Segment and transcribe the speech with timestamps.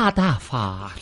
[0.00, 0.96] fra far.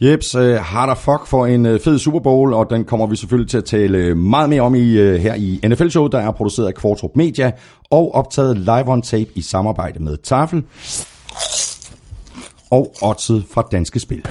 [0.00, 3.16] Jeps, øh, uh, harder fuck for en uh, fed Super Bowl, og den kommer vi
[3.16, 6.18] selvfølgelig til at tale øh, meget mere om i uh, her i NFL Show, der
[6.18, 7.52] er produceret af Kvartrup Media
[7.90, 10.64] og optaget live on tape i samarbejde med Tafel
[12.70, 14.22] og Otzed fra Danske Spil.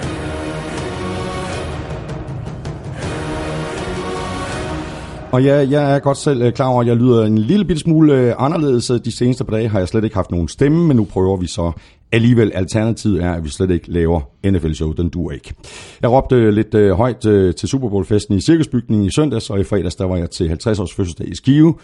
[5.32, 8.34] Og ja, jeg er godt selv klar over, at jeg lyder en lille bitte smule
[8.40, 8.86] anderledes.
[9.04, 11.46] De seneste par dage har jeg slet ikke haft nogen stemme, men nu prøver vi
[11.46, 11.72] så
[12.12, 14.92] Alligevel, alternativet er, at vi slet ikke laver NFL-show.
[14.92, 15.54] Den duer ikke.
[16.02, 19.64] Jeg råbte lidt øh, højt øh, til Super Bowl-festen i Cirkusbygningen i søndags, og i
[19.64, 21.74] fredags der var jeg til 50 års fødselsdag i Skive.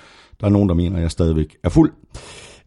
[0.41, 1.93] Der er nogen, der mener, at jeg stadigvæk er fuld.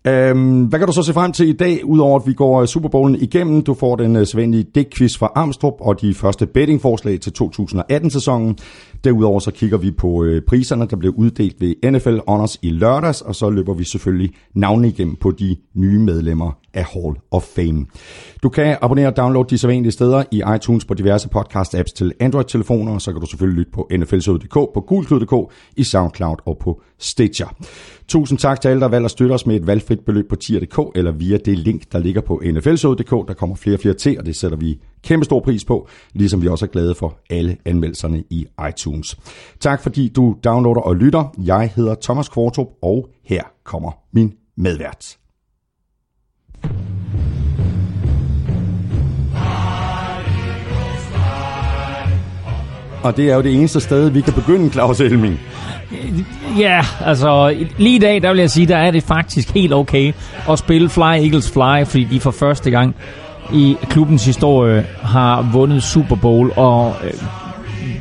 [0.07, 2.67] Øhm, hvad kan du så se frem til i dag, udover at vi går øh,
[2.67, 3.61] Super Bowlen igennem?
[3.61, 8.57] Du får den øh, sædvanlige dækquiz fra Armstrong og de første bettingforslag til 2018-sæsonen.
[9.05, 13.21] Derudover så kigger vi på øh, priserne, der blev uddelt ved NFL Honors i lørdags,
[13.21, 17.85] og så løber vi selvfølgelig navne igennem på de nye medlemmer af Hall of Fame.
[18.43, 22.93] Du kan abonnere og downloade de sædvanlige steder i iTunes på diverse podcast-apps til Android-telefoner,
[22.93, 27.55] og så kan du selvfølgelig lytte på nflshow.dk, på gulklud.dk, i SoundCloud og på Stitcher.
[28.07, 30.79] Tusind tak til alle, der valgte at støtte os med et valgfrit beløb på tier.dk,
[30.95, 33.27] eller via det link, der ligger på nflshow.dk.
[33.27, 36.41] Der kommer flere og flere til, og det sætter vi kæmpe stor pris på, ligesom
[36.41, 39.17] vi også er glade for alle anmeldelserne i iTunes.
[39.59, 41.35] Tak fordi du downloader og lytter.
[41.43, 45.17] Jeg hedder Thomas Kvartrup, og her kommer min medvært.
[53.03, 55.39] Og det er jo det eneste sted, vi kan begynde, Claus Elming.
[56.57, 60.13] Ja, altså lige i dag, der vil jeg sige, der er det faktisk helt okay
[60.49, 62.95] at spille Fly Eagles Fly, fordi de for første gang
[63.53, 67.13] i klubbens historie har vundet Super Bowl, og øh,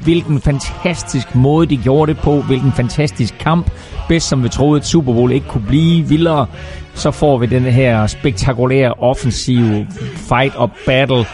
[0.04, 3.70] hvilken fantastisk måde de gjorde det på, hvilken fantastisk kamp,
[4.08, 6.46] bedst som vi troede, at Super Bowl ikke kunne blive vildere,
[6.94, 11.24] så får vi den her spektakulære offensive fight og battle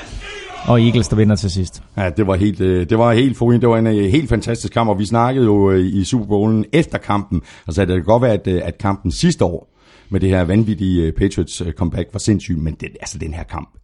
[0.67, 1.83] og Eagles, der vinder til sidst.
[1.97, 3.61] Ja, det var helt, øh, det var helt forrygende.
[3.61, 6.65] Det var en øh, helt fantastisk kamp, og vi snakkede jo øh, i Super Bowlen
[6.73, 9.77] efter kampen, og så det kan godt være, at, at kampen sidste år
[10.11, 13.80] med det her vanvittige Patriots comeback var sindssygt, men det, altså den her kamp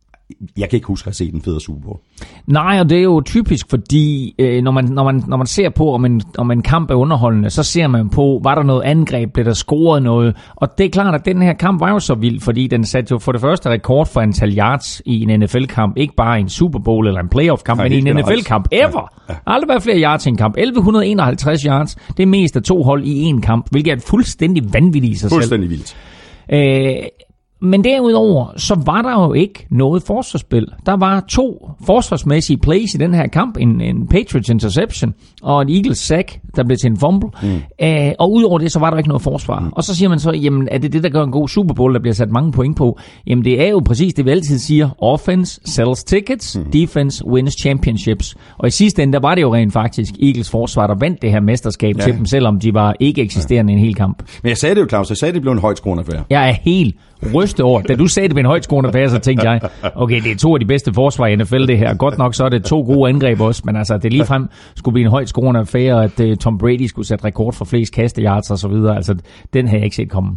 [0.58, 1.98] jeg kan ikke huske at have set en federe Super Bowl.
[2.46, 5.70] Nej, og det er jo typisk, fordi øh, når, man, når, man, når man ser
[5.70, 8.82] på, om en, om en kamp er underholdende, så ser man på, var der noget
[8.82, 10.36] angreb, blev der scoret noget.
[10.56, 13.12] Og det er klart, at den her kamp var jo så vild, fordi den satte
[13.12, 15.96] jo for det første rekord for antal yards i en NFL-kamp.
[15.96, 18.68] Ikke bare i en Super Bowl eller en playoff-kamp, men i en NFL-kamp.
[18.72, 19.12] Ever!
[19.28, 19.38] Ja, ja.
[19.46, 20.56] Aldrig været flere yards i en kamp.
[20.56, 21.96] 1151 yards.
[22.16, 25.30] Det er mest af to hold i en kamp, hvilket er fuldstændig vanvittigt i sig
[25.30, 25.80] fuldstændig selv.
[25.80, 27.02] Fuldstændig vildt.
[27.02, 27.25] Øh,
[27.66, 30.66] men derudover, så var der jo ikke noget forsvarsspil.
[30.86, 33.56] Der var to forsvarsmæssige plays i den her kamp.
[33.56, 37.30] En, en Patriots interception og en Eagles sack, der blev til en fumble.
[37.42, 37.48] Mm.
[37.82, 39.60] Uh, og udover det, så var der ikke noget forsvar.
[39.60, 39.72] Mm.
[39.72, 41.94] Og så siger man så, jamen er det det, der gør en god Super Bowl,
[41.94, 42.98] der bliver sat mange point på?
[43.26, 44.88] Jamen det er jo præcis det, vi altid siger.
[44.98, 46.70] Offense sells tickets, mm.
[46.70, 48.36] defense wins championships.
[48.58, 51.30] Og i sidste ende, der var det jo rent faktisk Eagles forsvar, der vandt det
[51.30, 52.02] her mesterskab ja.
[52.02, 53.78] til dem, selvom de var ikke eksisterende ja.
[53.78, 54.22] en hel kamp.
[54.42, 55.08] Men jeg sagde det jo, Claus.
[55.08, 56.24] Jeg sagde, det blev en højt affære.
[56.30, 56.96] Jeg er helt
[57.34, 57.82] ryste over.
[57.82, 59.60] Da du sagde det med en højtskående pas, så tænkte jeg,
[59.94, 61.94] okay, det er to af de bedste forsvar i NFL det her.
[61.94, 65.04] Godt nok så er det to gode angreb også, men altså, det ligefrem skulle blive
[65.04, 68.68] en højtskående affære, at uh, Tom Brady skulle sætte rekord for flest kastejards og så
[68.68, 68.96] videre.
[68.96, 69.14] Altså,
[69.52, 70.36] den havde jeg ikke set komme.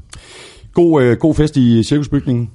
[0.73, 2.49] God, øh, god fest i cirkusbygningen.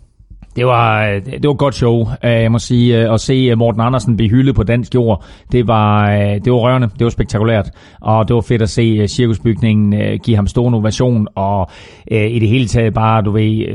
[0.56, 2.98] Det var, det var et godt show, øh, jeg må sige.
[2.98, 6.10] Øh, at se øh, Morten Andersen blive hyldet på dansk jord, det var,
[6.44, 7.70] det var rørende, det var spektakulært.
[8.00, 11.70] Og det var fedt at se cirkusbygningen give ham stor innovation, og
[12.10, 13.66] i det hele taget bare, du ved,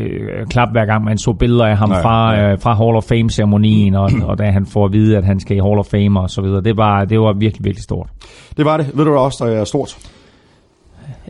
[0.50, 2.58] klap hver gang man så billeder af ham nej, fra, nej.
[2.58, 5.60] fra Hall of Fame-ceremonien, og, og da han får at vide, at han skal i
[5.60, 6.62] Hall of Fame og så videre.
[6.62, 8.08] Det var, det var virkelig, virkelig stort.
[8.58, 8.92] Det var det.
[8.94, 9.98] Ved du også, der er stort?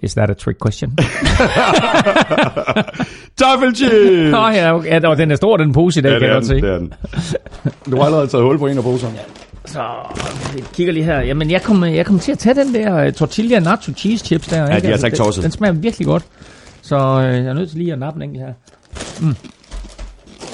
[0.03, 0.97] Is that a trick question?
[3.37, 4.31] Taffelchips!
[4.31, 5.01] Nå ja, okay.
[5.01, 6.55] ja, den er stor, den pose i dag, ja, kan jeg godt se.
[6.55, 6.93] Det er den.
[7.91, 9.13] Du har allerede taget hul på en af poserne.
[9.15, 9.21] Ja.
[9.65, 9.83] Så
[10.53, 11.19] vi kigger lige her.
[11.21, 14.47] Jamen, jeg kommer jeg kom til at tage den der uh, tortilla nacho cheese chips
[14.47, 14.57] der.
[14.57, 14.81] Ja, ikke?
[14.81, 15.43] de er altså ikke tosset.
[15.43, 16.23] Den, den smager virkelig godt.
[16.81, 18.53] Så uh, jeg er nødt til lige at nappe en enkelt her.
[19.21, 19.35] Mm.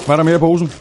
[0.06, 0.72] Hvad er der mere i posen?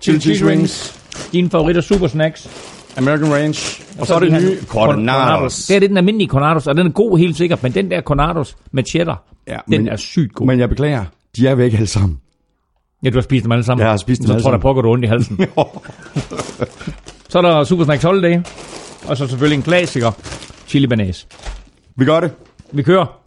[0.00, 1.00] Chili cheese rings.
[1.32, 2.69] Dine favoritter super snacks.
[2.96, 3.48] American Range.
[3.48, 5.66] Og, og så, så er det nye Cornados.
[5.66, 8.00] Det er det den almindelige Cornados, og den er god helt sikkert, men den der
[8.00, 10.46] Cornados med cheddar, ja, den men, er sygt god.
[10.46, 11.04] Men jeg beklager,
[11.36, 12.18] de er væk alle sammen.
[13.04, 13.82] Ja, du har spist dem alle sammen.
[13.82, 15.36] Jeg har spist dem så alle tror, der pågår du ondt i halsen.
[17.30, 18.40] så er der Super Snacks Holiday,
[19.08, 20.10] og så selvfølgelig en klassiker,
[20.66, 21.26] chili banase.
[21.96, 22.32] Vi gør det.
[22.72, 23.19] Vi kører.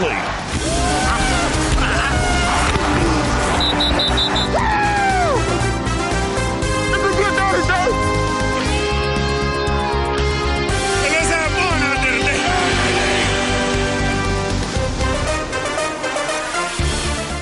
[0.00, 0.40] Lee.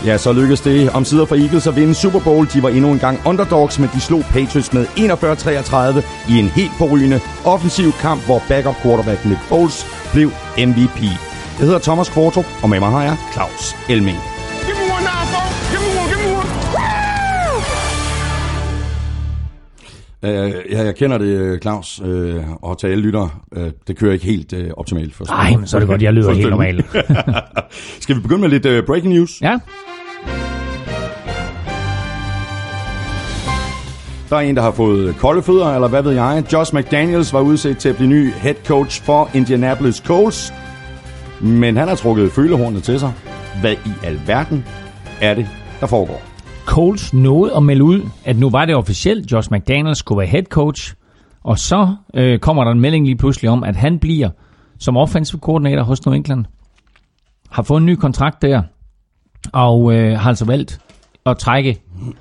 [0.08, 2.49] Ja, så lykkedes det om sider for Eagles at vinde Super Bowl.
[2.55, 6.72] De var endnu en gang underdogs, men de slog Patriots med 41-33 i en helt
[6.78, 11.28] forrygende offensiv kamp, hvor backup quarterback Nick Foles blev MVP.
[11.58, 14.16] Jeg hedder Thomas Kvartrup, og med mig har jeg Claus Elming.
[14.66, 15.70] Give me one now, folks.
[15.70, 16.49] Give me one, give me one.
[20.22, 23.31] Uh, ja, jeg kender det, Claus, uh, og til alle lyttere.
[23.56, 25.14] Uh, det kører ikke helt uh, optimalt.
[25.14, 26.87] For Nej, men så er det godt, jeg lyder helt normalt.
[28.02, 29.40] Skal vi begynde med lidt uh, breaking news?
[29.43, 29.58] ja,
[34.31, 36.44] Der er en, der har fået kolde fødder, eller hvad ved jeg.
[36.52, 40.52] Josh McDaniels var udset til at blive ny head coach for Indianapolis Colts.
[41.40, 43.12] Men han har trukket følehornet til sig.
[43.61, 44.64] Hvad i alverden
[45.20, 45.49] er det,
[45.81, 46.23] der foregår?
[46.67, 50.43] Coles nåede at melde ud, at nu var det officielt, Josh McDaniels skulle være head
[50.44, 50.94] coach.
[51.44, 54.31] Og så øh, kommer der en melding lige pludselig om, at han bliver
[54.79, 56.44] som offensive coordinator hos New England.
[57.50, 58.62] Har fået en ny kontrakt der,
[59.52, 60.79] og øh, har altså valgt
[61.26, 61.76] at trække,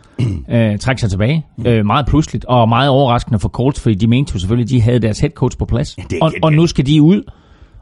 [0.52, 1.46] øh, trække sig tilbage.
[1.66, 4.82] Øh, meget pludseligt, og meget overraskende for Colts, fordi de mente jo selvfølgelig, at de
[4.82, 5.96] havde deres head coach på plads.
[5.96, 7.24] det- og, det- og nu skal de ud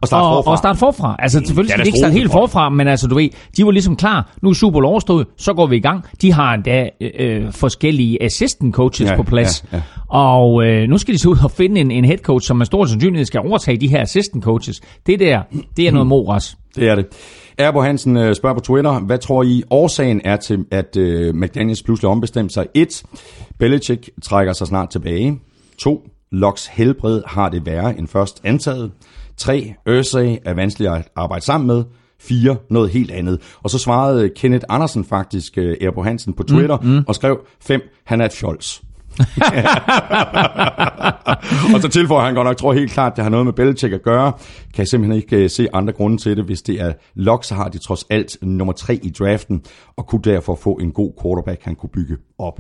[0.02, 0.52] Og starte og, forfra.
[0.52, 1.16] og starte forfra.
[1.20, 3.96] Altså selvfølgelig skal de ikke starte helt forfra, men altså du ved, de var ligesom
[3.96, 4.34] klar.
[4.42, 6.04] Nu er Super Bowl overstået, så går vi i gang.
[6.22, 9.66] De har endda øh, øh, forskellige assistant coaches Ja, på plads.
[9.72, 9.84] ja, ja.
[10.08, 12.66] Og øh, nu skal de så ud og finde en, en head coach, som med
[12.66, 14.82] stor sandsynlighed skal overtage de her assistant coaches.
[15.06, 15.42] Det der,
[15.78, 16.58] det er noget moras.
[16.76, 17.06] Det er det.
[17.58, 21.84] Erbo Hansen øh, spørger på Twitter, hvad tror I årsagen er til, at øh, McDaniels
[21.84, 22.66] pludselig ombestemte sig?
[22.74, 23.04] 1.
[23.60, 25.40] Belichick trækker sig snart tilbage.
[25.80, 26.08] 2.
[26.32, 28.92] Locks helbred har det værre end først antaget.
[29.38, 29.74] 3.
[29.90, 31.84] Ursay er vanskelig at arbejde sammen med.
[32.20, 32.56] 4.
[32.70, 33.42] Noget helt andet.
[33.64, 37.04] Og så svarede Kenneth Andersen faktisk øh, Erbo Hansen på Twitter mm, mm.
[37.08, 37.82] og skrev 5.
[38.06, 38.82] Han er et fjols.
[41.76, 44.02] og så tilføjer han godt nok, tror helt klart, det har noget med Belichick at
[44.02, 44.32] gøre.
[44.74, 46.46] Kan jeg simpelthen ikke uh, se andre grunde til det.
[46.46, 49.62] Hvis det er Locke, så har de trods alt nummer tre i draften,
[49.98, 52.60] og kunne derfor få en god quarterback, han kunne bygge op.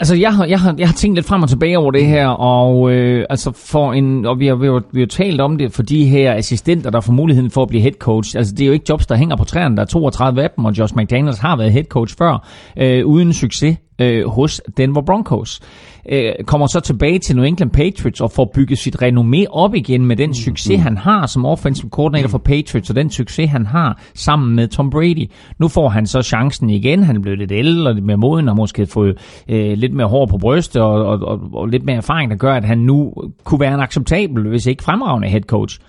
[0.00, 2.28] Altså, jeg har, jeg, har, jeg har tænkt lidt frem og tilbage over det her,
[2.28, 5.72] og øh, altså for en, og vi har, vi, har, vi har talt om det
[5.72, 8.36] for de her assistenter, der får muligheden for at blive head coach.
[8.36, 9.76] Altså, det er jo ikke jobs, der hænger på træerne.
[9.76, 13.32] Der er 32 af dem, og Josh McDaniels har været head coach før, øh, uden
[13.32, 15.60] succes øh, hos Denver Broncos.
[16.08, 20.06] Øh, kommer så tilbage til New England Patriots og får bygget sit renommé op igen
[20.06, 24.02] med den succes, han har som offensive coordinator for Patriots, og den succes, han har
[24.14, 25.30] sammen med Tom Brady.
[25.58, 27.02] Nu får han så chancen igen.
[27.02, 29.18] Han er blevet lidt ældre lidt mere moden, og måske fået
[29.48, 32.54] øh, lidt mere hår på brystet og, og, og, og lidt mere erfaring, der gør,
[32.54, 33.14] at han nu
[33.44, 35.80] kunne være en acceptabel, hvis ikke fremragende head coach.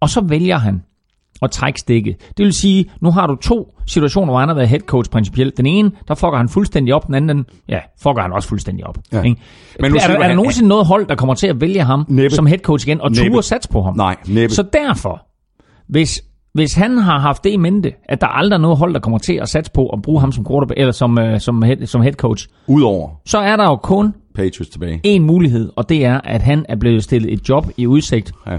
[0.00, 0.82] Og så vælger han
[1.42, 2.16] at trække stikket.
[2.36, 5.56] Det vil sige, nu har du to situationer, hvor han har været head coach principielt.
[5.56, 7.06] Den ene, der fucker han fuldstændig op.
[7.06, 8.98] Den anden, den, ja, fucker han også fuldstændig op.
[9.12, 9.22] Ja.
[9.22, 9.40] Ikke?
[9.80, 11.82] Men nu er, der, slipper er der nogensinde noget hold, der kommer til at vælge
[11.82, 12.34] ham Næppe.
[12.36, 13.96] som head coach igen, og ture sats på ham?
[13.96, 14.54] Nej, næppe.
[14.54, 15.26] Så derfor,
[15.88, 16.24] hvis,
[16.54, 19.18] hvis han har haft det i mente, at der aldrig er noget hold, der kommer
[19.18, 22.02] til at satse på at bruge ham som quarterback, eller som, uh, som, head, som
[22.02, 25.00] head coach, Udover så er der jo kun Patriots tilbage.
[25.04, 28.58] en mulighed, og det er, at han er blevet stillet et job i udsigt, Ja.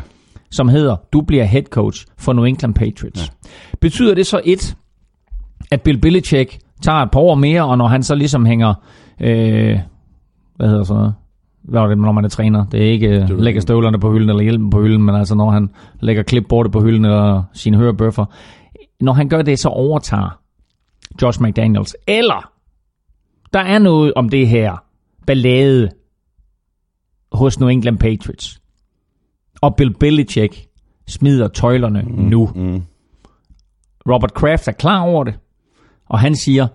[0.54, 3.22] Som hedder, du bliver head coach for New England Patriots.
[3.22, 3.50] Ja.
[3.82, 4.76] Betyder det så et,
[5.72, 8.74] at Bill Belichick tager et par år mere, og når han så ligesom hænger,
[9.22, 9.80] øh,
[10.56, 11.14] hvad hedder så noget?
[11.64, 12.66] Hvad er det, når man er træner?
[12.66, 15.36] Det er ikke øh, ved lægger støvlerne på hylden eller hjelmen på hylden, men altså
[15.36, 15.70] når han
[16.00, 18.26] lægger klipbordet på hylden eller sine hørebøffer.
[19.02, 20.40] Når han gør det, så overtager
[21.22, 21.96] Josh McDaniels.
[22.08, 22.52] Eller
[23.54, 24.84] der er noget om det her
[25.28, 25.90] ballade
[27.32, 28.63] hos New England Patriots.
[29.64, 30.68] Og Bill Belichick
[31.08, 32.50] smider tøjlerne mm, nu.
[32.56, 32.82] Mm.
[34.10, 35.40] Robert Kraft er klar over det,
[36.06, 36.68] og han siger,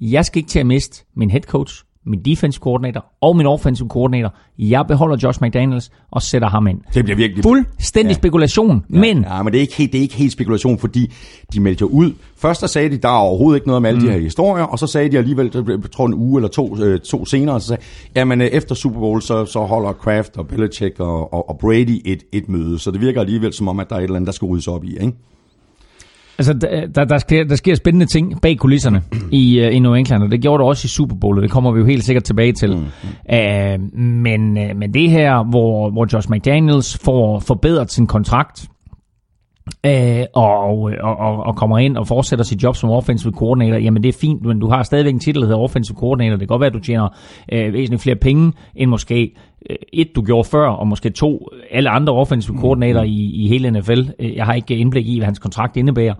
[0.00, 3.88] jeg skal ikke til at miste min head coach, min defense coordinator og min offensive
[3.88, 4.34] coordinator.
[4.58, 6.80] Jeg beholder Josh McDaniels og sætter ham ind.
[6.94, 7.42] Det bliver virkelig...
[7.44, 8.14] Fuldstændig Ja.
[8.14, 9.00] spekulation, ja.
[9.00, 11.12] men Ja, men det er, ikke helt, det er ikke helt spekulation, fordi
[11.52, 12.12] de meldte jo ud.
[12.36, 14.06] Først der sagde de, der er overhovedet ikke noget om alle mm.
[14.06, 17.00] de her historier, og så sagde de alligevel, jeg tror en uge eller to, øh,
[17.00, 17.82] to senere, så sagde
[18.16, 22.00] jamen øh, efter Super Bowl, så, så holder Kraft og Belichick og, og, og Brady
[22.04, 22.78] et, et møde.
[22.78, 24.68] Så det virker alligevel som om, at der er et eller andet, der skal ryddes
[24.68, 25.12] op i, ikke?
[26.38, 26.52] Altså,
[26.94, 30.30] der, der, sker, der sker spændende ting bag kulisserne i, uh, i New England, og
[30.30, 32.52] det gjorde det også i Super Bowl, og det kommer vi jo helt sikkert tilbage
[32.52, 32.76] til.
[32.76, 32.84] Mm.
[33.32, 38.68] Uh, men, uh, men det her, hvor, hvor Josh McDaniels får forbedret sin kontrakt,
[39.86, 44.02] øh, og, og, og, og kommer ind og fortsætter sit job som offensive coordinator, jamen
[44.02, 46.30] det er fint, men du har stadigvæk en titel, der hedder offensive coordinator.
[46.30, 47.08] Det kan godt være, at du tjener
[47.52, 49.36] øh, væsentligt flere penge, end måske
[49.92, 54.00] et, du gjorde før, og måske to, alle andre offensive coordinator i, i hele NFL.
[54.18, 56.14] Øh, Jeg har ikke indblik i, hvad hans kontrakt indebærer.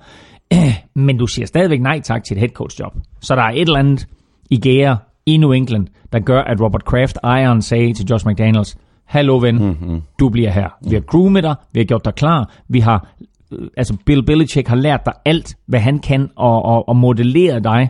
[0.94, 2.92] Men du siger stadigvæk nej tak til et head coach job.
[3.20, 4.06] Så der er et eller andet
[4.50, 8.76] i gære i New England, der gør, at Robert Kraft, ejeren, sagde til Josh McDaniels,
[9.04, 10.02] Hallo ven, mm-hmm.
[10.20, 10.68] du bliver her.
[10.88, 13.14] Vi har groomet dig, vi har gjort dig klar, vi har,
[13.52, 17.60] øh, altså Bill Belichick har lært dig alt, hvad han kan, og, og, og modellere
[17.60, 17.88] dig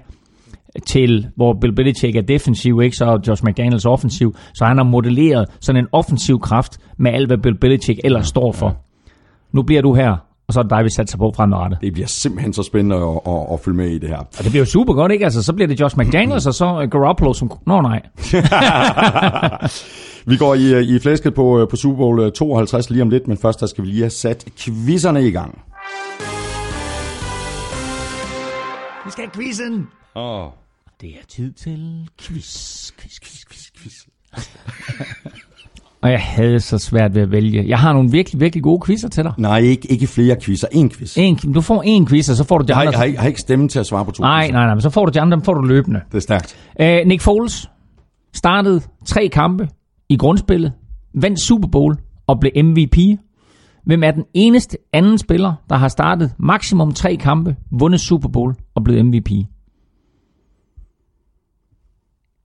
[0.86, 4.84] til, hvor Bill Belichick er defensiv, ikke så er Josh McDaniels offensiv, så han har
[4.84, 8.76] modelleret sådan en offensiv kraft med alt, hvad Bill Belichick ellers står for.
[9.52, 10.10] Nu bliver du her,
[10.48, 11.78] og så er det dig, vi satser på fremadrettet.
[11.80, 14.18] Det bliver simpelthen så spændende at, at, at følge med i det her.
[14.18, 15.24] Og det bliver jo super godt, ikke?
[15.24, 17.50] Altså, så bliver det Josh McDaniels, og så øh, Garoppolo som...
[17.66, 18.02] Nå, nej.
[20.26, 23.38] Vi går i, i flæsket på, øh, på Super Bowl 52 lige om lidt, men
[23.38, 25.58] først der skal vi lige have sat quizzerne i gang.
[29.04, 29.88] Vi skal have quizzen.
[30.14, 30.46] Oh.
[31.00, 33.94] Det er tid til quiz, quiz, quiz, quiz, quiz.
[36.02, 37.64] og jeg havde så svært ved at vælge.
[37.68, 39.32] Jeg har nogle virkelig, virkelig gode quizzer til dig.
[39.38, 40.68] Nej, ikke, ikke flere quizzer.
[40.72, 41.16] En quiz.
[41.18, 42.90] En, du får en quiz, og så får du de Jeg har, andre.
[42.92, 44.52] jeg, har, ikke- jeg har ikke stemme til at svare på to nej, quizzer.
[44.52, 46.00] nej, nej, men så får du de andre, dem får du løbende.
[46.12, 46.56] Det er stærkt.
[46.80, 47.70] Uh, Nick Foles
[48.34, 49.68] startede tre kampe
[50.08, 50.72] i grundspillet,
[51.14, 51.96] vandt Super Bowl
[52.26, 52.96] og blev MVP.
[53.86, 58.54] Hvem er den eneste anden spiller, der har startet maksimum tre kampe, vundet Super Bowl
[58.74, 59.30] og blevet MVP?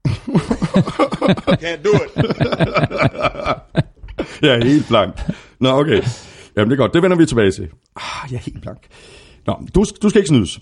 [1.62, 2.16] Can't do it.
[4.42, 5.14] Jeg er helt blank.
[5.60, 6.02] Nå, okay.
[6.56, 6.94] Jamen, det er godt.
[6.94, 7.68] Det vender vi tilbage til.
[7.96, 8.78] Ah, jeg er helt blank.
[9.46, 10.60] Nå, du, du skal ikke snydes.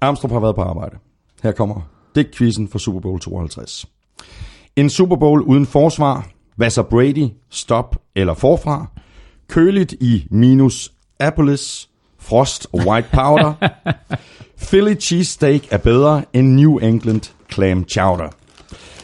[0.00, 0.96] Armstrong har været på arbejde.
[1.42, 1.80] Her kommer
[2.14, 3.86] det quizzen for Super Bowl 52.
[4.76, 6.26] En Super Bowl uden forsvar.
[6.56, 7.28] Hvad så Brady?
[7.50, 8.86] Stop eller forfra?
[9.48, 11.88] Køligt i minus Apollos.
[12.18, 13.54] Frost og white powder.
[14.68, 18.28] Philly cheesesteak er bedre end New England clam chowder.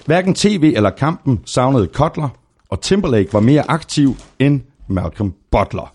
[0.07, 2.29] Hverken tv eller kampen savnede Cutler,
[2.69, 5.95] og Timberlake var mere aktiv end Malcolm Butler.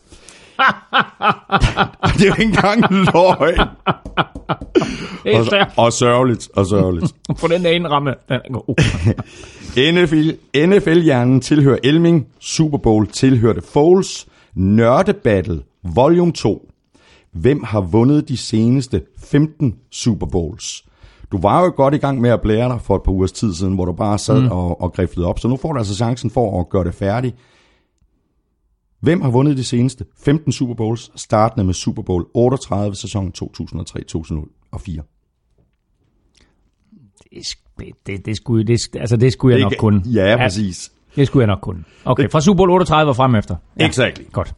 [2.17, 3.59] det er jo ikke engang løgn.
[5.25, 7.15] Og, og sørgeligt, og sørgeligt.
[7.41, 8.13] På den der indramme.
[8.29, 8.75] Den er god.
[9.93, 10.29] NFL,
[10.67, 16.71] NFL-hjernen tilhører Elming, Super Bowl tilhørte Foles, Nørdebattle, Volume 2.
[17.31, 20.85] Hvem har vundet de seneste 15 Super Bowls?
[21.31, 23.53] Du var jo godt i gang med at blære dig for et par ugers tid
[23.53, 24.51] siden, hvor du bare sad mm.
[24.51, 27.35] og, og griflede op, så nu får du altså chancen for at gøre det færdigt.
[28.99, 35.01] Hvem har vundet de seneste 15 Super Bowls, startende med Super Bowl 38 sæson 2003-2004?
[37.33, 40.03] Det, det, det, det, skulle, det, altså det skulle jeg nok kunne.
[40.05, 40.91] Ja, præcis.
[41.15, 41.83] Det skulle jeg nok kunne.
[42.05, 43.55] Okay, fra Super Bowl 38 og frem efter.
[43.79, 43.87] Ja.
[43.87, 44.23] Exactly.
[44.31, 44.55] Godt.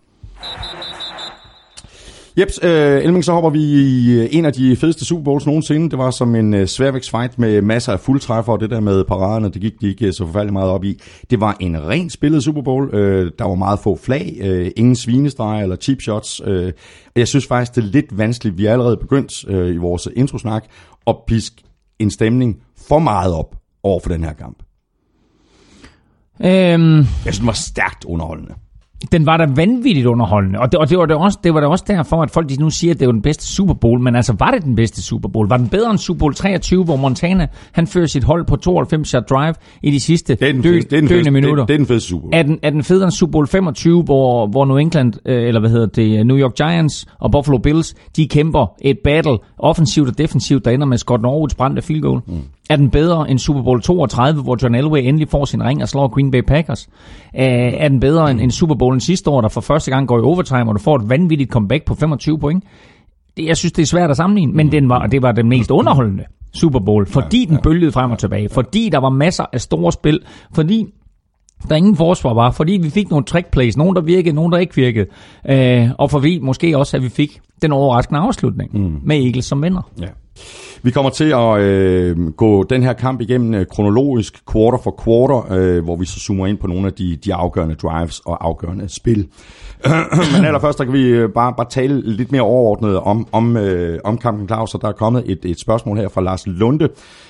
[2.40, 5.90] Jeps, øh, Elming, så hopper vi i øh, en af de fedeste Super Bowls nogensinde.
[5.90, 9.50] Det var som en øh, sværvægtsfight med masser af fuldtræffer, og det der med paraderne,
[9.50, 11.00] det gik de ikke så forfærdeligt meget op i.
[11.30, 12.96] Det var en rent spillet Super Bowl.
[12.96, 16.42] Øh, der var meget få flag, øh, ingen svinestreger eller cheap shots.
[16.46, 16.74] Øh,
[17.16, 18.58] jeg synes faktisk, det er lidt vanskeligt.
[18.58, 20.66] Vi er allerede begyndt øh, i vores introsnak
[21.08, 21.64] at piske
[22.00, 24.58] en stemning for meget op over for den her kamp.
[26.42, 28.54] Øhm, Jeg synes, den var stærkt underholdende.
[29.12, 31.68] Den var da vanvittigt underholdende, og det, og det var da også, det var da
[31.68, 34.16] også derfor, at folk de nu siger, at det var den bedste Super Bowl, men
[34.16, 35.50] altså, var det den bedste Super Bowl?
[35.50, 39.12] Var den bedre end Super Bowl 23, hvor Montana, han fører sit hold på 92
[39.12, 41.66] yard drive i de sidste Det er den, dø, fedeste, det er den, døende minutter?
[41.66, 42.34] det, det er den fedeste Super Bowl.
[42.34, 45.60] Er den, er den federe end Super Bowl 25, hvor, hvor New England, øh, eller
[45.60, 50.18] hvad hedder det, New York Giants og Buffalo Bills, de kæmper et battle, offensivt og
[50.18, 52.22] defensivt, der ender med Scott Norwoods brændte field goal?
[52.28, 52.34] Mm.
[52.70, 55.90] Er den bedre end Super Bowl 32, hvor John Elway endelig får sin ring og
[55.90, 56.90] slår Green Bay Packers?
[57.36, 57.44] Øh,
[57.74, 60.22] er den bedre end, end Super Bowlen sidste år, der for første gang går i
[60.22, 62.64] overtime, og du får et vanvittigt comeback på 25 point?
[63.38, 65.72] Det, jeg synes, det er svært at sammenligne, men den var, det var den mest
[65.72, 69.92] underholdende Super Bowl, fordi den bølgede frem og tilbage, fordi der var masser af store
[69.92, 70.20] spil,
[70.54, 70.86] fordi
[71.70, 74.58] der ingen forsvar var, fordi vi fik nogle trick plays, nogen der virkede, nogen der
[74.58, 75.06] ikke virkede,
[75.50, 79.00] øh, og fordi måske også, at vi fik den overraskende afslutning mm.
[79.04, 79.90] med Eagles som vinder.
[80.02, 80.08] Ja.
[80.84, 85.52] Vi kommer til at øh, gå den her kamp igennem øh, kronologisk, quarter for quarter,
[85.52, 88.90] øh, hvor vi så zoomer ind på nogle af de, de afgørende drives og afgørende
[88.90, 89.28] spil.
[90.34, 94.00] Men allerførst, der kan vi øh, bare, bare tale lidt mere overordnet om, om, øh,
[94.04, 96.90] om kampen, Claus, og der er kommet et, et spørgsmål her fra Lars Lunde,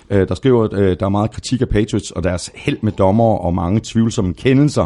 [0.09, 2.91] øh, der skriver, at øh, der er meget kritik af Patriots og deres held med
[2.91, 4.85] dommer og mange tvivlsomme kendelser.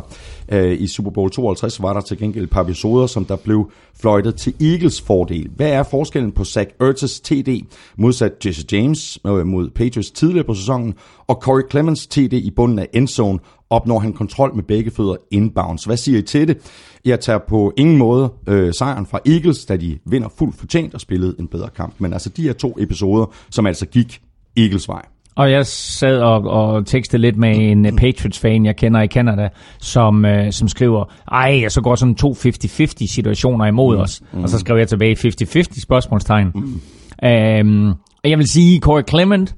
[0.51, 3.71] Øh, I Super Bowl 52 var der til gengæld et par episoder, som der blev
[4.01, 5.49] fløjtet til Eagles fordel.
[5.55, 7.65] Hvad er forskellen på Zach Ertz' TD
[7.97, 10.93] modsat Jesse James øh, mod Patriots tidligere på sæsonen,
[11.27, 15.83] og Corey Clemens TD i bunden af endzone, opnår han kontrol med begge fødder inbounds.
[15.83, 16.57] Hvad siger I til det?
[17.05, 21.01] Jeg tager på ingen måde øh, sejren fra Eagles, da de vinder fuldt fortjent og
[21.01, 21.93] spillede en bedre kamp.
[21.97, 24.21] Men altså de her to episoder, som altså gik
[24.57, 25.01] Eagles vej.
[25.35, 29.49] Og jeg sad og, og tekstede lidt med en uh, Patriots-fan, jeg kender i Canada,
[29.79, 34.01] som, uh, som skriver, ej, så går sådan to 50-50 situationer imod mm.
[34.01, 34.21] os.
[34.33, 34.43] Mm.
[34.43, 36.51] Og så skrev jeg tilbage 50-50 spørgsmålstegn.
[36.55, 36.61] Mm.
[36.61, 37.89] Um,
[38.23, 39.55] og jeg vil sige, Corey Clement,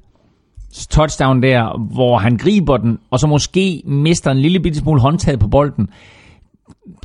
[0.90, 5.40] touchdown der, hvor han griber den, og så måske mister en lille bitte smule håndtaget
[5.40, 5.88] på bolden,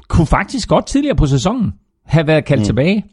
[0.07, 1.71] kunne faktisk godt tidligere på sæsonen
[2.05, 2.65] have været kaldt mm.
[2.65, 3.05] tilbage.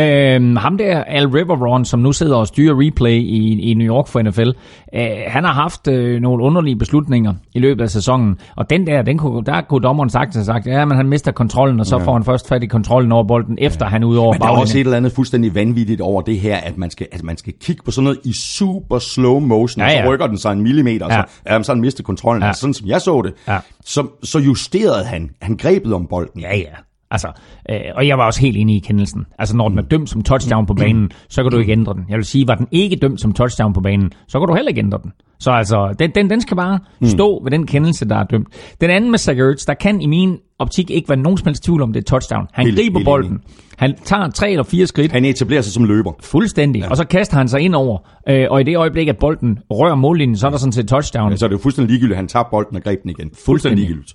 [0.00, 4.08] Øhm, ham der, Al Riveron, som nu sidder og styrer replay i, i New York
[4.08, 4.48] for NFL,
[4.94, 9.02] øh, han har haft øh, nogle underlige beslutninger i løbet af sæsonen, og den der,
[9.02, 11.98] den kunne, der kunne dommeren sagt have sagt, ja, men han mister kontrollen, og så
[11.98, 12.04] ja.
[12.04, 13.90] får han først fat i kontrollen over bolden, efter ja.
[13.90, 16.40] han er ude over Men der er også et eller andet fuldstændig vanvittigt over det
[16.40, 19.82] her, at man skal, at man skal kigge på sådan noget i super slow motion,
[19.82, 19.98] ja, ja.
[19.98, 21.22] og så rykker den sig en millimeter, og ja.
[21.22, 22.42] så, ja, så han mister kontrollen.
[22.42, 22.48] Ja.
[22.48, 23.58] Altså, sådan som jeg så det, ja.
[23.84, 26.40] så, så justerede han, han grebet om bolden.
[26.40, 26.89] Ja, ja.
[27.10, 27.28] Altså,
[27.70, 29.26] øh, og jeg var også helt enig i kendelsen.
[29.38, 32.04] Altså, når den er dømt som touchdown på banen, så kan du ikke ændre den.
[32.08, 34.68] Jeg vil sige, var den ikke dømt som touchdown på banen, så kan du heller
[34.68, 35.12] ikke ændre den.
[35.38, 37.44] Så altså, den, den, den skal bare stå mm.
[37.44, 38.48] ved den kendelse, der er dømt.
[38.80, 41.64] Den anden med Zach Ertz, der kan i min optik ikke være nogen som helst
[41.64, 42.46] tvivl om, det er touchdown.
[42.52, 43.30] Han helt, griber helt bolden.
[43.30, 43.42] Enig.
[43.76, 45.12] Han tager tre eller fire skridt.
[45.12, 46.12] Han etablerer sig som løber.
[46.22, 46.82] Fuldstændig.
[46.82, 46.88] Ja.
[46.88, 47.98] Og så kaster han sig ind over.
[48.28, 51.30] Øh, og i det øjeblik, at bolden rører mållinjen, så er der sådan set touchdown.
[51.30, 53.16] Ja, så er det jo fuldstændig ligegyldigt, at han tager bolden og greb den igen.
[53.18, 54.14] Fuldstændig, fuldstændig ligegyldigt.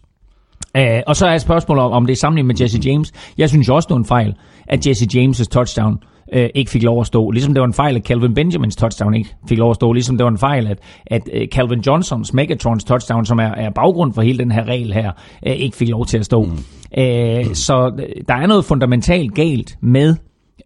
[0.78, 3.12] Uh, og så er spørgsmålet om, om det er sammenlignet med Jesse James.
[3.38, 4.34] Jeg synes også, det var en fejl,
[4.68, 5.94] at Jesse James' touchdown
[6.36, 7.32] uh, ikke fik lov at stå.
[7.32, 9.94] Ligesom det var en fejl, at Calvin Benjamins touchdown ikke fik lov at stå.
[9.94, 13.70] Ligesom det var en fejl, at, at uh, Calvin Johnsons Megatrons touchdown, som er, er
[13.70, 15.12] baggrund for hele den her regel her,
[15.48, 16.44] uh, ikke fik lov til at stå.
[16.44, 16.52] Mm.
[16.52, 17.92] Uh, så
[18.28, 20.16] der er noget fundamentalt galt med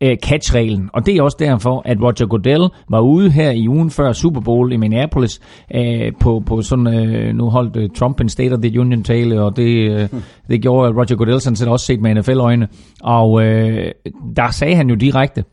[0.01, 0.89] øh, catch-reglen.
[0.94, 4.41] Og det er også derfor, at Roger Goodell var ude her i ugen før Super
[4.41, 5.39] Bowl i Minneapolis
[5.75, 9.41] øh, på, på sådan, øh, nu holdt øh, Trump en State of the Union tale,
[9.41, 10.10] og det, øh,
[10.50, 12.68] det gjorde Roger Goodell sådan set også set med NFL-øjne.
[13.03, 13.91] Og øh,
[14.36, 15.44] der sagde han jo direkte,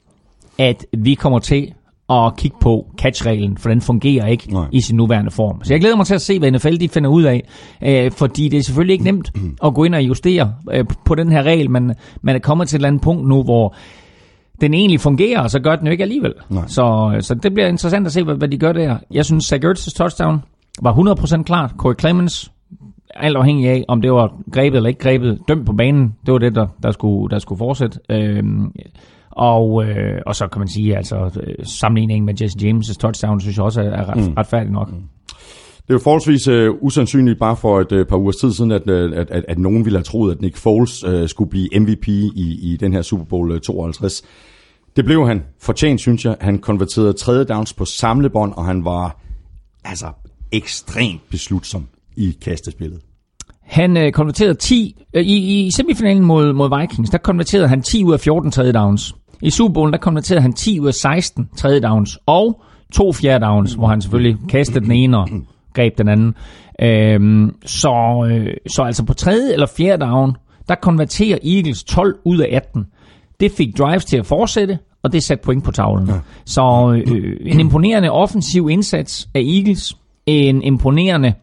[0.59, 1.73] at vi kommer til
[2.11, 4.67] at kigge på catch-reglen, for den fungerer ikke Nej.
[4.73, 5.65] i sin nuværende form.
[5.65, 7.49] Så jeg glæder mig til at se, hvad NFL de finder ud af,
[7.82, 9.32] øh, fordi det er selvfølgelig ikke nemt
[9.67, 12.76] at gå ind og justere øh, på den her regel, men man er kommet til
[12.76, 13.75] et eller andet punkt nu, hvor
[14.60, 16.34] den egentlig fungerer, og så gør den jo ikke alligevel.
[16.66, 18.99] Så, så det bliver interessant at se, hvad, hvad de gør der.
[19.10, 20.42] Jeg synes, Zach touchdown
[20.82, 21.71] var 100% klart.
[21.76, 22.52] Corey Clemens,
[23.14, 26.14] alt afhængig af, om det var grebet eller ikke grebet, dømt på banen.
[26.26, 27.99] Det var det, der, der, skulle, der skulle fortsætte.
[28.10, 28.73] Øhm,
[29.30, 33.64] og, øh, og så kan man sige, altså sammenligningen med Jesse James' touchdown, synes jeg
[33.64, 34.34] også er, ret, mm.
[34.36, 34.90] retfærdigt nok.
[34.90, 35.02] Mm.
[35.87, 38.91] Det er jo forholdsvis uh, usandsynligt bare for et uh, par ugers tid siden, at,
[38.91, 42.09] øh, at, at, at nogen ville have troet, at Nick Foles uh, skulle blive MVP
[42.09, 44.23] i, i den her Super Bowl 52.
[44.97, 45.43] Det blev han.
[45.61, 46.37] Fortjent, synes jeg.
[46.41, 49.21] Han konverterede tredje downs på samlebånd, og han var
[49.85, 50.07] altså
[50.53, 53.01] ekstremt beslutsom i kastespillet.
[53.63, 58.05] Han øh, konverterede 10, øh, i, i semifinalen mod, mod Vikings, der konverterede han 10
[58.05, 59.15] ud af 14 tredje downs.
[59.43, 63.45] I Super Bowl, der konverterede han 10 ud af 16 tredje downs, og to fjerde
[63.45, 65.29] downs, hvor han selvfølgelig kastede den ene og
[65.76, 66.34] greb den anden.
[66.82, 70.36] Øhm, så, øh, så altså på tredje eller fjerde down,
[70.69, 72.86] der konverterer Eagles 12 ud af 18.
[73.41, 76.06] Det fik drives til at fortsætte, og det satte point på tavlen.
[76.08, 76.15] Ja.
[76.45, 81.34] Så øh, en imponerende offensiv indsats af Eagles, en imponerende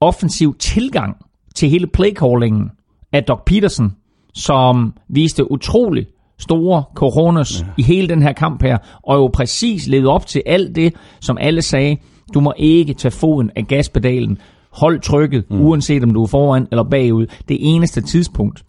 [0.00, 1.16] offensiv tilgang
[1.54, 2.70] til hele playcallingen
[3.12, 3.92] af Doc Peterson,
[4.34, 6.06] som viste utrolig
[6.38, 7.66] store coronas ja.
[7.78, 11.38] i hele den her kamp her, og jo præcis levede op til alt det, som
[11.40, 11.96] alle sagde,
[12.34, 14.38] du må ikke tage foden af gaspedalen.
[14.70, 15.60] Hold trykket, mm.
[15.60, 17.26] uanset om du er foran eller bagud.
[17.48, 18.64] Det eneste tidspunkt,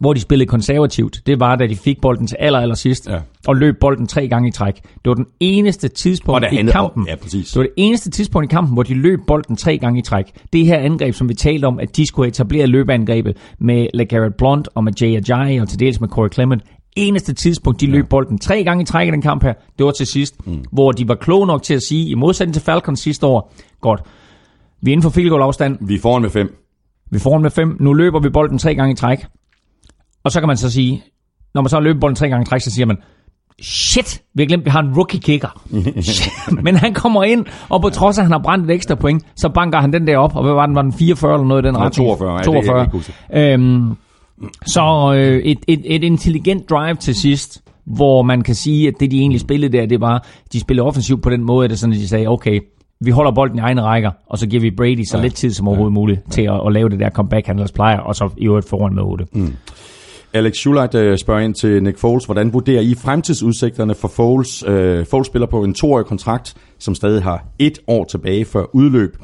[0.00, 3.18] hvor de spillede konservativt, det var, da de fik bolden til aller, aller sidst, ja.
[3.46, 4.74] og løb bolden tre gange i træk.
[4.74, 7.06] Det var den eneste tidspunkt i kampen.
[7.08, 7.50] Ja, præcis.
[7.50, 10.24] Det var det eneste tidspunkt i kampen, hvor de løb bolden tre gange i træk.
[10.52, 14.68] Det her angreb, som vi talte om, at de skulle etablere løbeangrebet med LeGarrette Blunt
[14.74, 16.62] og med Jay Ajayi og til dels med Corey Clement,
[16.96, 18.08] eneste tidspunkt, de løb ja.
[18.08, 20.64] bolden tre gange i træk i den kamp her, det var til sidst, mm.
[20.72, 24.00] hvor de var kloge nok til at sige, i modsætning til Falcons sidste år, godt,
[24.82, 25.78] vi er inden for field afstand.
[25.80, 26.56] Vi er foran med fem.
[27.10, 27.76] Vi er foran med fem.
[27.80, 29.26] Nu løber vi bolden tre gange i træk.
[30.24, 31.04] Og så kan man så sige,
[31.54, 32.96] når man så løber bolden tre gange i træk, så siger man,
[33.62, 35.62] shit, vi har glemt, vi har en rookie kicker.
[36.64, 39.24] Men han kommer ind, og på trods af, at han har brændt et ekstra point,
[39.36, 41.64] så banker han den der op, og hvad var den, var den 44 eller noget
[41.64, 41.94] i den retning?
[41.94, 42.42] 42.
[42.44, 42.78] 42.
[42.78, 43.96] Ja, det, jeg, øhm,
[44.66, 49.10] så øh, et, et, et intelligent drive til sidst, hvor man kan sige, at det
[49.10, 51.92] de egentlig spillede der, det var, de spillede offensivt på den måde, at det sådan,
[51.92, 52.60] at de sagde, okay,
[53.00, 55.22] vi holder bolden i egne rækker, og så giver vi Brady så ja.
[55.22, 55.94] lidt tid som overhovedet ja.
[55.94, 58.68] muligt til at, at lave det der comeback, han ellers plejer, og så i øvrigt
[58.68, 59.26] foran med 8.
[59.32, 59.54] Mm.
[60.32, 62.24] Alex Schuleit øh, spørger ind til Nick Foles.
[62.24, 64.64] Hvordan vurderer I fremtidsudsigterne for Foles?
[64.66, 69.16] Øh, Foles spiller på en toårig kontrakt, som stadig har et år tilbage før udløb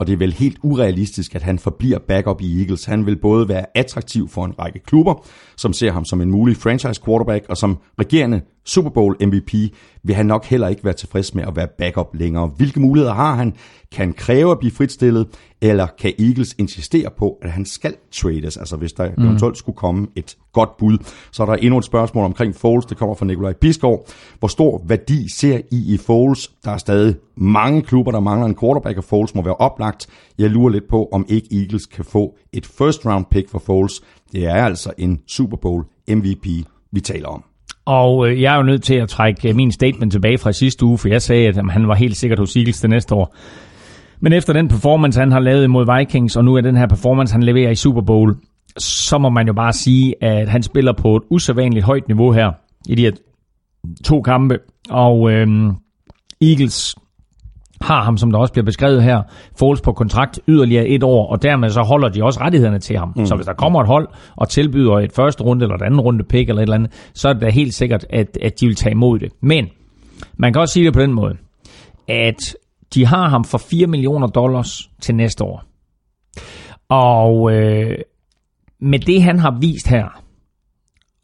[0.00, 2.84] og det er vel helt urealistisk, at han forbliver backup i Eagles.
[2.84, 6.56] Han vil både være attraktiv for en række klubber, som ser ham som en mulig
[6.56, 9.54] franchise quarterback, og som regerende Super Bowl MVP
[10.02, 12.46] vil han nok heller ikke være tilfreds med at være backup længere.
[12.56, 13.54] Hvilke muligheder har han?
[13.92, 15.26] Kan kræve at blive fritstillet,
[15.62, 18.56] eller kan Eagles insistere på, at han skal trades?
[18.56, 19.24] Altså hvis der mm.
[19.24, 20.98] eventuelt skulle komme et godt bud.
[21.32, 22.86] Så er der endnu et spørgsmål omkring Foles.
[22.86, 24.06] Det kommer fra Nikolaj Biskov.
[24.38, 26.50] Hvor stor værdi ser I i Foles?
[26.64, 30.06] Der er stadig mange klubber, der mangler en quarterback, og Foles må være oplagt.
[30.38, 34.02] Jeg lurer lidt på, om ikke Eagles kan få et first round pick for Foles.
[34.32, 36.46] Det er altså en Super Bowl MVP,
[36.92, 37.44] vi taler om.
[37.84, 40.84] Og øh, jeg er jo nødt til at trække øh, min statement tilbage fra sidste
[40.84, 43.34] uge, for jeg sagde, at han var helt sikkert hos Eagles det næste år.
[44.20, 47.32] Men efter den performance, han har lavet mod Vikings, og nu er den her performance,
[47.32, 48.36] han leverer i Super Bowl,
[48.78, 52.52] så må man jo bare sige, at han spiller på et usædvanligt højt niveau her
[52.88, 53.12] i de her
[54.04, 54.58] to kampe.
[54.90, 55.74] Og øhm,
[56.40, 56.96] Eagles
[57.80, 59.22] har ham, som der også bliver beskrevet her,
[59.58, 63.12] Foles på kontrakt yderligere et år, og dermed så holder de også rettighederne til ham.
[63.16, 63.26] Mm.
[63.26, 66.24] Så hvis der kommer et hold og tilbyder et første runde eller et andet runde
[66.24, 68.76] pick eller et eller andet, så er det da helt sikkert, at, at de vil
[68.76, 69.32] tage imod det.
[69.40, 69.68] Men
[70.36, 71.36] man kan også sige det på den måde,
[72.08, 72.56] at
[72.94, 75.64] de har ham for 4 millioner dollars til næste år.
[76.88, 77.98] Og øh,
[78.80, 80.22] med det, han har vist her,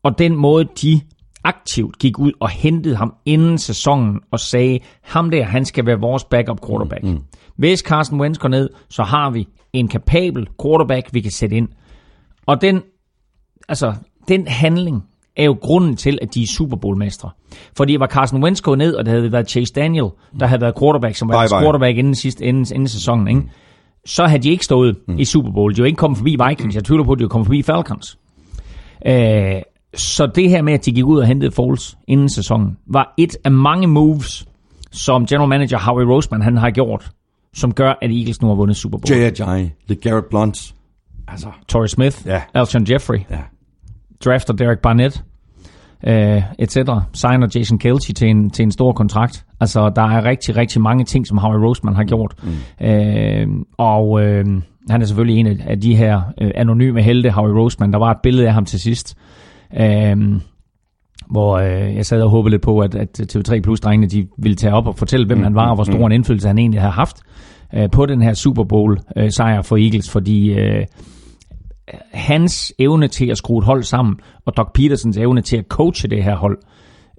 [0.03, 1.01] og den måde, de
[1.45, 6.01] aktivt gik ud og hentede ham inden sæsonen og sagde, ham der, han skal være
[6.01, 7.05] vores backup quarterback.
[7.05, 7.23] Mm.
[7.57, 11.69] Hvis Carson Wentz går ned, så har vi en kapabel quarterback, vi kan sætte ind.
[12.47, 12.83] Og den,
[13.69, 13.95] altså,
[14.29, 15.05] den handling
[15.37, 17.31] er jo grunden til, at de er Super Bowl-mestre.
[17.77, 20.09] Fordi var Carson Wentz gået ned, og det havde været Chase Daniel,
[20.41, 21.63] der havde været quarterback, som var bye, bye.
[21.63, 23.43] quarterback inden, sidste, inden, inden sæsonen, ikke?
[24.07, 25.19] så havde de ikke stået mm.
[25.19, 25.77] i Super Bowl.
[25.77, 26.75] De var ikke kommet forbi Vikings.
[26.75, 28.19] Jeg tvivler på, at de var kommet forbi Falcons.
[29.07, 29.63] Øh,
[29.95, 33.37] så det her med, at de gik ud og hentede Foles inden sæsonen, var et
[33.45, 34.47] af mange moves,
[34.93, 37.11] som general manager Howie Roseman han har gjort,
[37.55, 39.19] som gør, at Eagles nu har vundet Super Bowl.
[39.19, 39.95] J.J.
[40.03, 40.75] Garrett Blunt.
[41.29, 42.43] Altså, Torrey Smith, ja.
[42.55, 43.39] Alshon Jeffrey, ja.
[44.25, 45.25] drafter Derek Barnett,
[46.07, 46.77] uh, etc.
[47.13, 49.45] Signer Jason Kelce til en, til en stor kontrakt.
[49.61, 52.35] Altså, der er rigtig, rigtig mange ting, som Howie Roseman har gjort.
[52.43, 52.51] Mm.
[52.87, 54.21] Uh, og uh,
[54.91, 57.93] han er selvfølgelig en af de her uh, anonyme helte, Howie Roseman.
[57.93, 59.17] Der var et billede af ham til sidst,
[59.81, 60.41] Øhm,
[61.31, 64.75] hvor øh, jeg sad og håbede lidt på, at, at TV3 Plus-drengene de ville tage
[64.75, 66.05] op og fortælle, hvem mm, han var, og hvor stor mm.
[66.05, 67.17] en indflydelse han egentlig har haft
[67.75, 70.85] øh, på den her Super Bowl-sejr øh, for Eagles, fordi øh,
[72.13, 76.09] hans evne til at skrue et hold sammen, og Doc Petersons evne til at coache
[76.09, 76.59] det her hold,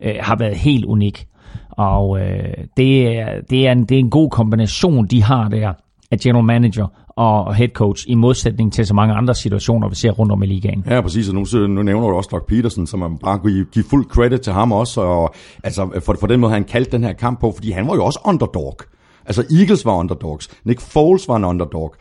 [0.02, 1.28] øh, har været helt unik.
[1.70, 5.74] Og øh, det, er, det, er en, det er en god kombination, de har der,
[6.12, 10.12] af general manager og head coach, i modsætning til så mange andre situationer, vi ser
[10.12, 10.84] rundt om i ligaen.
[10.90, 13.86] Ja, præcis, og nu, nu nævner du også Doc Peterson, som man bare kunne give
[13.90, 17.14] fuld credit til ham også, og altså, for, for den måde, han kaldte den her
[17.14, 18.78] kamp på, fordi han var jo også underdog.
[19.26, 21.96] Altså, Eagles var underdogs, Nick Foles var en underdog,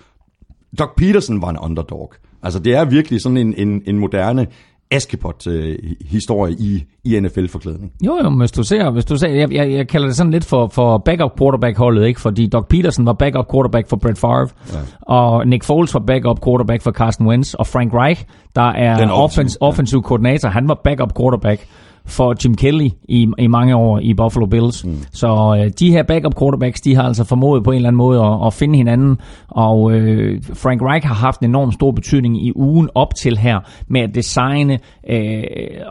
[0.78, 2.12] Doc Peterson var en underdog.
[2.42, 4.46] Altså, det er virkelig sådan en, en, en moderne
[4.90, 7.92] Askepot-historie i, i NFL-forklædning.
[8.06, 10.44] Jo, jo, hvis du ser, hvis du ser jeg, jeg, jeg kalder det sådan lidt
[10.44, 12.20] for, for backup quarterback-holdet, ikke?
[12.20, 14.78] fordi Doc Peterson var backup quarterback for Brett Favre, ja.
[15.02, 18.24] og Nick Foles var backup quarterback for Carson Wentz, og Frank Reich,
[18.56, 19.66] der er offensive, ja.
[19.66, 21.66] offensive koordinator, han var backup quarterback
[22.06, 24.84] for Jim Kelly i, i mange år i Buffalo Bills.
[24.84, 24.98] Mm.
[25.12, 28.20] Så øh, de her backup quarterbacks, de har altså formået på en eller anden måde
[28.20, 32.52] at, at finde hinanden, og øh, Frank Reich har haft en enorm stor betydning i
[32.56, 34.78] ugen op til her med at designe
[35.10, 35.42] øh,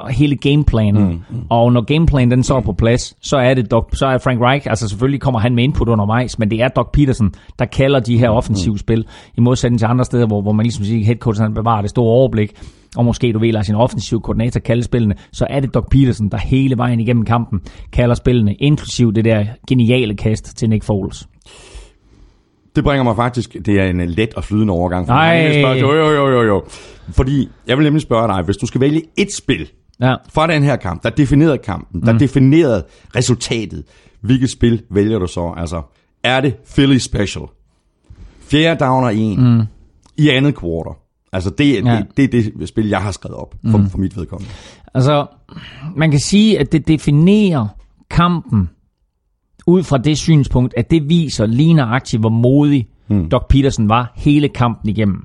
[0.10, 1.04] hele gameplanen.
[1.04, 1.22] Mm.
[1.30, 1.46] Mm.
[1.50, 4.42] Og når gameplanen den så er på plads, så er det Doc, så er Frank
[4.42, 8.00] Reich, altså selvfølgelig kommer han med input undervejs, men det er Doc Peterson, der kalder
[8.00, 8.78] de her offensive mm.
[8.78, 9.06] spil,
[9.38, 11.90] i modsætning til andre steder, hvor, hvor man ligesom siger, head coach han bevarer det
[11.90, 12.52] store overblik,
[12.98, 16.30] og måske du vil lade sin offensiv koordinator kalde spillene, så er det Doc Peterson,
[16.30, 21.28] der hele vejen igennem kampen kalder spillene, inklusiv det der geniale kast til Nick Foles.
[22.76, 25.08] Det bringer mig faktisk, det er en let og flydende overgang.
[25.08, 25.62] For Nej.
[25.62, 26.64] Spørge, jo, jo, jo, jo, jo.
[27.10, 29.70] Fordi jeg vil nemlig spørge dig, hvis du skal vælge et spil
[30.02, 30.16] ja.
[30.34, 32.20] fra den her kamp, der definerede kampen, der mm.
[32.20, 32.84] definerede
[33.16, 33.84] resultatet,
[34.22, 35.54] hvilket spil vælger du så?
[35.58, 35.82] Altså,
[36.24, 37.46] er det Philly Special?
[38.40, 39.62] Fjerde down og en mm.
[40.18, 41.05] i andet kvartal.
[41.36, 41.98] Altså det, ja.
[42.18, 43.90] det, det er det spil, jeg har skrevet op for, mm.
[43.90, 44.52] for mit vedkommende.
[44.94, 45.28] Altså,
[45.96, 47.68] man kan sige, at det definerer
[48.10, 48.70] kampen
[49.68, 53.30] ud fra det synspunkt, at det viser lige nøjagtigt, hvor modig mm.
[53.30, 55.24] Doc Peterson var hele kampen igennem.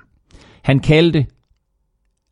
[0.62, 1.26] Han kaldte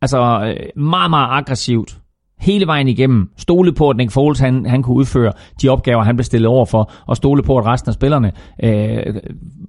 [0.01, 1.99] altså øh, meget, meget aggressivt
[2.39, 3.29] hele vejen igennem.
[3.37, 6.65] Stole på, at Nick Foles han, han kunne udføre de opgaver, han blev stillet over
[6.65, 8.31] for, og stole på, at resten af spillerne
[8.63, 9.15] øh,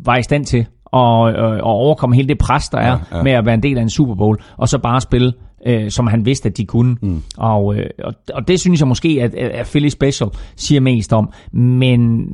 [0.04, 3.22] var i stand til at, øh, at overkomme hele det pres, der er ja, ja.
[3.22, 5.32] med at være en del af en Super Bowl, og så bare spille
[5.66, 6.96] øh, som han vidste, at de kunne.
[7.02, 7.22] Mm.
[7.36, 11.32] Og, øh, og, og det synes jeg måske, at, at Philly Special siger mest om.
[11.52, 12.26] Men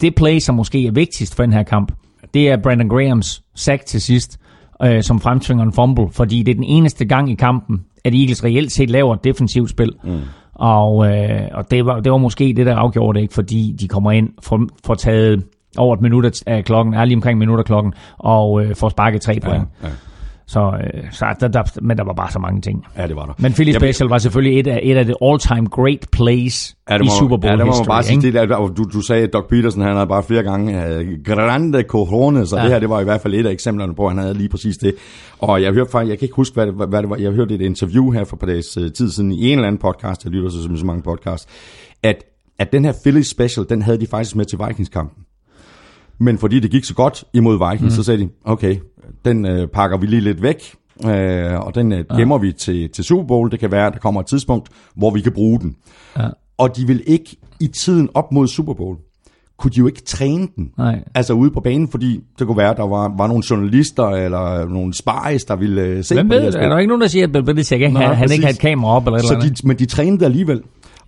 [0.00, 1.92] det play, som måske er vigtigst for den her kamp,
[2.34, 4.38] det er Brandon Grahams sack til sidst,
[4.82, 8.44] øh, som fremtvinger en fumble, fordi det er den eneste gang i kampen, at Eagles
[8.44, 9.92] reelt set laver et defensivt spil.
[10.04, 10.20] Mm.
[10.54, 13.88] Og, øh, og det, var, det var måske det, der afgjorde det, ikke, fordi de
[13.88, 15.44] kommer ind, for, for taget
[15.76, 19.20] over et minut af klokken, er lige omkring minut af klokken, og øh, får sparket
[19.20, 19.64] tre point.
[19.82, 19.92] Ja, ja.
[20.46, 22.84] Så, øh, så der, der, men der var bare så mange ting.
[22.98, 23.32] Ja, det var der.
[23.38, 27.02] Men Philly jeg Special var selvfølgelig et af, et af de all-time great plays ja,
[27.02, 28.22] i Super Bowl Ja, det må man bare sige.
[28.22, 31.82] Det der, du, du sagde, at Doc Peterson han havde bare flere gange uh, grande
[31.82, 32.62] cojones, så ja.
[32.62, 34.48] det her det var i hvert fald et af eksemplerne på, at han havde lige
[34.48, 34.94] præcis det.
[35.38, 37.16] Og jeg hørte faktisk, jeg kan ikke huske, hvad det, hvad det var.
[37.16, 39.66] Jeg hørte et interview her for et par dages uh, tid siden i en eller
[39.66, 41.48] anden podcast, jeg lytter så, så mange podcast,
[42.02, 42.24] at,
[42.58, 45.23] at den her Philly Special, den havde de faktisk med til Vikings-kampen.
[46.18, 47.96] Men fordi det gik så godt imod Vikings, mm.
[47.96, 48.76] så sagde de, okay,
[49.24, 50.74] den øh, pakker vi lige lidt væk,
[51.04, 52.40] øh, og den øh, gemmer ja.
[52.40, 53.50] vi til, til Super Bowl.
[53.50, 55.76] Det kan være, at der kommer et tidspunkt, hvor vi kan bruge den.
[56.18, 56.28] Ja.
[56.58, 58.96] Og de vil ikke i tiden op mod Super Bowl,
[59.58, 60.70] kunne de jo ikke træne den.
[60.78, 61.04] Nej.
[61.14, 64.68] Altså ude på banen, fordi det kunne være, at der var, var nogle journalister eller
[64.68, 67.08] nogle spies, der ville uh, se Hvem på ved, det Er der ikke nogen, der
[67.08, 69.06] siger, at Bill Belichick ikke, Nej, han, han ikke har et kamera op?
[69.06, 70.62] Eller så eller de, men de trænede alligevel.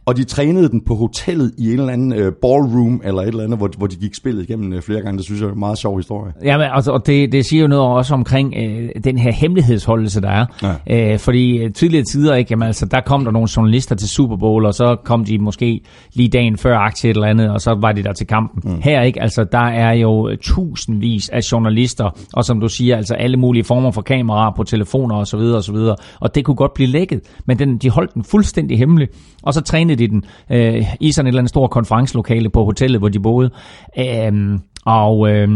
[0.07, 3.45] Og de trænede den på hotellet i en eller anden uh, ballroom eller et eller
[3.45, 5.17] andet, hvor, hvor de gik spillet igennem uh, flere gange.
[5.19, 6.33] Det synes jeg er en meget sjov historie.
[6.45, 10.21] Ja, men, altså, og det, det siger jo noget også omkring uh, den her hemmelighedsholdelse,
[10.21, 10.47] der er.
[10.89, 11.15] Ja.
[11.15, 14.67] Uh, fordi tidligere tider, ikke, jamen, altså, der kom der nogle journalister til Super Bowl,
[14.67, 15.81] og så kom de måske
[16.15, 18.73] lige dagen før aktie et eller andet, og så var de der til kampen.
[18.73, 18.81] Mm.
[18.83, 23.37] Her ikke, altså der er jo tusindvis af journalister, og som du siger, altså alle
[23.37, 25.21] mulige former for kameraer på telefoner osv.
[25.21, 27.91] Og, så videre, og, så videre, og det kunne godt blive lækket, men den, de
[27.91, 29.09] holdt den fuldstændig hemmelig,
[29.43, 33.01] og så trænede de den øh, i sådan et eller andet stort konferencelokale på hotellet,
[33.01, 33.51] hvor de boede.
[33.99, 35.31] Øh, og...
[35.31, 35.49] Øh,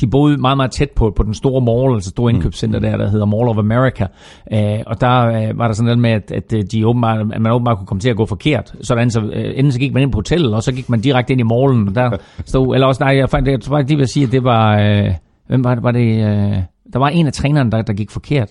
[0.00, 2.36] de boede meget, meget tæt på, på den store mall, altså store mm.
[2.36, 4.06] indkøbscenter der, der hedder Mall of America.
[4.52, 7.40] Øh, og der øh, var der sådan noget med, at, at øh, de åbenbart, at
[7.40, 8.74] man åbenbart kunne komme til at gå forkert.
[8.80, 11.32] Sådan, så, øh, enten så gik man ind på hotellet, og så gik man direkte
[11.32, 11.88] ind i mallen.
[11.88, 12.10] Og der
[12.46, 14.78] stod, eller også, nej, jeg, jeg, jeg tror ikke, de vil sige, at det var,
[14.78, 15.10] øh,
[15.46, 18.48] hvem var det, var det øh, der var en af trænerne, der, der gik forkert.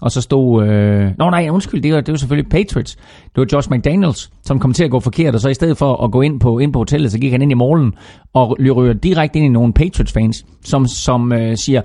[0.00, 0.66] Og så stod...
[0.66, 1.10] Øh...
[1.18, 2.96] Nå nej, undskyld, det var, det var selvfølgelig Patriots.
[3.24, 6.04] Det var Josh McDaniels, som kom til at gå forkert, og så i stedet for
[6.04, 7.94] at gå ind på, ind på hotellet, så gik han ind i morgen
[8.32, 11.82] og ryger direkte ind i nogle Patriots-fans, som, som øh, siger,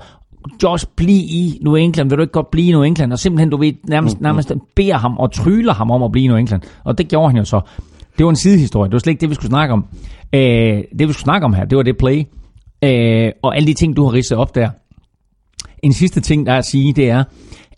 [0.62, 3.12] Josh, bliv i New England, vil du ikke godt blive i New England?
[3.12, 4.22] Og simpelthen, du ved, nærmest, mm, mm.
[4.22, 6.62] nærmest beder ham og tryller ham om at blive i New England.
[6.84, 7.60] Og det gjorde han jo så.
[8.18, 8.88] Det var en sidehistorie.
[8.88, 9.84] Det var slet ikke det, vi skulle snakke om.
[10.32, 12.24] Øh, det, vi skulle snakke om her, det var det play.
[12.82, 14.70] Øh, og alle de ting, du har ridset op der.
[15.82, 17.24] En sidste ting, der er at sige, det er,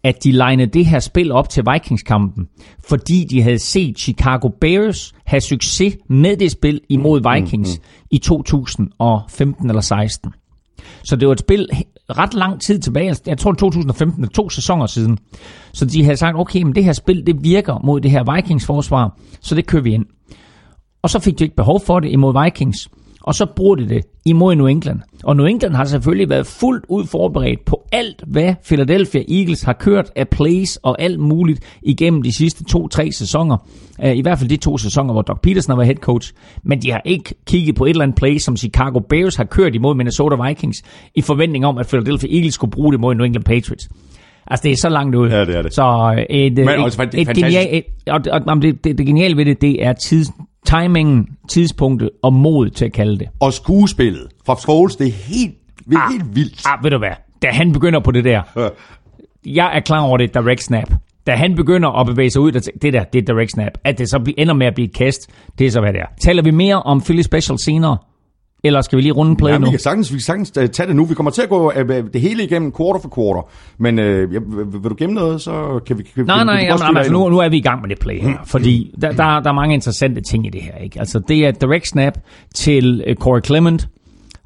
[0.08, 2.48] at de legnede det her spil op til Vikings-kampen,
[2.88, 7.82] fordi de havde set Chicago Bears have succes med det spil imod mm, Vikings mm,
[7.82, 8.06] mm, mm.
[8.10, 10.32] i 2015 eller 16.
[11.04, 11.68] Så det var et spil
[12.10, 15.18] ret lang tid tilbage, altså, jeg tror 2015, to sæsoner siden.
[15.72, 19.18] Så de havde sagt, okay, men det her spil, det virker mod det her Vikings-forsvar,
[19.40, 20.06] så det kører vi ind.
[21.02, 22.88] Og så fik de ikke behov for det imod Vikings
[23.28, 25.00] og så bruger de det imod New England.
[25.24, 29.72] Og New England har selvfølgelig været fuldt ud forberedt på alt, hvad Philadelphia Eagles har
[29.72, 33.56] kørt af plays og alt muligt igennem de sidste to-tre sæsoner.
[33.98, 36.32] Uh, I hvert fald de to sæsoner, hvor Doc Peterson har været head coach.
[36.62, 39.74] Men de har ikke kigget på et eller andet play, som Chicago Bears har kørt
[39.74, 40.82] imod Minnesota Vikings,
[41.14, 43.88] i forventning om, at Philadelphia Eagles skulle bruge det mod New England Patriots.
[44.46, 45.28] Altså, det er så langt ud.
[45.28, 45.74] Ja, det er det.
[45.74, 48.98] Så øh, et, Men et, også, et, et genial, et, og, og, og det, det,
[48.98, 50.28] det geniale ved det, det er tids,
[50.66, 53.28] timingen, tidspunktet og mod til at kalde det.
[53.40, 56.62] Og skuespillet fra Foles, det er helt, det er ah, helt vildt.
[56.66, 57.12] Ah, ved du hvad?
[57.42, 58.70] Da han begynder på det der,
[59.46, 60.92] jeg er klar over det direct snap.
[61.26, 63.72] Da han begynder at bevæge sig ud, det der, det er direct snap.
[63.84, 66.06] At det så ender med at blive et kast, det er så hvad det er.
[66.20, 67.98] Taler vi mere om Philly Special senere?
[68.64, 69.64] Eller skal vi lige runde play ja, nu?
[69.64, 71.04] vi kan sagtens, vi kan sagtens øh, tage det nu.
[71.04, 73.50] Vi kommer til at gå uh, det hele igennem quarter for quarter.
[73.78, 74.04] Men uh,
[74.72, 76.02] vil, du gemme noget, så kan vi...
[76.02, 77.98] Kan, nej, nej, vi jamen, jamen, altså, nu, nu er vi i gang med det
[77.98, 78.38] play her.
[78.46, 80.76] fordi der, der, der er mange interessante ting i det her.
[80.76, 80.98] Ikke?
[80.98, 82.18] Altså, det er direct snap
[82.54, 83.88] til uh, Corey Clement,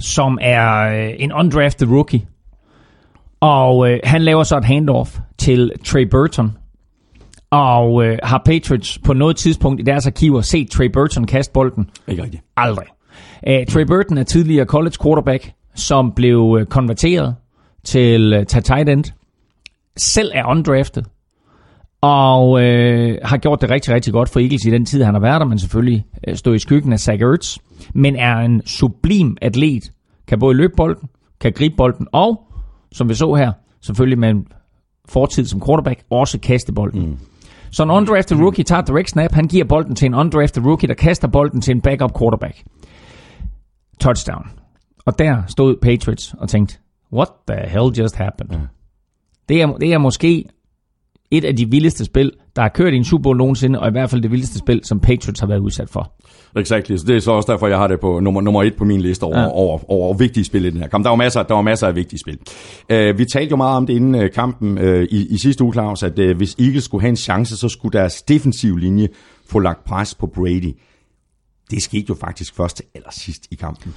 [0.00, 2.22] som er uh, en undrafted rookie.
[3.40, 6.56] Og uh, han laver så et handoff til Trey Burton,
[7.50, 11.90] og uh, har Patriots på noget tidspunkt i deres arkiver set Trey Burton kaste bolden?
[12.08, 12.42] Ikke rigtigt.
[12.56, 12.86] Aldrig.
[13.48, 17.34] Uh, Trey Burton er tidligere college quarterback, som blev uh, konverteret
[17.84, 19.04] til, uh, til tight end.
[19.96, 21.02] Selv er undrafted.
[22.00, 22.60] Og uh,
[23.24, 25.46] har gjort det rigtig, rigtig godt for Eagles i den tid, han har været der,
[25.46, 27.58] men selvfølgelig uh, stod i skyggen af Zach Ertz.
[27.94, 29.92] Men er en sublim atlet.
[30.28, 31.08] Kan både løbe bolden,
[31.40, 32.42] kan gribe bolden, og
[32.92, 34.46] som vi så her, selvfølgelig med en
[35.08, 37.06] fortid som quarterback, også kaste bolden.
[37.06, 37.18] Mm.
[37.70, 40.94] Så en undrafted rookie tager direct snap, han giver bolden til en undrafted rookie, der
[40.94, 42.62] kaster bolden til en backup quarterback.
[44.00, 44.50] Touchdown.
[45.06, 46.78] Og der stod Patriots og tænkte,
[47.12, 48.50] what the hell just happened?
[48.52, 48.58] Ja.
[49.48, 50.44] Det, er, det er måske
[51.30, 53.90] et af de vildeste spil, der har kørt i en Super Bowl nogensinde, og i
[53.90, 56.12] hvert fald det vildeste spil, som Patriots har været udsat for.
[56.56, 56.96] Exactly.
[56.96, 59.00] Så det er så også derfor, jeg har det på nummer, nummer et på min
[59.00, 59.48] liste over, ja.
[59.48, 61.04] over, over vigtige spil i den her kamp.
[61.04, 62.38] Der var masser, der var masser af vigtige spil.
[62.92, 65.72] Uh, vi talte jo meget om det inden uh, kampen uh, i, i sidste uge,
[65.72, 69.08] Claus, at uh, hvis Eagles skulle have en chance, så skulle deres defensive linje
[69.48, 70.74] få lagt pres på Brady.
[71.70, 73.94] Det skete jo faktisk først til allersidst i kampen.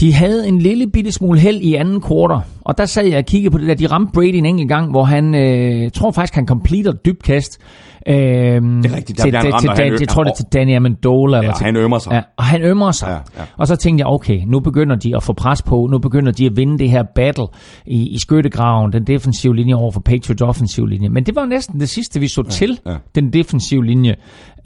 [0.00, 3.24] De havde en lille bitte smule held i anden kvartal, og der sad jeg og
[3.24, 3.74] kiggede på det der.
[3.74, 7.58] De ramte Brady en enkelt gang, hvor han, øh, tror faktisk, han completer dybkast,
[8.06, 8.16] kast.
[8.16, 10.76] Øh, det er rigtigt, der til, bliver han til, Jeg tror, det er til Danny
[10.76, 11.36] Amendola.
[11.36, 12.12] Ja, eller til, han ømmer sig.
[12.12, 13.08] Ja, og han ømmer sig.
[13.08, 13.46] Ja, ja.
[13.56, 15.88] Og så tænkte jeg, okay, nu begynder de at få pres på.
[15.90, 17.46] Nu begynder de at vinde det her battle
[17.86, 21.08] i, i skyttegraven, den defensive linje over for Patriots offensive linje.
[21.08, 22.96] Men det var næsten det sidste, vi så ja, til, ja.
[23.14, 24.14] den defensive linje.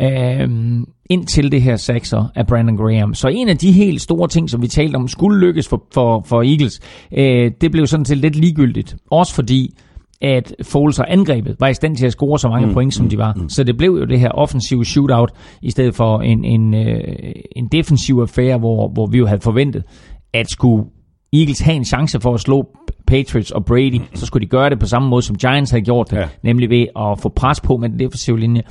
[0.03, 0.49] Øh,
[1.11, 3.15] indtil det her saxer af Brandon Graham.
[3.15, 6.25] Så en af de helt store ting, som vi talte om, skulle lykkes for, for,
[6.27, 6.81] for Eagles,
[7.19, 8.97] øh, det blev sådan set lidt ligegyldigt.
[9.11, 9.75] Også fordi,
[10.23, 13.09] at Foles og angrebet var i stand til at score så mange mm, point, som
[13.09, 13.35] de var.
[13.35, 13.49] Mm.
[13.49, 15.31] Så det blev jo det her offensive shootout,
[15.63, 16.99] i stedet for en, en, øh,
[17.57, 19.85] en defensiv affære, hvor, hvor vi jo havde forventet,
[20.33, 20.85] at skulle
[21.33, 22.67] Eagles have en chance for at slå
[23.07, 24.05] Patriots og Brady, mm.
[24.17, 26.29] så skulle de gøre det på samme måde, som Giants havde gjort det, Ja.
[26.43, 28.63] nemlig ved at få pres på med den defensive linje,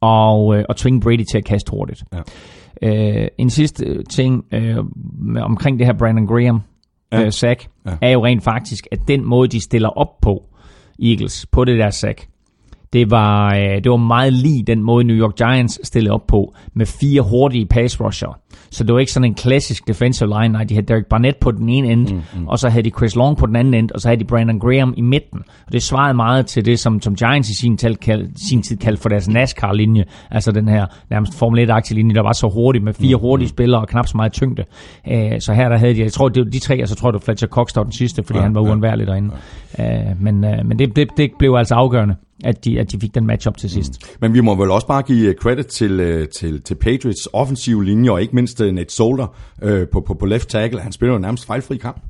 [0.00, 2.04] og, øh, og tvinge Brady til at kaste hurtigt.
[2.82, 3.22] Ja.
[3.22, 4.76] Øh, en sidste ting øh,
[5.42, 6.60] omkring det her Brandon Graham
[7.12, 7.24] Ja.
[7.24, 7.90] øh, sack, Ja.
[8.02, 10.42] er jo rent faktisk, at den måde, de stiller op på,
[11.02, 12.28] Eagles, på det der sack,
[12.92, 16.54] det var, øh, det var meget lige den måde, New York Giants stillede op på,
[16.74, 18.38] med fire hurtige pass rusher.
[18.70, 20.48] Så det var ikke sådan en klassisk defensive line.
[20.48, 22.48] Nej, de havde Derek Barnett på den ene ende, mm, mm.
[22.48, 24.58] og så havde de Chris Long på den anden ende, og så havde de Brandon
[24.58, 25.42] Graham i midten.
[25.66, 28.76] Og det svarede meget til det, som, som Giants i sin, tal, kald, sin tid
[28.76, 30.04] kaldte for deres NASCAR-linje.
[30.30, 33.80] Altså den her nærmest Formel 1-aktige linje, der var så hurtig med fire hurtige spillere
[33.80, 34.64] og knap så meget tyngde.
[35.10, 37.08] Øh, så her der havde de, jeg tror, det var de tre, og så tror
[37.08, 38.68] jeg, det var Fletcher Cox, der var den sidste, fordi Ja, han var ja.
[38.68, 39.30] uundværlig derinde.
[39.78, 39.86] Øh,
[40.20, 43.26] men øh, men det, det, det blev altså afgørende, at de, at de fik den
[43.26, 43.92] matchup til sidst.
[44.02, 44.08] Mm.
[44.20, 47.84] Men vi må vel også bare give øh, credit til, øh, til, til Patriots offensive
[47.84, 50.80] linje, og ikke mindst øh, Nate Solder øh, på, på, på left tackle.
[50.80, 52.02] Han spiller jo nærmest fejlfri kamp.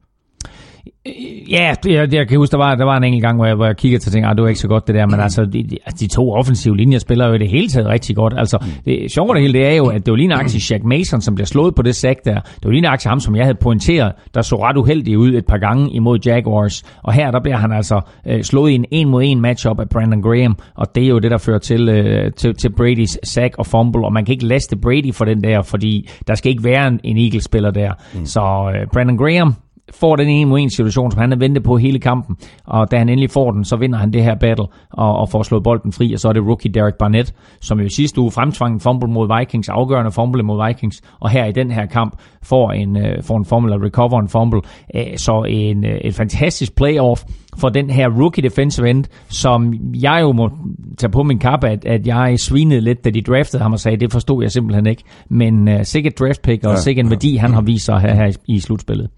[1.50, 3.54] Ja, det, jeg, jeg kan huske, der var, der var en enkelt gang, hvor jeg,
[3.54, 5.20] hvor jeg kiggede til og tænkte, ah, det var ikke så godt det der, men
[5.20, 8.16] altså, de, de, altså, de to offensive linjer spiller jo i det hele taget rigtig
[8.16, 8.34] godt.
[8.36, 11.20] Altså, det sjove det hele, det er jo, at det var lige nøjagtigt Shaq Mason,
[11.20, 12.34] som bliver slået på det sack der.
[12.34, 15.46] Det var lige nøjagtigt ham, som jeg havde pointeret, der så ret uheldig ud et
[15.46, 16.82] par gange imod Jaguars.
[17.02, 19.88] Og her, der bliver han altså øh, slået i en en mod en matchup af
[19.88, 23.54] Brandon Graham, og det er jo det, der fører til, øh, til, til Bradys sack
[23.58, 26.64] og fumble, og man kan ikke laste Brady for den der, fordi der skal ikke
[26.64, 27.92] være en, en Eagles-spiller der.
[28.14, 28.26] Mm.
[28.26, 28.40] Så
[28.74, 29.54] øh, Brandon Graham,
[29.94, 32.36] får den en mod en situation, som han har ventet på hele kampen.
[32.64, 35.42] Og da han endelig får den, så vinder han det her battle og, og får
[35.42, 36.12] slået bolden fri.
[36.12, 39.08] Og så er det rookie Derek Barnett, som jo i sidste uge fremtvang en fumble
[39.08, 41.02] mod Vikings, afgørende fumble mod Vikings.
[41.20, 44.28] Og her i den her kamp får en, øh, får en fumble og recover en
[44.28, 44.60] fumble.
[44.94, 47.22] Æh, så en, øh, et fantastisk playoff
[47.56, 50.50] for den her rookie defensive end, som jeg jo må
[50.98, 53.96] tage på min kappe, at, at jeg svinede lidt, da de draftede ham og sagde,
[53.96, 55.02] det forstod jeg simpelthen ikke.
[55.28, 58.14] Men uh, sikkert draft pick og ja, sikkert en værdi, han har vist sig her,
[58.14, 59.10] her i, i slutspillet.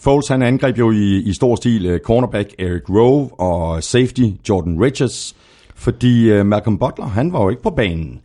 [0.00, 4.82] Foles han angreb jo i, i stor stil uh, cornerback Eric Rowe og safety Jordan
[4.82, 5.36] Richards,
[5.74, 8.20] fordi uh, Malcolm Butler, han var jo ikke på banen.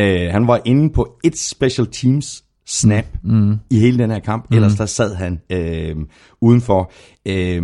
[0.00, 3.56] Uh, han var inde på et special teams snap mm.
[3.70, 4.56] i hele den her kamp, mm.
[4.56, 5.96] ellers der sad han øh,
[6.40, 6.92] udenfor.
[7.26, 7.62] Øh,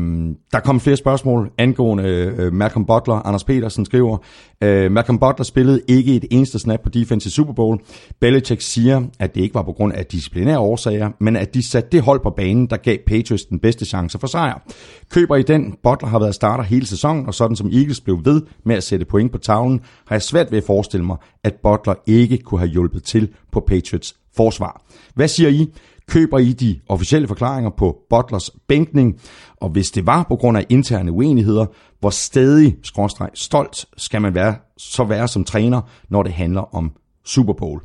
[0.53, 3.15] der kom flere spørgsmål angående øh, Malcolm Butler.
[3.15, 4.19] Anders Petersen skriver,
[4.63, 7.81] øh, Malcolm Butler spillede ikke et eneste snap på defense i Super Bowl.
[8.21, 11.89] Belichick siger, at det ikke var på grund af disciplinære årsager, men at de satte
[11.93, 14.63] det hold på banen, der gav Patriots den bedste chance for sejr.
[15.11, 18.43] Køber i den, Butler har været starter hele sæsonen, og sådan som Eagles blev ved
[18.65, 21.95] med at sætte point på tavlen, har jeg svært ved at forestille mig, at Butler
[22.07, 24.83] ikke kunne have hjulpet til på Patriots forsvar.
[25.15, 25.67] Hvad siger I?
[26.09, 29.21] Køber I de officielle forklaringer på Butlers bænkning?
[29.57, 31.67] Og hvis det var på grund af interne uenigheder,
[32.01, 36.93] hvor stadig skråstreg stolt skal man være, så være som træner, når det handler om
[37.25, 37.81] Super Bowl.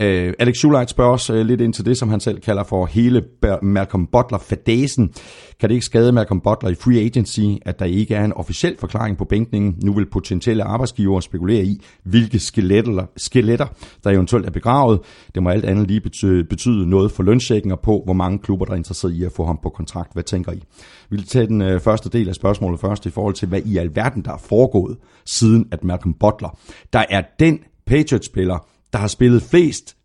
[0.00, 2.86] Øh, Alex Schuleit spørger også øh, lidt ind til det, som han selv kalder for
[2.86, 3.24] hele
[3.62, 5.12] Malcolm Butler-fadesen.
[5.60, 8.76] Kan det ikke skade Malcolm Butler i free agency, at der ikke er en officiel
[8.78, 9.76] forklaring på bænkningen?
[9.82, 13.66] Nu vil potentielle arbejdsgivere spekulere i, hvilke skeletter, skeletter
[14.04, 15.00] der eventuelt er begravet.
[15.34, 18.64] Det må alt andet lige betyde, betyde noget for lønsækken og på, hvor mange klubber,
[18.64, 20.12] der er interesseret i at få ham på kontrakt.
[20.12, 20.62] Hvad tænker I?
[21.10, 23.76] Vi vil tage den øh, første del af spørgsmålet først i forhold til, hvad i
[23.76, 26.58] alverden der er foregået, siden at Malcolm Butler,
[26.92, 29.96] der er den Patriots-spiller, der har spillet flest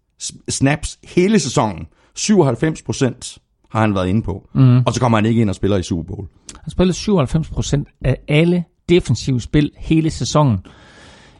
[0.49, 1.87] snaps hele sæsonen.
[2.15, 3.37] 97 procent
[3.71, 4.49] har han været inde på.
[4.53, 4.77] Mm.
[4.85, 6.27] Og så kommer han ikke ind og spiller i Super Bowl.
[6.61, 10.59] Han spillede 97% af alle defensive spil hele sæsonen.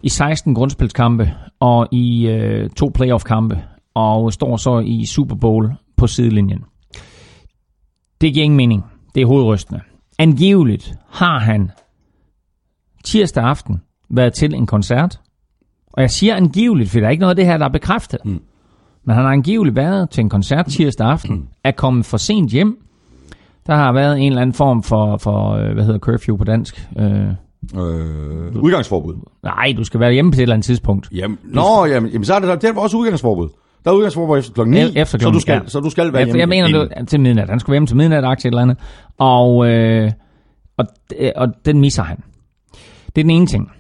[0.04, 3.64] i 16 grundspilskampe og i øh, to playoff-kampe,
[3.94, 6.64] og står så i Super Bowl på sidelinjen.
[8.22, 8.84] Det giver ingen mening.
[9.16, 9.82] Det er hovedrystende.
[10.20, 11.72] Angiveligt har han
[13.04, 15.20] tirsdag aften været til en koncert.
[15.94, 18.20] Og jeg siger angiveligt, for der er ikke noget af det her, der er bekræftet.
[18.26, 18.42] Mm.
[19.06, 22.78] Men han har angiveligt været til en koncert tirsdag aften, er kommet for sent hjem.
[23.68, 26.88] Der har været en eller anden form for, for øh, hvad hedder curfew på dansk?
[27.00, 27.22] Øh,
[27.76, 29.16] Øh, udgangsforbud.
[29.44, 31.08] nej, du skal være hjemme på et eller andet tidspunkt.
[31.12, 33.50] Jamen, nå, jamen, jamen, så er det, det er også udgangsforbud.
[33.86, 35.68] Der er udgangsforbud efter klokken 9, E- efter så, klokken- du skal, ja.
[35.68, 36.40] så du skal være Jeg, hjemme.
[36.40, 36.90] jeg mener inden.
[37.00, 37.50] det til midnat.
[37.50, 38.78] Han skulle hjem til midnat aktie eller andet.
[39.18, 40.12] Og, øh,
[40.78, 40.86] og,
[41.36, 42.18] og den misser han.
[43.06, 43.72] Det er den ene ting.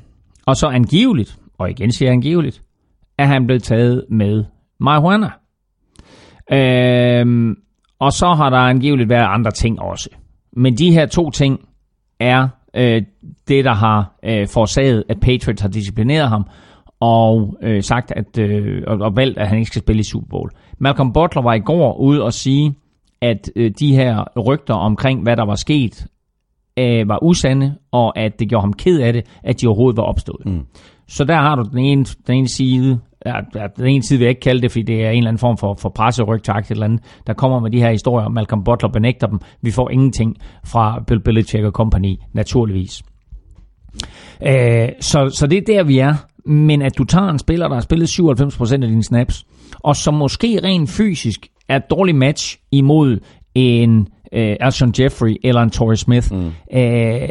[0.45, 2.61] Og så angiveligt, og igen siger angiveligt,
[3.17, 4.43] er han blevet taget med
[4.79, 5.29] marihuana.
[6.51, 7.55] Øhm,
[7.99, 10.09] og så har der angiveligt været andre ting også.
[10.53, 11.59] Men de her to ting
[12.19, 13.01] er øh,
[13.47, 16.43] det, der har øh, forårsaget, at Patriots har disciplineret ham
[16.99, 20.27] og øh, sagt, at øh, og, og valgt, at han ikke skal spille i Super
[20.29, 20.49] Bowl.
[20.79, 22.75] Malcolm Butler var i går ude og sige,
[23.21, 26.07] at øh, de her rygter omkring, hvad der var sket,
[26.79, 30.03] øh, var usande, og at det gjorde ham ked af det, at de overhovedet var
[30.03, 30.45] opstået.
[30.45, 30.65] Mm.
[31.11, 33.33] Så der har du den ene, den ene side, ja,
[33.77, 35.57] den ene side vil jeg ikke kalde det, fordi det er en eller anden form
[35.57, 39.39] for, for presserygtakt eller andet, der kommer med de her historier, Malcolm Butler benægter dem.
[39.61, 40.35] Vi får ingenting
[40.65, 43.03] fra Bill Belichick og company, naturligvis.
[44.47, 46.13] Øh, så, så det er der, vi er.
[46.45, 49.45] Men at du tager en spiller, der har spillet 97% af dine snaps,
[49.79, 53.19] og som måske rent fysisk er et dårligt match imod
[53.55, 56.51] en øh, Alshon Jeffrey eller en Torrey Smith, mm.
[56.79, 57.29] øh,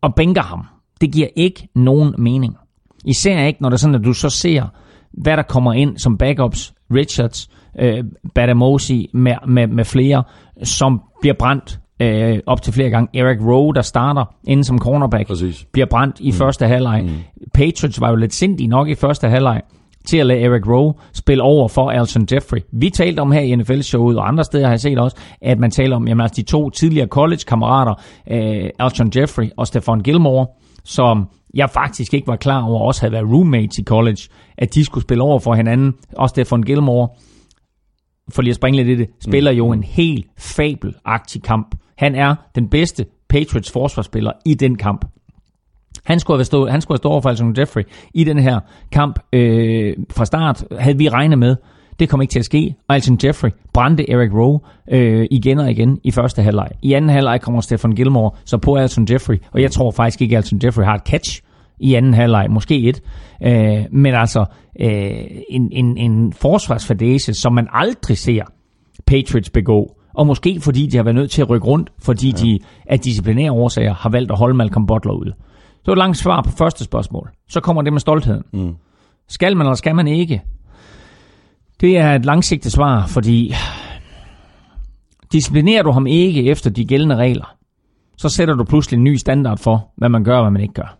[0.00, 0.66] og bænker ham,
[1.00, 2.56] det giver ikke nogen mening.
[3.04, 4.66] Især ikke, når det er sådan, at du så ser,
[5.12, 7.48] hvad der kommer ind som backups, Richards,
[7.78, 10.22] øh, Badamosi med, med, med flere,
[10.62, 13.20] som bliver brændt øh, op til flere gange.
[13.20, 15.66] Eric Rowe, der starter inden som cornerback, Præcis.
[15.72, 16.36] bliver brændt i mm.
[16.36, 17.02] første halvleg.
[17.02, 17.10] Mm.
[17.54, 19.62] Patriots var jo lidt sindige nok i første halvleg
[20.06, 22.58] til at lade Eric Rowe spille over for Alson Jeffrey.
[22.72, 25.70] Vi talte om her i NFL-showet, og andre steder har jeg set også, at man
[25.70, 27.94] taler om jamen, altså de to tidligere college-kammerater,
[28.30, 30.46] øh, Alson Jeffrey og Stefan Gilmore,
[30.84, 34.22] som jeg faktisk ikke var klar over, også havde været roommates i college,
[34.58, 35.94] at de skulle spille over for hinanden.
[36.16, 37.08] Og Stefan Gilmore,
[38.30, 41.74] for lige at springe lidt i det, spiller jo en helt fabelagtig kamp.
[41.98, 45.04] Han er den bedste Patriots forsvarsspiller i den kamp.
[46.04, 47.82] Han skulle have stået, han skulle have stået over for Alson Jeffrey
[48.14, 48.60] i den her
[48.92, 51.56] kamp øh, fra start, havde vi regnet med.
[52.00, 55.70] Det kom ikke til at ske, og Alson Jeffrey brændte Eric Rowe øh, igen og
[55.70, 56.68] igen i første halvleg.
[56.82, 60.36] I anden halvleg kommer Stefan Gilmore så på Alson Jeffrey, og jeg tror faktisk ikke,
[60.36, 61.42] at Alson Jeffrey har et catch
[61.78, 63.02] i anden halvleg, måske et.
[63.42, 64.44] Øh, men altså
[64.80, 65.10] øh,
[65.50, 68.42] en, en, en forsvarsfadese, som man aldrig ser
[69.06, 69.96] Patriots begå.
[70.14, 72.36] Og måske fordi de har været nødt til at rykke rundt, fordi ja.
[72.36, 75.32] de af disciplinære årsager har valgt at holde Malcolm Butler ude.
[75.86, 77.30] Var et langt svar på første spørgsmål.
[77.48, 78.42] Så kommer det med stoltheden.
[78.52, 78.74] Mm.
[79.28, 80.42] Skal man eller skal man ikke?
[81.80, 83.54] Det er et langsigtet svar, fordi
[85.32, 87.56] disciplinerer du ham ikke efter de gældende regler,
[88.16, 90.74] så sætter du pludselig en ny standard for, hvad man gør og hvad man ikke
[90.74, 90.98] gør.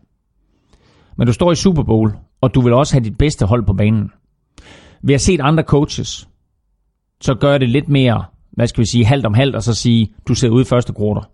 [1.17, 3.73] Men du står i Super Bowl, og du vil også have dit bedste hold på
[3.73, 4.11] banen.
[5.03, 6.29] Vi har set andre coaches,
[7.21, 10.13] så gør det lidt mere, hvad skal vi sige, halvt om halvt, og så sige,
[10.29, 11.31] du ser ud i første quarter.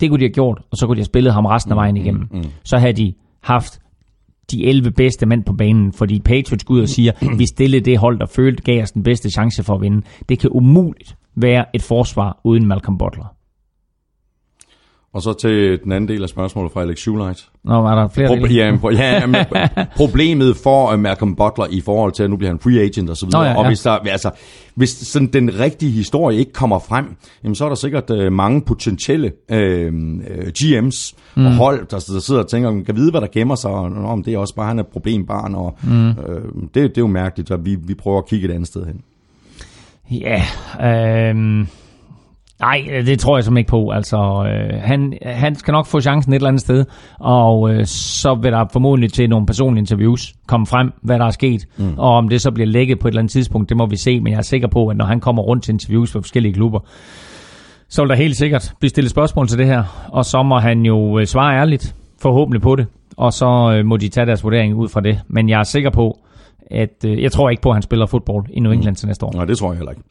[0.00, 1.96] Det kunne de have gjort, og så kunne de have spillet ham resten af vejen
[1.96, 2.28] igennem.
[2.30, 2.44] Mm, mm.
[2.64, 3.80] Så havde de haft
[4.50, 7.98] de 11 bedste mænd på banen, fordi Patriots går ud og siger, vi stillede det
[7.98, 10.02] hold, der følte gav os den bedste chance for at vinde.
[10.28, 13.37] Det kan umuligt være et forsvar uden Malcolm Butler.
[15.18, 17.46] Og så til den anden del af spørgsmålet fra Alex Schuleit.
[17.64, 18.54] Nå, var der flere Pro- dele?
[18.54, 19.44] ja, pro- ja, men
[19.96, 23.16] problemet for uh, Malcolm Butler i forhold til, at nu bliver han free agent og
[23.16, 23.40] så videre.
[23.40, 23.58] Nå, ja, ja.
[23.58, 24.30] Og hvis, der, altså,
[24.74, 28.62] hvis sådan den rigtige historie ikke kommer frem, jamen, så er der sikkert uh, mange
[28.62, 29.58] potentielle uh,
[30.58, 31.46] GM's mm.
[31.46, 34.08] og hold, der, der sidder og tænker, kan vide, hvad der gemmer sig, og nå,
[34.08, 36.08] om det er også bare, han er problembarn, og mm.
[36.08, 36.14] uh,
[36.62, 39.00] det, det er jo mærkeligt, at vi, vi prøver at kigge et andet sted hen.
[40.10, 40.42] Ja,
[41.30, 41.66] øhm,
[42.60, 43.90] nej, det tror jeg simpelthen ikke på.
[43.90, 46.84] Altså, øh, han, han skal nok få chancen et eller andet sted,
[47.20, 51.30] og øh, så vil der formodentlig til nogle personlige interviews komme frem, hvad der er
[51.30, 51.98] sket, mm.
[51.98, 54.20] og om det så bliver lækket på et eller andet tidspunkt, det må vi se,
[54.20, 56.80] men jeg er sikker på, at når han kommer rundt til interviews for forskellige klubber,
[57.88, 60.82] så vil der helt sikkert blive stillet spørgsmål til det her, og så må han
[60.82, 62.86] jo øh, svare ærligt, forhåbentlig på det,
[63.16, 65.20] og så øh, må de tage deres vurdering ud fra det.
[65.28, 66.18] Men jeg er sikker på,
[66.70, 69.26] at øh, jeg tror ikke på, at han spiller fodbold i New England til næste
[69.26, 69.32] år.
[69.32, 70.02] Nej, det tror jeg heller ikke.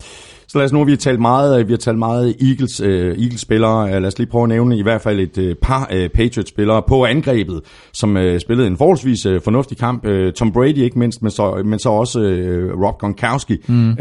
[0.50, 3.40] Så lad os nu, vi har talt meget, vi har talt meget Eagles, uh, Eagles
[3.40, 3.84] spillere.
[3.84, 6.50] Uh, lad os lige prøve at nævne i hvert fald et uh, par uh, Patriots
[6.50, 7.62] spillere på angrebet,
[7.94, 10.06] som uh, spillede en forholdsvis uh, fornuftig kamp.
[10.06, 13.58] Uh, Tom Brady ikke mindst, men så, men så også uh, Rob Gronkowski.
[13.68, 13.90] Mm.
[13.90, 13.98] Uh,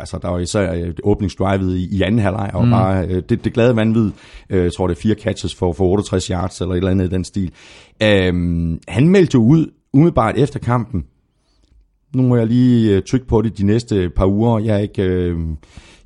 [0.00, 2.70] altså, der var især uh, åbningsdrivet i, i anden halvleg, og mm.
[2.70, 4.10] bare uh, det, det glade vanvid.
[4.50, 7.06] Uh, jeg tror, det er fire catches for, for 68 yards, eller et eller andet
[7.06, 7.50] i den stil.
[8.02, 8.08] Uh,
[8.88, 11.04] han meldte ud umiddelbart efter kampen,
[12.14, 14.58] nu må jeg lige øh, trykke på det de næste par uger.
[14.58, 15.38] Jeg, er ikke, øh,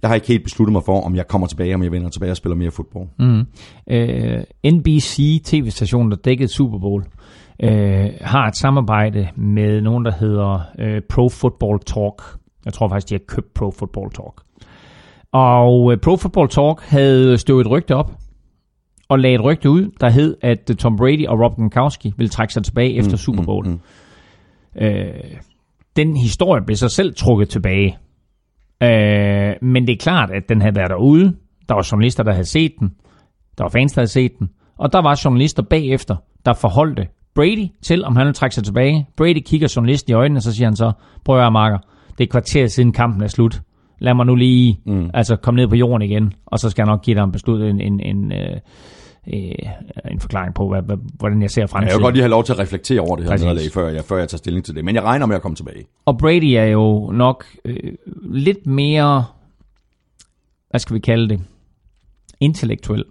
[0.02, 2.32] jeg har ikke helt besluttet mig for, om jeg kommer tilbage, om jeg vender tilbage
[2.32, 3.08] og spiller mere fodbold.
[3.18, 3.46] Mm.
[3.90, 7.04] Øh, NBC, tv-stationen, der dækkede Super Bowl,
[7.62, 12.22] øh, har et samarbejde med nogen, der hedder øh, Pro Football Talk.
[12.64, 14.42] Jeg tror faktisk, de har købt Pro Football Talk.
[15.32, 18.12] Og øh, Pro Football Talk havde støvet et rygte op,
[19.08, 22.52] og lagde et rygte ud, der hed, at Tom Brady og Rob Gronkowski ville trække
[22.52, 23.66] sig tilbage efter mm, Super Bowl.
[23.66, 24.86] Mm, mm.
[24.86, 25.14] Øh,
[25.98, 27.98] den historie blev så selv trukket tilbage.
[28.82, 31.36] Øh, men det er klart, at den havde været derude.
[31.68, 32.88] Der var journalister, der havde set den.
[33.58, 34.48] Der var fans, der havde set den.
[34.78, 39.06] Og der var journalister bagefter, der forholdte Brady til, om han ville trække sig tilbage.
[39.16, 40.92] Brady kigger journalisten i øjnene, og så siger han så,
[41.24, 41.78] prøv at marker,
[42.18, 43.60] det er kvarter siden kampen er slut.
[43.98, 45.10] Lad mig nu lige mm.
[45.14, 47.62] altså, komme ned på jorden igen, og så skal jeg nok give dig en beslut,
[47.62, 48.32] en, en, en,
[49.32, 51.88] øh, en forklaring på, hvad, hvad, hvordan jeg ser fremtiden.
[51.88, 53.88] Ja, jeg vil godt lige have lov til at reflektere over det her nederlag, før
[53.88, 54.84] jeg, før jeg tager stilling til det.
[54.84, 55.86] Men jeg regner med at komme tilbage.
[56.04, 59.24] Og Brady er jo nok øh, lidt mere,
[60.70, 61.40] hvad skal vi kalde det,
[62.40, 63.04] intellektuel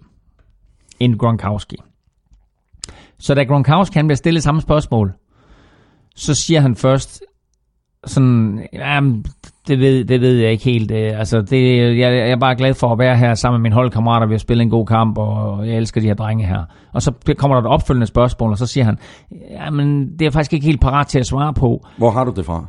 [1.00, 1.76] end Gronkowski.
[3.18, 5.12] Så da Gronkowski han bliver stillet samme spørgsmål,
[6.16, 7.22] så siger han først,
[8.06, 9.24] sådan, jamen,
[9.68, 10.90] det ved, det ved jeg ikke helt.
[10.92, 14.26] Altså, det, jeg, jeg er bare glad for at være her sammen med mine holdkammerater.
[14.26, 16.64] Vi har spillet en god kamp, og jeg elsker de her drenge her.
[16.92, 18.98] Og så kommer der et opfølgende spørgsmål, og så siger han,
[19.50, 21.86] jamen, det er jeg faktisk ikke helt parat til at svare på.
[21.96, 22.66] Hvor har du det fra?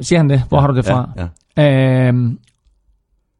[0.00, 0.42] Siger han det?
[0.48, 1.10] Hvor ja, har du det fra?
[1.16, 1.26] Ja,
[1.56, 2.08] ja.
[2.08, 2.38] Øhm,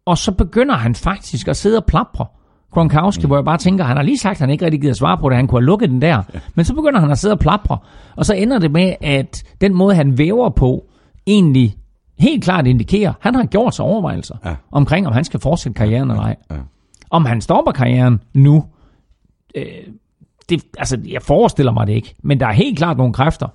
[0.06, 2.26] og så begynder han faktisk at sidde og plapre.
[2.72, 3.26] Gronkowski, mm.
[3.26, 5.28] hvor jeg bare tænker, han har lige sagt, at han ikke rigtig gider svare på
[5.28, 6.22] det, han kunne have lukket den der.
[6.34, 6.40] Ja.
[6.54, 7.78] Men så begynder han at sidde og plapre,
[8.16, 10.84] og så ender det med, at den måde, han væver på,
[11.30, 11.76] egentlig
[12.18, 14.54] helt klart indikerer, han har gjort sig overvejelser ja.
[14.72, 16.36] omkring, om han skal fortsætte karrieren eller ej.
[16.50, 16.56] Ja.
[17.10, 18.64] Om han stopper karrieren nu,
[19.54, 19.64] øh,
[20.48, 23.48] det, altså, jeg forestiller mig det ikke, men der er helt klart nogle kræfter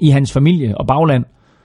[0.00, 1.24] i hans familie og bagland,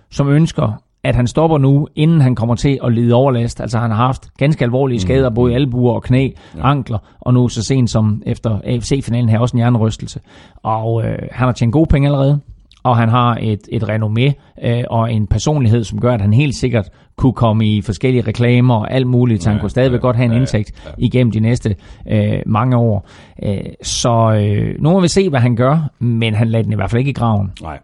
[0.10, 3.62] som ønsker, at han stopper nu, inden han kommer til at lide overlast.
[3.62, 5.36] Altså han har haft ganske alvorlige skader, mm.
[5.36, 6.70] både albuer og knæ, ja.
[6.70, 10.20] ankler, og nu så sent som efter AFC-finalen her også en hjernerystelse.
[10.64, 12.40] Og øh, han har tjent gode penge allerede
[12.88, 14.34] og han har et, et renommé
[14.68, 18.76] øh, og en personlighed, som gør, at han helt sikkert kunne komme i forskellige reklamer
[18.76, 20.94] og alt muligt, så han ja, kunne stadigvæk ja, godt have en indtægt ja, ja.
[20.98, 21.76] igennem de næste
[22.12, 23.10] øh, mange år.
[23.44, 26.76] Øh, så øh, nu må vi se, hvad han gør, men han lader den i
[26.76, 27.52] hvert fald ikke i graven.
[27.62, 27.80] Nej.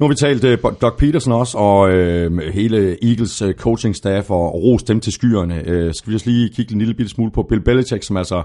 [0.00, 4.30] Nu har vi talt uh, Doug Peterson også, og uh, hele Eagles uh, coaching staff,
[4.30, 5.54] og, og ros dem til skyerne.
[5.54, 8.42] Uh, skal vi også lige kigge en lille bitte smule på Bill Belichick, som altså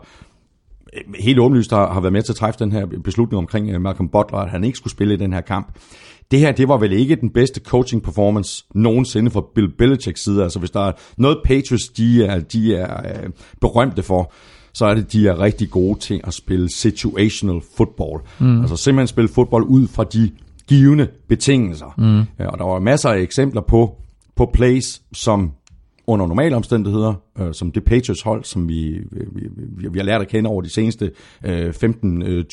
[1.19, 4.09] helt åbenlyst har, har været med til at træffe den her beslutning omkring uh, Malcolm
[4.09, 5.67] Butler, at han ikke skulle spille i den her kamp.
[6.31, 10.43] Det her, det var vel ikke den bedste coaching performance nogensinde fra Bill Belichicks side.
[10.43, 13.29] Altså hvis der er noget Patriots, de er, de er uh,
[13.61, 14.33] berømte for,
[14.73, 18.21] så er det, de er rigtig gode til at spille situational football.
[18.39, 18.61] Mm.
[18.61, 20.31] Altså simpelthen spille fodbold ud fra de
[20.67, 21.93] givende betingelser.
[21.97, 22.43] Mm.
[22.43, 23.95] Ja, og der var masser af eksempler på,
[24.35, 25.51] på plays, som
[26.13, 29.47] under normale omstændigheder, øh, som det Patriots hold, som vi, vi,
[29.77, 31.11] vi, vi har lært at kende over de seneste
[31.45, 31.81] øh, 15-20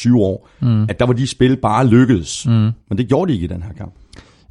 [0.08, 0.82] øh, år, mm.
[0.82, 2.46] at der var de spil bare lykkedes.
[2.46, 2.52] Mm.
[2.88, 3.92] Men det gjorde de ikke i den her kamp.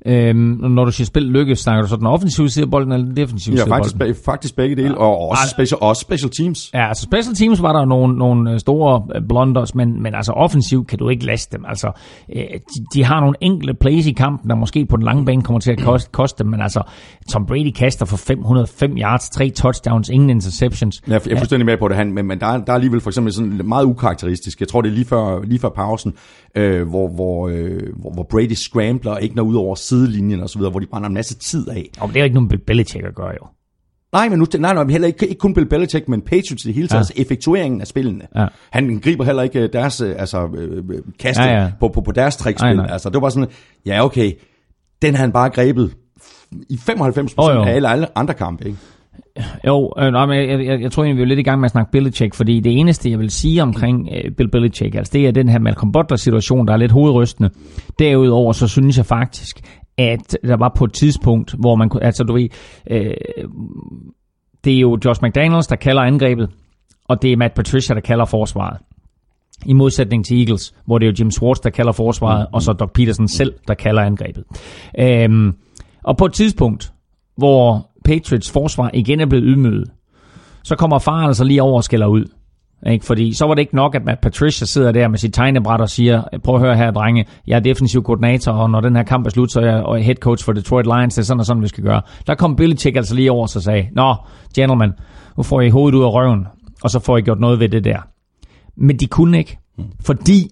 [0.05, 0.37] Øhm,
[0.69, 3.17] når du siger spil lykkes, snakker du så den offensive side af bolden eller den
[3.17, 4.07] defensive ja, side af bolden?
[4.07, 4.95] Ja, faktisk begge dele, ja.
[4.95, 6.71] og også, special, også special teams.
[6.73, 10.31] Ja, altså special teams var der nogle, nogle øh, store øh, blunders, men, men altså
[10.31, 11.65] offensivt kan du ikke laste dem.
[11.67, 11.91] Altså,
[12.35, 15.41] øh, de, de har nogle enkelte plays i kampen, der måske på den lange bane
[15.41, 16.81] kommer til at koste, koste dem, men altså
[17.31, 21.01] Tom Brady kaster for 505 yards, tre touchdowns, ingen interceptions.
[21.07, 23.01] Ja, jeg er fuldstændig med på det, han, men, men der, er, der er alligevel
[23.01, 24.59] for eksempel sådan meget ukarakteristisk.
[24.59, 26.13] Jeg tror, det er lige før, lige før pausen,
[26.57, 30.61] øh, hvor, hvor, øh, hvor, hvor Brady scrambler og ikke når ud over sidelinjen osv.,
[30.61, 31.89] hvor de brænder en masse tid af.
[31.99, 33.47] Og det er jo ikke nogen Bill Belichick at gøre jo.
[34.13, 36.87] Nej, men nu, nej, nej, heller ikke, ikke kun Bill Belichick, men Patriots i hele
[36.87, 36.97] taget, ja.
[36.97, 38.27] altså effektueringen af spillene.
[38.35, 38.47] Ja.
[38.71, 40.83] Han griber heller ikke øh, deres øh, altså, øh,
[41.19, 41.71] kaste ja, ja.
[41.79, 42.81] På, på, på deres trickspil.
[42.89, 43.49] Altså, det var sådan,
[43.85, 44.31] ja okay,
[45.01, 45.95] den har han bare grebet
[46.69, 48.77] i 95% oh, af alle, alle andre kampe, ikke?
[49.67, 51.65] Jo, øh, nej, men jeg, jeg, jeg tror egentlig, vi er lidt i gang med
[51.65, 55.27] at snakke Belichick, fordi det eneste, jeg vil sige omkring øh, Bill Belichick, altså det
[55.27, 57.49] er den her Malcolm Butler-situation, der er lidt hovedrystende.
[57.99, 59.59] Derudover, så synes jeg faktisk,
[59.97, 62.49] at der var på et tidspunkt, hvor man kunne, altså du ved,
[62.91, 63.13] øh,
[64.63, 66.49] det er jo Josh McDaniels, der kalder angrebet,
[67.07, 68.77] og det er Matt Patricia, der kalder forsvaret.
[69.65, 72.53] I modsætning til Eagles, hvor det er jo Jim Schwartz, der kalder forsvaret, mm.
[72.53, 74.43] og så Doug Peterson selv, der kalder angrebet.
[74.99, 75.53] Øh,
[76.03, 76.93] Og på et tidspunkt,
[77.37, 79.91] hvor Patriots forsvar igen er blevet ydmyget,
[80.63, 82.25] så kommer faren altså lige over og skælder ud.
[82.87, 83.05] Ikke?
[83.05, 85.89] Fordi så var det ikke nok, at Matt Patricia sidder der med sit tegnebræt og
[85.89, 89.25] siger, prøv at høre her, drenge, jeg er defensiv koordinator, og når den her kamp
[89.25, 91.63] er slut, så er jeg head coach for Detroit Lions, det er sådan og sådan,
[91.63, 92.01] vi skal gøre.
[92.27, 94.15] Der kom Belichick altså lige over og sagde, nå,
[94.55, 94.93] gentlemen,
[95.37, 96.47] nu får I hovedet ud af røven,
[96.83, 97.99] og så får I gjort noget ved det der.
[98.77, 99.57] Men de kunne ikke,
[100.05, 100.47] fordi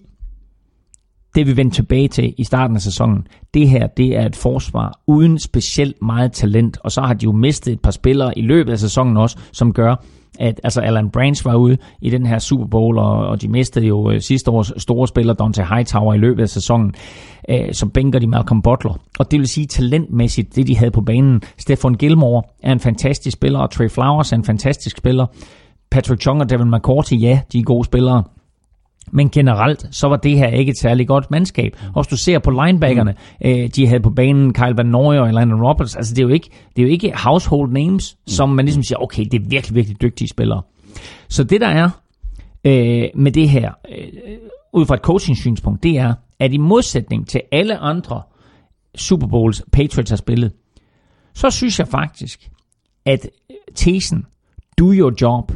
[1.36, 5.00] det vi vendte tilbage til i starten af sæsonen, det her, det er et forsvar
[5.06, 8.72] uden specielt meget talent, og så har de jo mistet et par spillere i løbet
[8.72, 9.94] af sæsonen også, som gør,
[10.38, 13.86] at altså Alan Branch var ude i den her Super Bowl, og, og de mistede
[13.86, 16.94] jo øh, sidste års store spiller Dante Hightower i løbet af sæsonen.
[17.48, 19.00] Øh, så bænker de Malcolm Butler.
[19.18, 21.42] Og det vil sige talentmæssigt, det de havde på banen.
[21.58, 25.26] Stefan Gilmore er en fantastisk spiller, og Trey Flowers er en fantastisk spiller.
[25.90, 28.22] Patrick Chung og Devin McCourty, ja, de er gode spillere.
[29.12, 31.76] Men generelt, så var det her ikke et særligt godt mandskab.
[31.94, 33.48] Også du ser på linebackerne, mm.
[33.48, 35.96] øh, de havde på banen Kyle Van Noy og Landon Roberts.
[35.96, 38.30] Altså det er jo ikke, det er jo ikke household names, mm.
[38.30, 40.62] som man ligesom siger, okay, det er virkelig, virkelig dygtige spillere.
[41.28, 41.90] Så det der er
[42.64, 44.08] øh, med det her, øh,
[44.72, 48.22] ud fra et coaching-synspunkt, det er, at i modsætning til alle andre
[48.94, 50.52] Super Bowls, Patriots har spillet,
[51.34, 52.50] så synes jeg faktisk,
[53.04, 53.28] at
[53.74, 54.26] tesen,
[54.78, 55.52] do your job,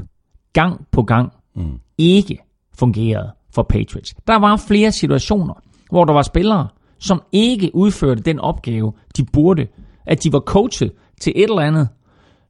[0.53, 1.80] gang på gang, mm.
[1.98, 2.38] ikke
[2.74, 4.14] fungerede for Patriots.
[4.26, 5.55] Der var flere situationer,
[5.90, 9.66] hvor der var spillere, som ikke udførte den opgave, de burde.
[10.07, 11.88] At de var coachet til et eller andet,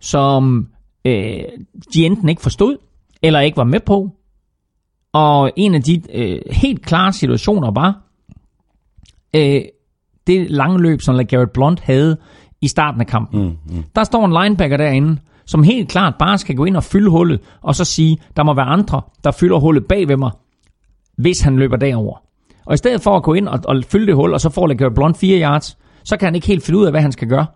[0.01, 0.69] som
[1.05, 1.43] øh,
[1.95, 2.77] de enten ikke forstod,
[3.23, 4.11] eller ikke var med på.
[5.13, 8.03] Og en af de øh, helt klare situationer var,
[9.37, 9.63] øh,
[10.27, 12.17] det lange løb, som Garrett Blunt havde
[12.61, 13.43] i starten af kampen.
[13.43, 13.85] Mm, mm.
[13.95, 17.41] Der står en linebacker derinde, som helt klart bare skal gå ind og fylde hullet,
[17.61, 20.31] og så sige, der må være andre, der fylder hullet bag ved mig,
[21.21, 22.23] hvis han løber derover.
[22.67, 24.67] Og i stedet for at gå ind og, og fylde det hul, og så får
[24.67, 27.29] LeGarrette Blunt 4 yards, så kan han ikke helt finde ud af, hvad han skal
[27.29, 27.47] gøre.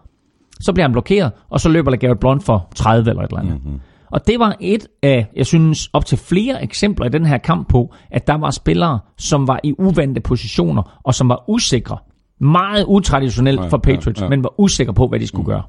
[0.60, 3.64] Så bliver han blokeret, og så løber LeGarrette Blunt for 30 eller et eller andet.
[3.64, 3.80] Mm-hmm.
[4.10, 7.68] Og det var et af, jeg synes, op til flere eksempler i den her kamp
[7.68, 11.98] på, at der var spillere, som var i uvante positioner, og som var usikre.
[12.44, 14.30] Meget utraditionelt ja, for Patriots, ja, ja.
[14.30, 15.50] men var usikre på, hvad de skulle mm.
[15.50, 15.62] gøre.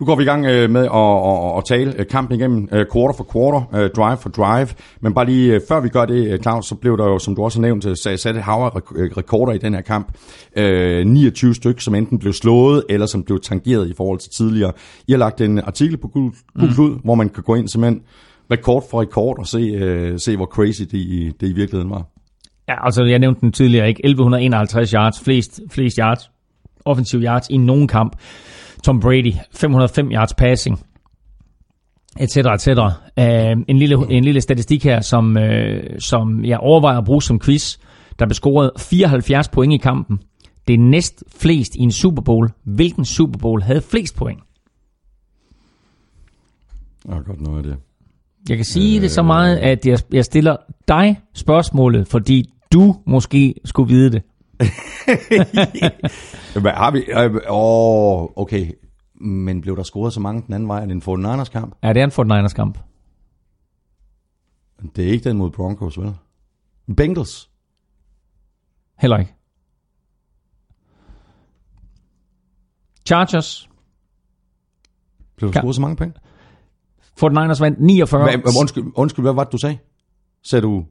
[0.00, 2.86] Nu går vi i gang øh, med at, at, at tale øh, kampen igennem øh,
[2.92, 4.68] quarter for quarter, drive for drive.
[5.00, 7.58] Men bare lige før vi gør det, Claus, så blev der jo, som du også
[7.58, 8.66] har nævnt, sat et hav
[9.16, 10.08] rekorder i den her kamp.
[10.56, 14.72] 29 stykker, som enten blev slået, eller som blev tangeret i forhold til tidligere.
[15.08, 17.00] I har lagt en artikel på Gul mm.
[17.04, 18.02] hvor man kan gå ind simpelthen
[18.50, 22.13] rekord for rekord og se, se hvor crazy det, det i virkeligheden var.
[22.68, 24.04] Ja, altså jeg nævnte den tidligere, ikke?
[24.04, 26.30] 1151 yards, flest, flest yards,
[26.84, 28.16] offensiv yards i nogen kamp.
[28.84, 30.80] Tom Brady, 505 yards passing,
[32.20, 32.36] etc.
[32.36, 32.68] etc.
[32.68, 37.40] Uh, en, lille, en lille statistik her, som, uh, som jeg overvejer at bruge som
[37.40, 37.78] quiz.
[38.18, 40.18] Der blev scoret 74 point i kampen.
[40.68, 42.50] Det er næst flest i en Super Bowl.
[42.64, 44.40] Hvilken Super Bowl havde flest point?
[47.06, 47.76] Jeg har godt noget af det.
[48.48, 50.56] Jeg kan sige øh, det så meget, at jeg, jeg stiller
[50.88, 54.22] dig spørgsmålet, fordi du måske skulle vide det.
[56.62, 57.04] Hvad har vi?
[57.48, 58.72] Åh, oh, okay.
[59.20, 60.82] Men blev der scoret så mange den anden vej?
[60.82, 61.76] Er det en 49ers kamp?
[61.82, 62.78] Ja, det er en 49ers kamp.
[64.96, 66.14] Det er ikke den mod Broncos, vel?
[66.96, 67.50] Bengals?
[68.98, 69.34] Heller ikke.
[73.06, 73.68] Chargers.
[75.36, 76.14] Blev der scoret så mange penge?
[77.22, 78.22] 49ers vandt 49.
[78.22, 79.76] Hva, undskyld, undskyld, hvad var det, du sagde?
[80.44, 80.84] Sagde du...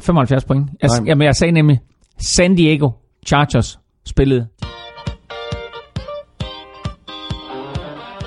[0.00, 0.70] 75 point.
[0.82, 1.80] Jeg, jamen, jeg sagde nemlig,
[2.18, 2.90] San Diego
[3.26, 4.46] Chargers spillede.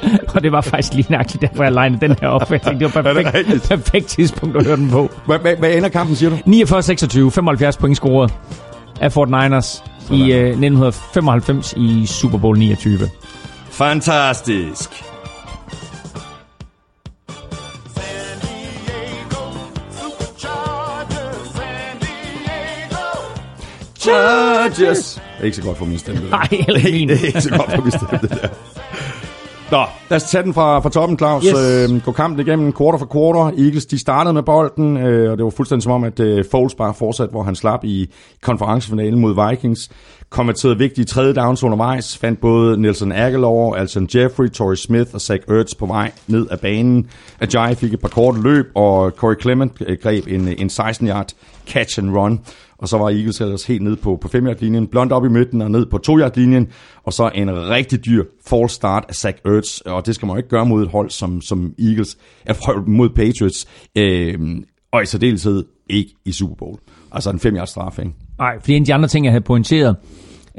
[0.35, 2.51] og det var faktisk lige nøjagtigt, derfor jeg legnede den her op.
[2.51, 5.09] Jeg tænkte, det var perfekt, perfekt tidspunkt at høre den på.
[5.25, 6.35] Hvad, hvad, hvad ender kampen, siger du?
[6.35, 8.33] 49-26, 75 point scoret
[9.01, 10.17] af Fort Niners Sådan.
[10.17, 12.99] i uh, 1995 i Super Bowl 29.
[13.69, 15.10] Fantastisk.
[24.01, 25.13] Chargers.
[25.13, 26.29] Det er ikke så godt for min stemme.
[26.29, 27.09] Nej, eller min.
[27.09, 28.47] det er ikke så godt for min stemme, det der.
[29.71, 31.43] Nå, lad os tage den fra, fra toppen, Claus.
[31.43, 31.89] Yes.
[31.91, 33.63] Øh, gå kampen igennem quarter for quarter.
[33.63, 36.75] Eagles, de startede med bolden, øh, og det var fuldstændig som om, at øh, Foles
[36.75, 38.09] bare fortsatte, hvor han slap i
[38.41, 39.89] konferencefinalen mod Vikings.
[40.29, 42.17] Kommenterede vigtige tredje downs undervejs.
[42.17, 46.59] Fandt både Nelson Aguilar, Alton Jeffrey, Torrey Smith og Zach Ertz på vej ned af
[46.59, 47.09] banen.
[47.39, 51.27] Ajay fik et par korte løb, og Corey Clement øh, greb en, en 16-yard
[51.67, 52.39] catch and run.
[52.81, 55.61] Og så var Eagles ellers helt ned på, på 5 linjen blond op i midten
[55.61, 56.67] og ned på 2 linjen
[57.03, 60.37] og så en rigtig dyr false start af Zach Ertz, og det skal man jo
[60.37, 63.67] ikke gøre mod et hold som, som Eagles, er mod Patriots,
[63.97, 64.39] øh,
[64.91, 66.77] og i særdeleshed ikke i Super Bowl.
[67.11, 68.11] Altså en 5 yards straf, ikke?
[68.37, 69.95] Nej, fordi en af de andre ting, jeg havde pointeret,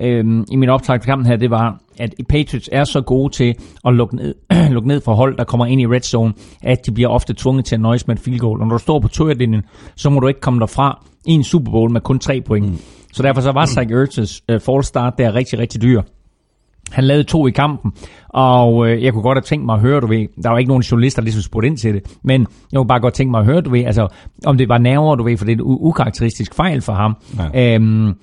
[0.00, 3.54] øh, i min optag til kampen her, det var, at Patriots er så gode til
[3.84, 4.34] at lukke ned,
[4.74, 6.32] lukke ned for hold, der kommer ind i red zone,
[6.62, 8.60] at de bliver ofte tvunget til at nøjes med et field goal.
[8.60, 9.62] Og når du står på linjen,
[9.96, 12.66] så må du ikke komme derfra i en Super Bowl med kun tre point.
[12.66, 12.78] Mm.
[13.12, 16.02] Så derfor så var Zach Ertz's uh, fall start der rigtig, rigtig dyr.
[16.90, 17.92] Han lavede to i kampen,
[18.28, 20.68] og øh, jeg kunne godt have tænkt mig at høre, du ved, der var ikke
[20.68, 23.40] nogen journalister, der ligesom spurgte ind til det, men jeg kunne bare godt tænke mig
[23.40, 24.08] at høre, du ved, altså,
[24.46, 27.16] om det var nerver, du ved, for det er en ukarakteristisk fejl for ham.
[27.54, 27.74] Ja.
[27.74, 28.14] Øhm,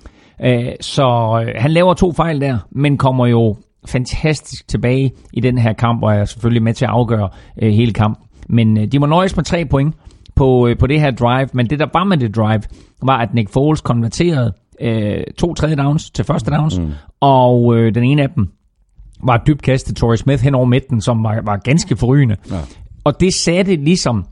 [0.44, 5.58] øh, så øh, han laver to fejl der, men kommer jo fantastisk tilbage i den
[5.58, 7.28] her kamp, og er selvfølgelig med til at afgøre
[7.62, 8.26] øh, hele kampen.
[8.48, 9.94] Men øh, de må nøjes med tre point
[10.34, 12.62] på, øh, på det her drive, men det der var med det drive,
[13.02, 16.92] var, at Nick Foles konverterede øh, to tredje downs til første downs, mm.
[17.20, 18.48] og øh, den ene af dem
[19.24, 22.36] var et dybt kast til Torrey Smith hen over midten, som var, var ganske forrygende.
[22.50, 22.56] Ja.
[23.04, 24.24] Og det satte ligesom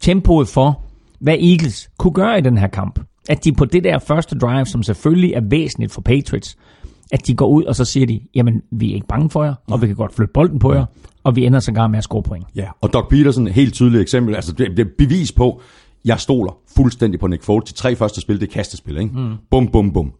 [0.00, 0.80] tempoet for,
[1.20, 3.00] hvad Eagles kunne gøre i den her kamp.
[3.28, 6.56] At de på det der første drive, som selvfølgelig er væsentligt for Patriots,
[7.12, 9.54] at de går ud, og så siger de, jamen, vi er ikke bange for jer,
[9.70, 10.84] og vi kan godt flytte bolden på jer,
[11.24, 12.46] og vi ender så gang med at score point.
[12.56, 15.60] Ja, og Doc Peterson, helt tydeligt eksempel, altså det, det er bevis på,
[16.04, 17.72] jeg stoler fuldstændig på Nick Foles.
[17.72, 19.18] De tre første spil, det er kastespil, ikke?
[19.18, 19.34] Mm.
[19.50, 20.12] Bum, bum, bum.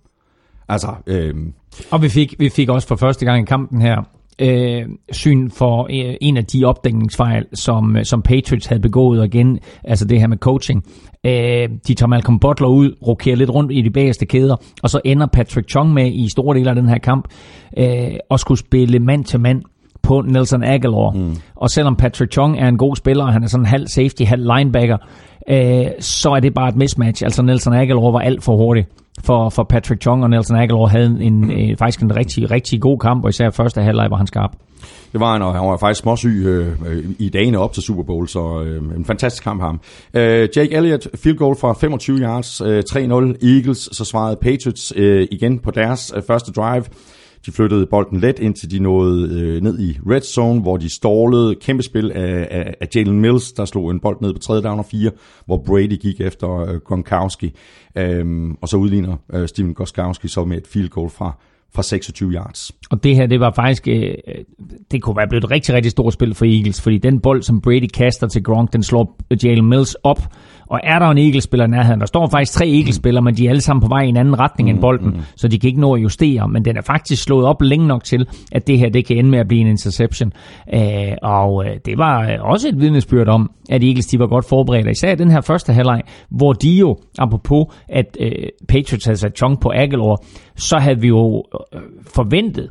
[0.68, 1.52] Altså, øhm.
[1.90, 4.02] Og vi fik, vi fik også for første gang i kampen her
[4.38, 4.82] øh,
[5.12, 10.04] syn for øh, en af de opdækningsfejl, som, som Patriots havde begået, og igen, altså
[10.04, 10.84] det her med coaching.
[11.26, 15.00] Øh, de tager Malcolm Butler ud, rokerer lidt rundt i de bagerste kæder, og så
[15.04, 17.28] ender Patrick Chung med i store dele af den her kamp,
[17.78, 19.62] øh, og skulle spille mand til mand
[20.02, 21.10] på Nelson Aguilar.
[21.10, 21.36] Mm.
[21.54, 24.50] Og selvom Patrick Chung er en god spiller, og han er sådan halv safety, halv
[24.56, 24.96] linebacker,
[25.48, 27.24] øh, så er det bare et mismatch.
[27.24, 28.86] Altså Nelson Aguilar var alt for hurtig
[29.26, 32.80] for, for Patrick Chung, og Nelson Aguilar havde en, en, øh, faktisk en rigtig, rigtig
[32.80, 34.50] god kamp, og især første halvleg var han skarp.
[35.12, 38.28] Det var han, og han var faktisk småsyg øh, i dagene op til Super Bowl,
[38.28, 39.80] så øh, en fantastisk kamp ham.
[40.14, 45.28] Øh, Jake Elliott, field goal fra 25 yards, øh, 3-0 Eagles, så svarede Patriots øh,
[45.30, 46.84] igen på deres øh, første drive.
[47.46, 51.54] De flyttede bolden let, indtil de nåede øh, ned i red zone, hvor de stålede
[51.54, 54.78] kæmpe spil af, af, af Jalen Mills, der slog en bold ned på tredje down
[54.78, 55.10] og fire,
[55.46, 57.52] hvor Brady gik efter øh, Gronkowski.
[57.98, 61.36] Øhm, og så udligner øh, Steven Gronkowski så med et field goal fra
[61.74, 62.72] fra 26 yards.
[62.90, 64.34] Og det her, det var faktisk, øh, øh,
[64.90, 67.60] det kunne være blevet et rigtig, rigtig stort spil for Eagles, fordi den bold, som
[67.60, 70.20] Brady kaster til Gronk, den slår Jalen Mills op
[70.66, 72.00] og er der en Eagles-spiller i nærheden?
[72.00, 74.38] Der står faktisk tre Eagles-spillere, men de er alle sammen på vej i en anden
[74.38, 75.20] retning end mm, bolden, mm.
[75.36, 76.48] så de kan ikke nå at justere.
[76.48, 79.30] Men den er faktisk slået op længe nok til, at det her det kan ende
[79.30, 80.32] med at blive en interception.
[80.74, 80.80] Øh,
[81.22, 84.90] og øh, det var øh, også et vidnesbyrd om, at Eagles de var godt forberedt.
[84.90, 88.30] Især den her første halvleg, hvor de jo, apropos at øh,
[88.68, 90.22] Patriots havde sat chunk på Aguilar,
[90.56, 91.44] så havde vi jo
[91.74, 91.80] øh,
[92.14, 92.70] forventet,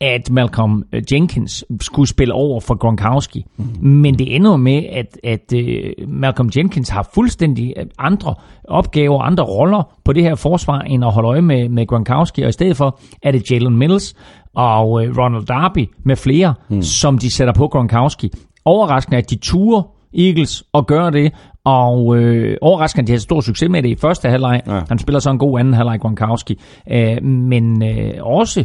[0.00, 3.44] at Malcolm øh, Jenkins skulle spille over for Gronkowski.
[3.56, 3.64] Mm.
[3.80, 8.34] Men det ender med, at, at uh, Malcolm Jenkins har fuldstændig øh, andre
[8.64, 12.42] opgaver, andre roller på det her forsvar, end at holde øje med, med Gronkowski.
[12.42, 14.14] Og i stedet for er det Jalen Mills
[14.54, 16.82] og uh, Ronald Darby med flere, mm.
[16.82, 18.30] som de sætter på Gronkowski.
[18.64, 19.82] Overraskende, at de turer
[20.18, 21.32] Eagles og gør det,
[21.64, 24.62] og øh, overraskende, at de har stor succes med det i første halvleg.
[24.66, 24.80] Ja.
[24.88, 26.60] Han spiller så en god anden halvleg, Gronkowski.
[26.90, 28.64] Øh, men øh, også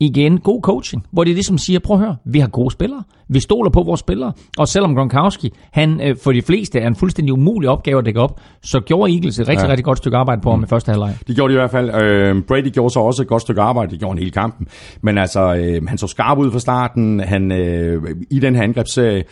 [0.00, 3.40] igen god coaching, hvor de ligesom siger, prøv at høre, vi har gode spillere, vi
[3.40, 7.32] stoler på vores spillere, og selvom Gronkowski, han øh, for de fleste er en fuldstændig
[7.32, 9.70] umulig opgave at dække op, så gjorde Eagles et rigtig, ja.
[9.70, 10.64] rigtig godt stykke arbejde på ham mm.
[10.64, 11.16] i første halvleg.
[11.26, 12.02] Det gjorde de i hvert fald.
[12.02, 14.66] Øh, Brady gjorde så også et godt stykke arbejde, det gjorde en hele kampen,
[15.02, 19.24] men altså, øh, han så skarp ud fra starten, han øh, i den her angrebsserie,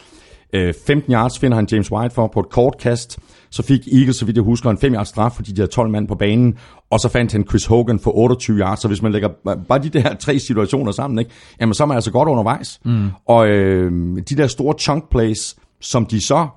[0.52, 3.18] øh, 15 yards finder han James White for på et kort kast,
[3.54, 5.90] så fik Eagles, så vidt jeg husker, en 5 yards straf, fordi de havde 12
[5.90, 6.58] mand på banen,
[6.90, 9.28] og så fandt han Chris Hogan for 28 yards, så hvis man lægger
[9.68, 11.30] bare de der tre situationer sammen, ikke,
[11.60, 12.80] jamen så er man altså godt undervejs.
[12.84, 13.08] Mm.
[13.28, 16.48] Og øh, de der store chunk plays, som de så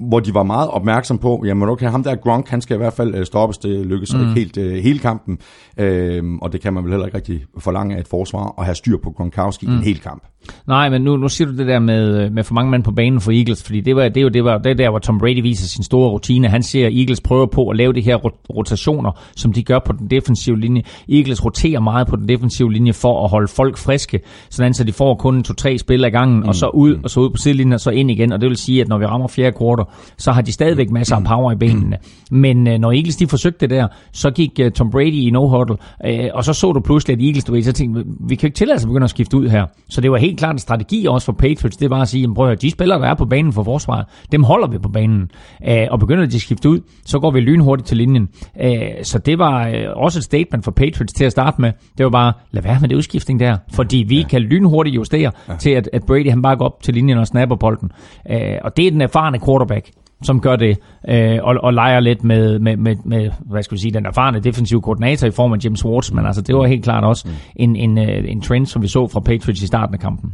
[0.00, 2.92] hvor de var meget opmærksom på, jamen okay, ham der Gronk, han skal i hvert
[2.92, 4.20] fald øh, stoppes, det lykkes mm.
[4.20, 5.38] ikke helt uh, hele kampen,
[5.80, 8.74] uh, og det kan man vel heller ikke rigtig forlange af et forsvar, at have
[8.74, 9.72] styr på Gronkowski mm.
[9.72, 10.22] en hel kamp.
[10.66, 13.20] Nej, men nu, nu siger du det der med, med for mange mænd på banen
[13.20, 15.66] for Eagles, fordi det var det, var, det var det der, hvor Tom Brady viser
[15.66, 16.48] sin store rutine.
[16.48, 18.16] Han ser, at Eagles prøver på at lave de her
[18.56, 20.82] rotationer, som de gør på den defensive linje.
[21.08, 24.20] Eagles roterer meget på den defensive linje for at holde folk friske,
[24.50, 26.48] sådan så de får kun to-tre spil ad gangen, mm.
[26.48, 28.32] og så ud, og så ud på sidelinjen, og så ind igen.
[28.32, 29.84] Og det vil sige, at når vi rammer fjerde kvartal,
[30.18, 31.96] så har de stadigvæk masser af power i benene.
[32.30, 35.76] Men øh, når Eagles de forsøgte det der, så gik øh, Tom Brady i no-huddle,
[36.06, 38.56] øh, og så så du pludselig, at Eagles, du ved, så tænkte, vi kan ikke
[38.56, 39.66] tillade os at begynde at skifte ud her.
[39.88, 42.50] Så det var helt klart en strategi også for Patriots, det var at sige, prøv
[42.50, 45.30] at de spillere, der er på banen for forsvaret, dem holder vi på banen.
[45.68, 48.28] Øh, og begynder de at skifte ud, så går vi lynhurtigt til linjen.
[48.60, 48.72] Øh,
[49.02, 51.72] så det var øh, også et statement for Patriots til at starte med.
[51.98, 54.26] Det var bare, lad være med det udskiftning der, fordi vi ja.
[54.26, 55.56] kan lynhurtigt justere ja.
[55.56, 57.90] til, at, at Brady han bare går op til linjen og snapper bolden.
[58.30, 59.77] Øh, og det er den erfarne quarterback
[60.22, 63.80] som gør det, øh, og, og leger lidt med, med, med, med, hvad skal vi
[63.80, 67.04] sige, den erfarne defensive koordinator i form af James men altså, det var helt klart
[67.04, 70.32] også en, en, øh, en trend, som vi så fra Patriots i starten af kampen.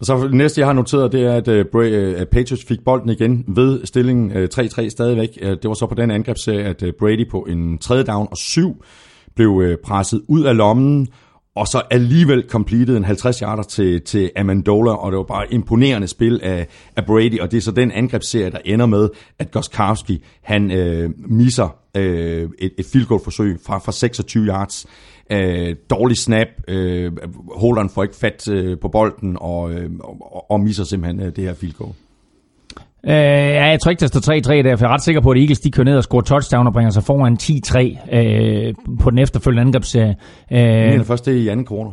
[0.00, 3.44] Og så det næste, jeg har noteret, det er, at uh, Patriots fik bolden igen
[3.48, 5.28] ved stillingen uh, 3-3 stadigvæk.
[5.40, 8.84] Det var så på den angrebsserie, at Brady på en tredje down og syv
[9.36, 11.08] blev presset ud af lommen,
[11.58, 16.08] og så alligevel completed en 50 yarder til, til Amendola, og det var bare imponerende
[16.08, 20.24] spil af, af Brady, og det er så den angrebsserie, der ender med, at Goskowski,
[20.42, 24.86] han øh, misser øh, et, et field goal forsøg fra, fra 26 yards.
[25.32, 27.12] Øh, dårlig snap, øh,
[27.56, 31.44] holderen får ikke fat øh, på bolden, og, øh, og, og misser simpelthen øh, det
[31.44, 31.92] her field goal.
[33.06, 34.20] Øh, ja, jeg tror ikke, der står
[34.60, 36.22] 3-3 der, for jeg er ret sikker på, at Eagles de kører ned og scorer
[36.22, 40.16] touchdown og bringer sig foran 10-3 øh, på den efterfølgende angrebsserie.
[40.52, 41.90] Øh, Jeg mener først, det er i anden corner.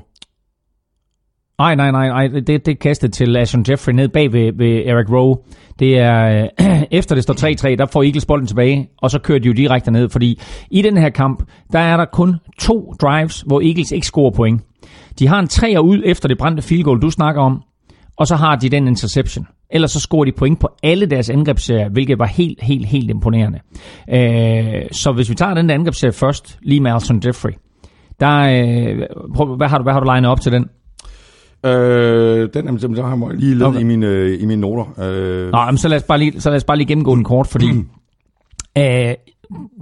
[1.60, 2.28] Nej, nej, nej, nej.
[2.40, 5.38] Det, det kastet til Ashton Jeffrey ned bag ved, ved Eric Rowe.
[5.80, 7.34] Det er, øh, efter det står
[7.74, 10.42] 3-3, der får Eagles bolden tilbage, og så kører de jo direkte ned, fordi
[10.72, 14.62] i den her kamp, der er der kun to drives, hvor Eagles ikke scorer point.
[15.20, 17.62] De har en træer ud efter det brændte field goal, du snakker om,
[18.18, 19.48] og så har de den interception.
[19.70, 23.60] Ellers så scorer de point på alle deres angrebsserier, hvilket var helt, helt, helt imponerende.
[24.14, 27.52] Øh, så hvis vi tager den der angrebsserie først, lige med Alton Jeffrey,
[28.20, 29.02] der, øh,
[29.36, 30.66] prøv, hvad, har du, hvad har du legnet op til den?
[31.66, 33.80] Øh, den jamen, der har jeg lige lavet Okay.
[33.80, 34.86] i, mine, øh, i mine noter.
[35.00, 37.24] Øh, Nå, men så lad os bare lige, så lad os bare lige gennemgå den
[37.24, 37.66] kort, fordi
[38.78, 39.14] øh,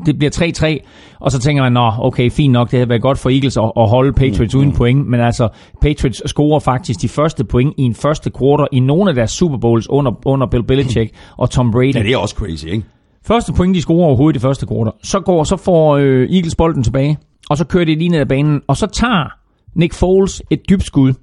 [0.05, 3.17] det bliver 3-3, og så tænker man, nå, okay, fint nok, det havde været godt
[3.17, 5.49] for Eagles at, at holde Patriots uden point, men altså,
[5.81, 9.57] Patriots scorer faktisk de første point i en første quarter i nogle af deres Super
[9.57, 11.95] Bowls under, under Bill Belichick og Tom Brady.
[11.95, 12.83] ja, det er også crazy, ikke?
[13.25, 14.91] Første point, de scorer overhovedet i første quarter.
[15.03, 17.17] Så går, så får øh, Eagles bolden tilbage,
[17.49, 19.33] og så kører de lige ned ad banen, og så tager
[19.75, 21.13] Nick Foles et dybskud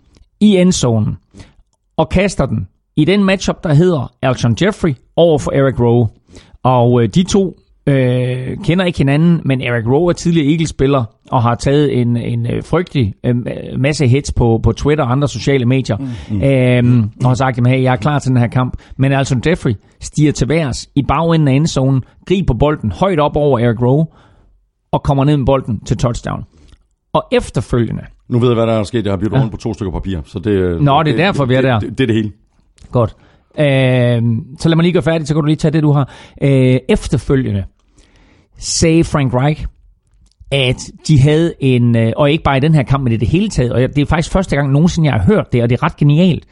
[0.40, 1.16] i endzonen,
[1.96, 6.08] og kaster den i den matchup, der hedder Alshon Jeffrey over for Eric Rowe.
[6.62, 7.56] Og øh, de to
[7.86, 12.46] øh, kender ikke hinanden, men Eric Rowe er tidligere Eagles-spiller og har taget en, en
[12.52, 13.36] øh, frygtelig øh,
[13.78, 15.96] masse hits på, på Twitter og andre sociale medier.
[16.30, 16.42] Mm.
[16.42, 18.76] Øhm, og har sagt, at hey, jeg er klar til den her kamp.
[18.98, 23.58] Men Alshon Jeffrey stiger til værs i bagenden af endzonen, griber bolden højt op over
[23.58, 24.06] Eric Rowe
[24.92, 26.44] og kommer ned med bolden til touchdown.
[27.12, 29.04] Og efterfølgende, Nu ved jeg, hvad der er sket.
[29.04, 29.40] Jeg har byttet Ja.
[29.40, 30.18] rundt på to stykker papir.
[30.24, 31.78] Så det, Nå, det er derfor, vi er der.
[31.78, 32.32] Det, det, det er det hele.
[32.92, 33.16] Godt.
[33.58, 34.22] Øh,
[34.58, 36.12] så lad mig lige gøre færdigt, så kan du lige tage det, du har.
[36.42, 37.64] Øh, efterfølgende
[38.58, 39.66] sagde Frank Reich,
[40.50, 40.76] at
[41.08, 43.48] de havde en, øh, og ikke bare i den her kamp, men i det hele
[43.48, 45.82] taget, og det er faktisk første gang nogensinde, jeg har hørt det, og det er
[45.82, 46.44] ret genialt,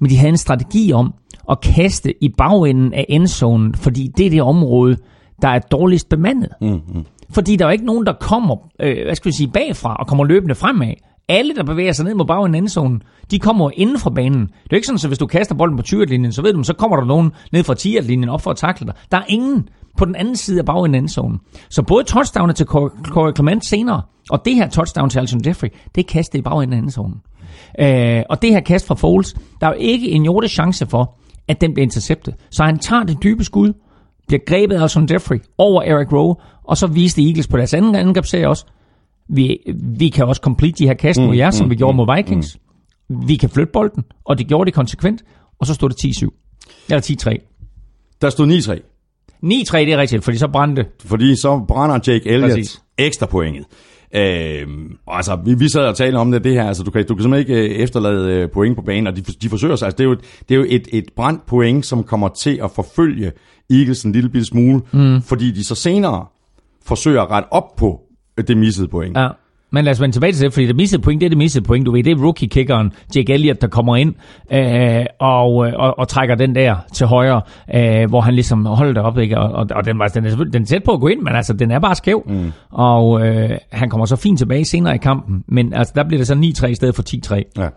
[0.00, 1.14] men de havde en strategi om
[1.50, 4.96] at kaste i bagenden af endzonen, fordi det er det område,
[5.42, 6.50] der er dårligst bemandet.
[6.60, 7.04] Mm-hmm.
[7.30, 10.24] Fordi der er ikke nogen, der kommer, øh, hvad skal vi sige, bagfra og kommer
[10.24, 10.94] løbende fremad.
[11.28, 14.40] Alle, der bevæger sig ned mod bagenden af endzonen, de kommer inden for banen.
[14.40, 16.62] Det er jo ikke sådan, at hvis du kaster bolden på 20-linjen, så ved du,
[16.62, 18.94] så kommer der nogen ned fra 10-linjen op for at takle dig.
[19.10, 19.68] Der er ingen
[19.98, 21.40] på den anden side af bagenden af endzonen.
[21.70, 26.00] Så både touchdownet til Corey Clement senere, og det her touchdown til Alshon Jeffrey, det
[26.00, 27.20] er kastet i bagenden af endzonen.
[27.80, 31.18] Øh, og det her kast fra Foles, der er jo ikke en jordes chance for,
[31.48, 32.34] at den bliver interceptet.
[32.50, 33.72] Så han tager det dybe skud,
[34.26, 37.94] bliver grebet af Alshon Jeffrey over Eric Rowe, og så viste Eagles på deres anden
[37.94, 38.66] angrebsserie også,
[39.32, 39.58] vi,
[39.98, 42.58] vi kan også complete de her kast mod jer, som vi gjorde mod Vikings.
[43.26, 45.22] Vi kan flytte bolden, og det gjorde de konsekvent,
[45.60, 46.84] og så stod det 10-7.
[46.90, 47.00] Eller
[47.40, 48.16] 10-3.
[48.20, 48.72] Der stod 9-3.
[49.44, 52.82] 9-3, det er rigtigt, fordi så brændte Fordi så brænder Jake Elliott Præcis.
[52.98, 53.64] ekstra pointet.
[55.06, 57.14] Og altså, vi, vi sad og talte om det, det her, altså du kan, du
[57.14, 59.96] kan simpelthen ikke øh, efterlade øh, point på banen, og de, de forsøger sig, altså
[59.96, 62.70] det er jo, et- det er jo et, et brændt point, som kommer til at
[62.70, 63.32] forfølge
[63.70, 65.22] Eagles en lille bitte smule, mm.
[65.22, 66.26] fordi de så senere
[66.84, 69.18] forsøger at rette op på øh, det missede point.
[69.18, 69.28] Ja.
[69.74, 71.64] Men lad os vende tilbage til det, fordi det missede point, det er det missede
[71.64, 71.86] point.
[71.86, 74.14] Du ved, det er rookie-kickeren Jake Elliott, der kommer ind
[74.52, 77.40] øh, og, øh, og, og trækker den der til højre,
[77.74, 79.38] øh, hvor han ligesom holder det op, ikke?
[79.38, 81.34] Og, og, og den, var, den, er, den er tæt på at gå ind, men
[81.34, 82.22] altså, den er bare skæv.
[82.26, 82.52] Mm.
[82.70, 86.26] Og øh, han kommer så fint tilbage senere i kampen, men altså, der bliver det
[86.26, 87.42] så 9-3 i stedet for 10-3.
[87.58, 87.68] Ja.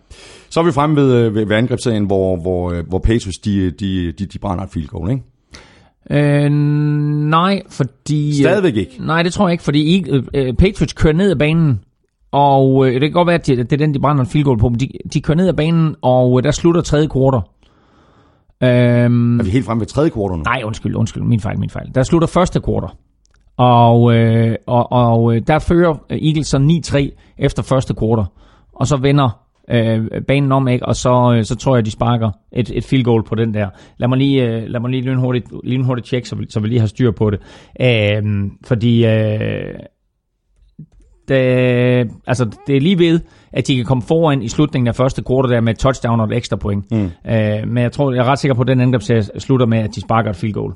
[0.50, 3.72] Så er vi fremme ved, øh, ved, ved angrebsserien, hvor, hvor, øh, hvor Patriots, de,
[3.72, 5.24] de, de, de brænder et field goal, ikke?
[6.12, 6.50] Øh,
[7.30, 8.42] nej, fordi...
[8.42, 8.96] Stadigvæk ikke.
[9.00, 11.80] Nej, det tror jeg ikke, fordi I, øh, Patriots kører ned ad banen,
[12.32, 14.46] og øh, det kan godt være, at det, det er den, de brænder en field
[14.46, 17.42] goal på, men de, de kører ned ad banen, og øh, der slutter tredje kvartal.
[18.64, 20.44] Øhm, Er vi helt fremme ved tredje kvartal nu?
[20.44, 21.92] nej, undskyld, undskyld, min fejl, min fejl.
[21.96, 22.90] Der slutter første kvartal.
[23.58, 28.26] Og, øh, og, og øh, der fører Eagles så 9-3 efter første kvartal.
[28.74, 30.86] Og så vender øh, banen om, ikke?
[30.86, 33.70] og så, øh, så tror jeg, de sparker et, et field goal på den der.
[33.98, 36.88] Lad mig lige, øh, lad mig lige lynhurtigt, lynhurtigt tjekke, så så vi lige har
[36.88, 37.40] styr på det.
[37.82, 38.24] Øh,
[38.66, 39.74] fordi øh,
[41.28, 41.38] det,
[42.28, 43.20] altså, det er lige ved,
[43.52, 46.38] at de kan komme foran i slutningen af første kvartal der med touchdown og et
[46.38, 46.92] ekstra point.
[46.92, 47.12] Mm.
[47.32, 49.96] Øh, men jeg tror, jeg er ret sikker på, at den angrebsserie slutter med, at
[49.96, 50.74] de sparker et field goal.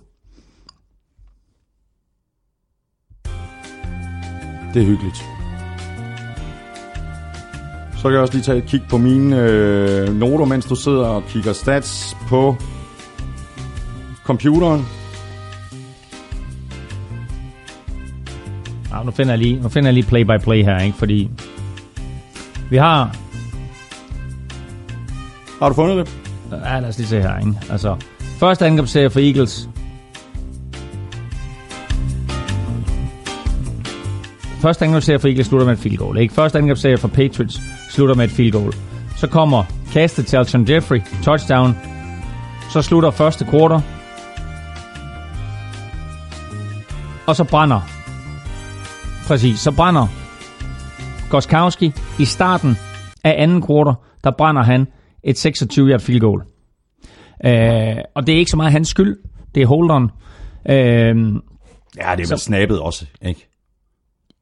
[4.74, 5.39] Det er hyggeligt.
[8.00, 11.06] Så kan jeg også lige tage et kig på mine øh, noter, mens du sidder
[11.06, 12.56] og kigger stats på
[14.24, 14.86] computeren.
[18.91, 20.97] Ja, nu finder jeg lige, nu finder jeg lige play-by-play her, ikke?
[20.97, 21.30] Fordi
[22.70, 23.16] vi har...
[25.60, 26.18] Har du fundet det?
[26.52, 27.54] Ja, lad os lige se her, ikke?
[27.70, 27.95] Altså,
[28.38, 29.70] første angrebsserie for Eagles.
[34.62, 36.34] Første angrebsserie for Eagles slutter med et field goal, ikke?
[36.34, 37.62] Første angrebsserie for Patriots
[38.00, 38.74] slutter med et field goal.
[39.18, 41.76] Så kommer kastet til Alton Jeffrey, touchdown.
[42.72, 43.82] Så slutter første quarter.
[47.28, 47.82] Og så brænder
[49.28, 50.08] Præcis, så brænder
[51.30, 52.78] Goskowski i starten
[53.24, 53.93] af anden quarter,
[54.24, 54.88] der brænder han
[55.24, 56.41] et 26-yard field goal.
[57.45, 59.18] Øh, og det er ikke så meget hans skyld,
[59.56, 60.12] det er holderen.
[60.70, 61.41] Øh,
[61.97, 63.49] Ja, det er så, snappet også, ikke?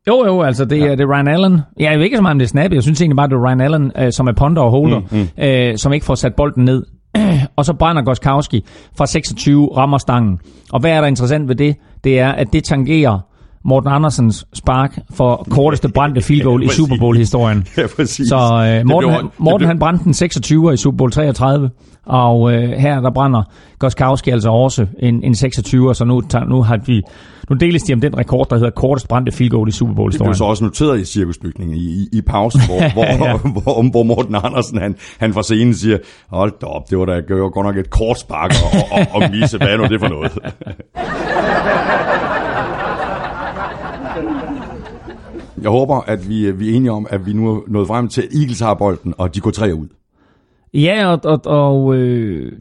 [0.07, 0.91] Jo, jo, altså det, ja.
[0.91, 1.59] det er Ryan Allen.
[1.79, 2.75] Ja, jeg ved ikke så meget om det er snappet.
[2.75, 5.17] Jeg synes egentlig bare, det er Ryan Allen, øh, som er ponder og holder, mm,
[5.17, 5.43] mm.
[5.43, 6.85] Øh, som ikke får sat bolden ned.
[7.57, 8.65] og så brænder Goskowski
[8.97, 10.39] fra 26, rammer stangen.
[10.73, 11.75] Og hvad er der interessant ved det?
[12.03, 13.19] Det er, at det tangerer
[13.65, 17.65] Morten Andersens spark for korteste brændte field goal ja, i Super Bowl-historien.
[17.77, 18.27] Ja, præcis.
[18.29, 21.69] Så øh, Morten, blev- han, Morten blev- han brændte den 26 i Super Bowl 33,
[22.05, 23.43] og øh, her der brænder
[23.79, 27.01] Goskowski altså også en, en 26, så nu, nu har vi
[27.49, 30.21] nu deles de om den rekord, der hedder kortest brændte field goal i Super Det
[30.21, 33.37] blev så også noteret i cirkusbygningen i, i, i pausen, hvor, hvor, Ja.
[33.37, 35.97] hvor, hvor Morten Andersen han, han fra scenen siger,
[36.29, 39.21] hold da op, det var da det var godt nok et kort spark og, og,
[39.23, 40.31] og misse, hvad er nu det for noget?
[45.61, 48.21] Jeg håber, at vi, vi er enige om, at vi nu er nået frem til,
[48.21, 49.87] at Eagles har bolden, og de går tre ud.
[50.73, 52.51] Ja, og, og, og øh,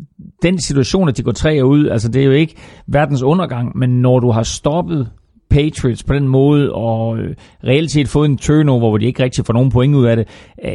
[0.43, 2.55] den situation, at de går tre ud, altså det er jo ikke
[2.87, 5.11] verdens undergang, men når du har stoppet
[5.51, 7.35] Patriots på den måde, og øh,
[7.65, 10.29] reelt set fået en turnover, hvor de ikke rigtig får nogen point ud af det,
[10.65, 10.73] øh,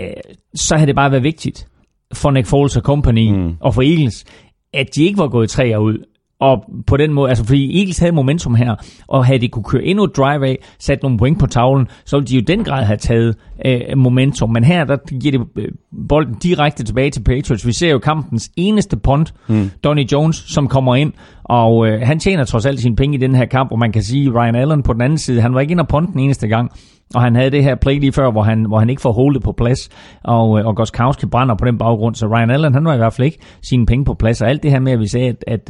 [0.56, 1.68] så har det bare været vigtigt
[2.14, 3.54] for Nick Foles og company, mm.
[3.60, 4.26] og for Eagles,
[4.74, 5.98] at de ikke var gået tre ud.
[6.42, 8.76] Og på den måde, altså fordi Eagles havde momentum her,
[9.08, 12.18] og havde de kunne køre endnu et drive af, sat nogle point på tavlen, så
[12.18, 13.36] ville de jo den grad have taget
[13.66, 14.50] øh, momentum.
[14.50, 15.68] Men her, der giver det øh,
[16.08, 17.68] bolden direkte tilbage til Patriots.
[17.68, 19.72] Vi ser jo kampens eneste punt, mm.
[19.84, 21.14] Donny Jones, som kommer ind,
[21.44, 24.04] og øh, han tjener trods alt sine penge i den her kamp, og man kan
[24.04, 26.72] sige, Ryan Allen på den anden side, han var ikke ind og punten eneste gang,
[27.16, 29.44] og han havde det her play lige før, hvor han, hvor han ikke får holdet
[29.44, 29.90] på plads,
[30.24, 33.14] og, øh, og Goskowski brænder på den baggrund, så Ryan Allen, han var i hvert
[33.14, 35.70] fald ikke sine penge på plads, og alt det her med, at vi sagde, at,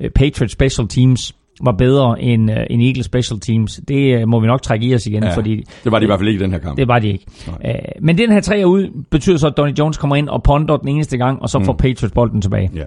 [0.00, 1.32] uh, Patriots Special Teams
[1.62, 4.94] var bedre end, uh, end Eagles Special Teams, det uh, må vi nok trække i
[4.94, 6.76] os igen, Ja, fordi det var de i hvert fald ikke i den her kamp.
[6.76, 7.24] det var de ikke.
[7.48, 7.54] Uh,
[8.00, 10.88] men den her tre ud betyder så, at Donny Jones kommer ind og ponder den
[10.88, 12.70] eneste gang, og så får Patriots bolden tilbage.
[12.74, 12.82] Ja.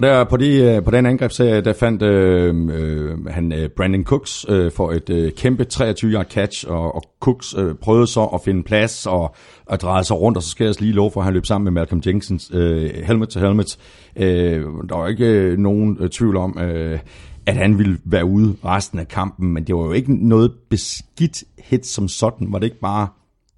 [0.00, 4.04] Og der på, de, øh, på den angrebsserie, der fandt øh, øh, han øh, Brandon
[4.04, 8.40] Cooks øh, for et øh, kæmpe 23-yard catch, og, og Cooks øh, prøvede så at
[8.44, 9.34] finde plads og,
[9.66, 11.46] og dreje sig rundt, og så skal jeg også lige love for, at han løb
[11.46, 13.78] sammen med Malcolm Jenkins øh, helmet til helmet.
[14.16, 16.98] Øh, der var ikke øh, nogen øh, tvivl om, øh,
[17.46, 21.44] at han ville være ude resten af kampen, men det var jo ikke noget beskidt
[21.58, 22.52] hit som sådan.
[22.52, 23.08] Var det ikke bare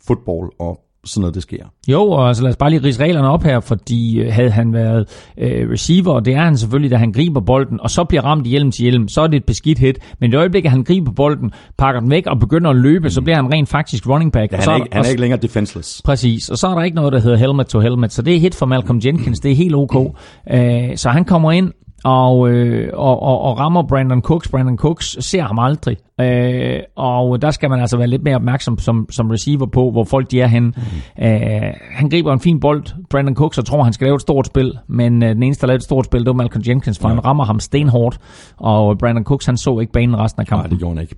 [0.07, 1.65] fodbold og sådan noget, det sker?
[1.89, 4.73] Jo, og altså lad os bare lige rise reglerne op her, fordi øh, havde han
[4.73, 8.25] været øh, receiver, og det er han selvfølgelig, da han griber bolden, og så bliver
[8.25, 9.99] ramt hjelm til hjelm, så er det et beskidt hit.
[10.21, 13.05] Men i det øjeblik, at han griber bolden, pakker den væk og begynder at løbe,
[13.05, 13.11] mm.
[13.11, 14.53] så bliver han rent faktisk running back.
[14.53, 16.03] Ja, og så han, er ikke, han og er ikke længere defenseless.
[16.05, 18.41] Præcis, og så er der ikke noget, der hedder helmet to helmet, så det er
[18.41, 20.17] hit for Malcolm Jenkins, det er helt ok.
[20.51, 21.73] Øh, så han kommer ind
[22.05, 24.49] og, øh, og, og, og rammer Brandon Cooks.
[24.49, 28.79] Brandon Cooks ser ham aldrig, øh, og der skal man altså være lidt mere opmærksom
[28.79, 30.73] som, som receiver på, hvor folk de er henne.
[30.77, 31.25] Mm.
[31.25, 34.47] Øh, han griber en fin bold, Brandon Cooks, og tror, han skal lave et stort
[34.47, 37.09] spil, men øh, den eneste, der lavede et stort spil, det var Malcolm Jenkins, for
[37.09, 37.15] ja.
[37.15, 38.19] han rammer ham stenhårdt,
[38.57, 40.71] og Brandon Cooks, han så ikke banen resten af Nej, kampen.
[40.71, 41.17] det gjorde han ikke.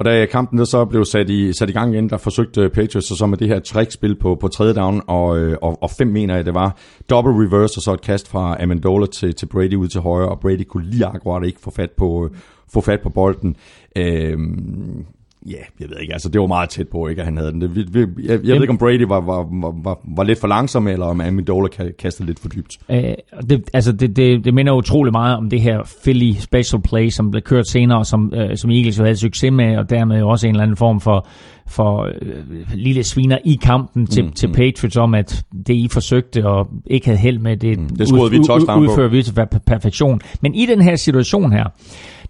[0.00, 3.08] Og da kampen der så blev sat i, sat i gang igen, der forsøgte Patriots
[3.08, 6.08] så, så med det her trickspil på, på tredje down, og, øh, og, og fem
[6.08, 6.76] mener jeg, det var
[7.10, 10.40] double reverse, og så et kast fra Amendola til, til Brady ud til højre, og
[10.40, 12.30] Brady kunne lige akkurat ikke få fat på, øh,
[12.72, 13.56] få fat på bolden.
[13.96, 15.06] Øhm,
[15.46, 17.60] Ja, jeg ved ikke, altså det var meget tæt på, ikke, at han havde den.
[17.60, 20.40] Det, vi, vi, jeg, jeg ved ikke, om Brady var, var, var, var, var lidt
[20.40, 22.78] for langsom, eller om Amendola ka- kastede lidt for dybt.
[22.90, 23.02] Øh,
[23.50, 27.30] det, altså det, det, det minder utrolig meget om det her Philly special play, som
[27.30, 30.54] blev kørt senere, som, øh, som Eagles jo havde succes med, og dermed også en
[30.54, 31.26] eller anden form for,
[31.70, 32.34] for øh,
[32.74, 37.06] lille sviner i kampen til, mm, til Patriots om, at det I forsøgte og ikke
[37.06, 40.20] havde held med, det, det scorede vi udfører vi til per- perfektion.
[40.40, 41.64] Men i den her situation her,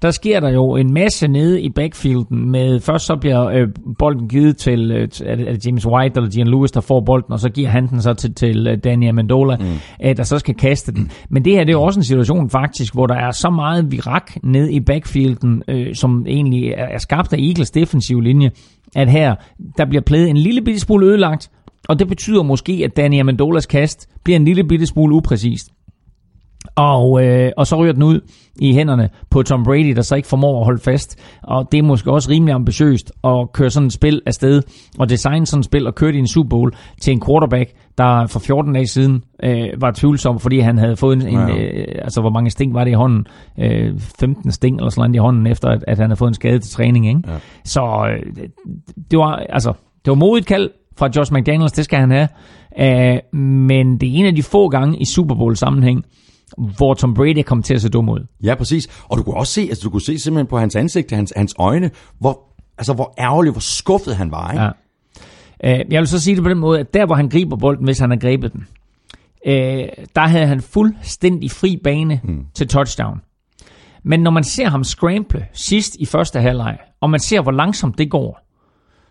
[0.03, 3.69] der sker der jo en masse nede i backfielden med, først så bliver øh,
[3.99, 7.01] bolden givet til, øh, er, det, er det James White eller Gian Lewis, der får
[7.01, 9.65] bolden, og så giver han den så til, til øh, Danny Amendola, mm.
[10.05, 11.11] øh, der så skal kaste den.
[11.29, 13.93] Men det her, det er jo også en situation faktisk, hvor der er så meget
[13.93, 18.51] virak nede i backfielden, øh, som egentlig er, er skabt af Eagles defensiv linje,
[18.97, 19.35] at her,
[19.79, 21.51] der bliver plædet en lille bitte smule ødelagt,
[21.89, 25.69] og det betyder måske, at Danny Amendolas kast bliver en lille bitte smule upræcist.
[26.75, 28.21] Og, øh, og så ryger den ud
[28.61, 31.19] i hænderne på Tom Brady, der så ikke formår at holde fast.
[31.43, 34.63] Og det er måske også rimelig ambitiøst at køre sådan et spil afsted,
[34.99, 37.71] og designe sådan et spil og køre det i en Super Bowl til en quarterback,
[37.99, 41.85] der for 14 dage siden øh, var tvivlsom, fordi han havde fået en, en øh,
[41.99, 43.27] altså hvor mange sting var det i hånden?
[43.59, 46.35] Øh, 15 sting eller sådan noget i hånden, efter at, at han havde fået en
[46.35, 47.09] skade til træning.
[47.09, 47.21] Ikke?
[47.27, 47.37] Ja.
[47.65, 48.49] Så øh,
[49.11, 49.73] det var altså
[50.05, 52.29] det var modigt kald fra Josh McDaniels, det skal han have.
[52.81, 56.05] Uh, men det er en af de få gange i Super Bowl sammenhæng,
[56.77, 58.27] hvor Tom Brady kom til at se dum ud.
[58.43, 58.89] Ja, præcis.
[59.09, 61.55] Og du kunne også se, altså du kunne se simpelthen på hans ansigt, hans, hans
[61.59, 62.41] øjne, hvor,
[62.79, 64.53] altså hvor ærgerlig, hvor skuffet han var.
[64.53, 64.63] Ikke?
[64.63, 64.71] Ja.
[65.85, 67.85] Uh, jeg vil så sige det på den måde, at der hvor han griber bolden,
[67.85, 68.67] hvis han har grebet den,
[69.47, 69.53] uh,
[70.17, 72.47] der havde han fuldstændig fri bane hmm.
[72.55, 73.21] til touchdown.
[74.03, 77.99] Men når man ser ham scramble sidst i første halvleg, og man ser, hvor langsomt
[77.99, 78.41] det går,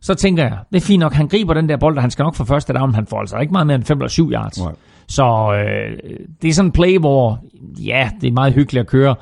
[0.01, 2.23] så tænker jeg, det er fint nok, han griber den der bold, og han skal
[2.23, 4.59] nok få første down, han får altså ikke meget mere end 5 eller 7 yards.
[4.59, 4.71] Nej.
[5.09, 5.97] Så øh,
[6.41, 7.39] det er sådan en play, hvor
[7.85, 9.15] ja, det er meget hyggeligt at køre,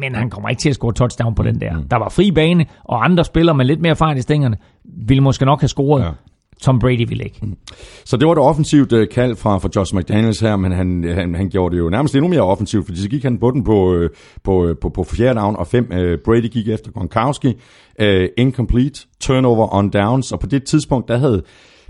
[0.00, 1.76] men han kommer ikke til at score touchdown på den der.
[1.76, 1.88] Mm.
[1.88, 5.44] Der var fri bane, og andre spillere med lidt mere fart i stængerne ville måske
[5.44, 6.02] nok have scoret.
[6.02, 6.10] Ja.
[6.60, 7.38] Tom Brady ville ikke.
[7.42, 7.56] Mm.
[8.04, 11.34] Så det var det offensivt uh, kald fra, fra Josh McDaniels her, men han, han,
[11.34, 13.94] han gjorde det jo nærmest endnu mere offensivt, fordi så gik han på den på,
[13.94, 14.06] uh,
[14.42, 15.84] på, uh, på, på fjerde down og fem.
[15.92, 17.48] Uh, Brady gik efter Gronkowski.
[18.02, 21.42] Uh, incomplete, turnover on downs, og på det tidspunkt, der havde,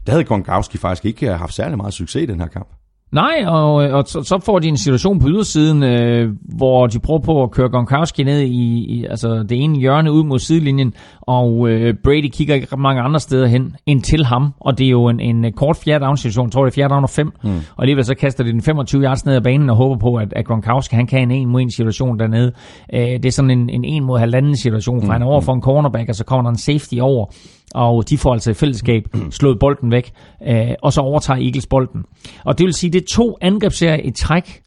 [0.07, 2.69] der havde Gronkowski faktisk ikke haft særlig meget succes i den her kamp.
[3.15, 7.21] Nej, og, og så, så får de en situation på ydersiden, øh, hvor de prøver
[7.21, 11.69] på at køre Gronkowski ned i, i altså det ene hjørne ud mod sidelinjen, og
[11.69, 15.09] øh, Brady kigger ikke mange andre steder hen end til ham, og det er jo
[15.09, 17.51] en, en kort fjerde down situation, tror det er fjerde down og fem, mm.
[17.51, 20.33] og alligevel så kaster de den 25 yards ned ad banen og håber på, at,
[20.37, 22.53] at Gronkowski han kan en en mod en situation dernede.
[22.95, 25.13] Øh, det er sådan en, en en mod halvanden situation, for mm.
[25.13, 27.27] han er over for en cornerback, og så kommer der en safety over,
[27.75, 30.13] og de får altså i fællesskab slået bolden væk,
[30.49, 32.05] øh, og så overtager Eagles bolden.
[32.45, 34.63] Og det vil sige, det er to angrebsserier i træk,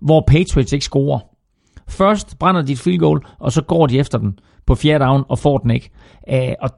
[0.00, 1.20] hvor Patriots ikke scorer.
[1.88, 5.24] Først brænder de et field goal, og så går de efter den på fjerde down
[5.28, 5.90] og får den ikke.
[6.30, 6.70] Øh, og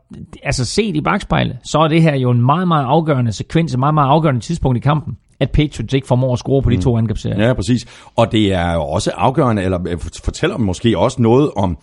[0.42, 3.78] altså set i bagspejlet, så er det her jo en meget, meget afgørende sekvens, et
[3.78, 6.96] meget, meget afgørende tidspunkt i kampen at Patriots ikke formår at score på de to
[6.96, 7.46] angrebsserier.
[7.46, 7.86] Ja, præcis.
[8.16, 11.78] Og det er jo også afgørende, eller øh, fortæller måske også noget om,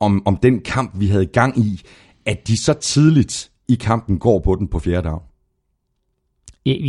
[0.00, 1.80] om, om den kamp, vi havde gang i
[2.28, 5.18] at de så tidligt i kampen går på den på fjerde dag?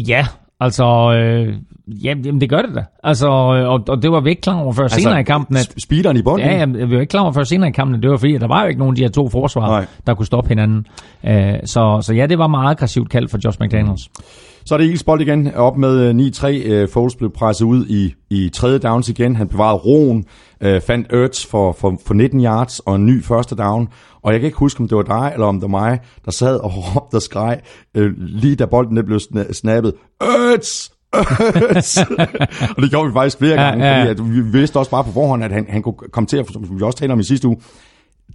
[0.07, 0.27] Ja,
[0.59, 1.55] altså, øh,
[1.87, 2.83] ja, jamen det gør det da.
[3.03, 5.57] Altså, og, og det var vi ikke klar over før altså, senere i kampen.
[5.57, 6.47] At, speederen i bunden?
[6.47, 8.35] Ja, jamen, vi var ikke klar over før senere i kampen, at det var fordi,
[8.35, 9.85] at der var jo ikke nogen af de her to forsvar, Nej.
[10.07, 10.85] der kunne stoppe hinanden.
[11.23, 11.31] Uh,
[11.65, 14.09] så, så ja, det var meget aggressivt kaldt for Josh McDaniels.
[14.17, 14.23] Mm.
[14.69, 16.47] Så er det Eagles bold igen, op med 9-3.
[16.47, 19.35] Øh, Foles blev presset ud i, i tredje downs igen.
[19.35, 20.25] Han bevarede roen,
[20.61, 23.87] øh, fandt Ertz for, for, for 19 yards og en ny første down.
[24.21, 26.31] Og jeg kan ikke huske, om det var dig eller om det var mig, der
[26.31, 27.59] sad og råbte og skreg,
[27.95, 29.19] øh, lige da bolden blev
[29.51, 29.93] snappet.
[30.21, 30.89] Ertz!
[32.75, 33.99] og det gjorde vi faktisk flere gange, ja, ja.
[33.99, 36.47] fordi at vi vidste også bare på forhånd, at han, han kunne komme til at,
[36.53, 37.57] som vi også talte om i sidste uge,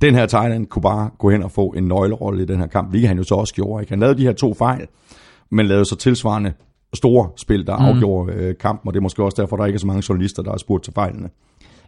[0.01, 2.91] den her Thailand kunne bare gå hen og få en nøglerolle i den her kamp,
[2.91, 3.83] hvilket han jo så også gjorde.
[3.83, 3.93] Ikke?
[3.93, 4.87] Han lavede de her to fejl,
[5.51, 6.53] men lavede så tilsvarende
[6.95, 7.85] store spil, der mm.
[7.85, 10.43] afgjorde øh, kampen, og det er måske også derfor, der ikke er så mange journalister,
[10.43, 11.29] der har spurgt til fejlene.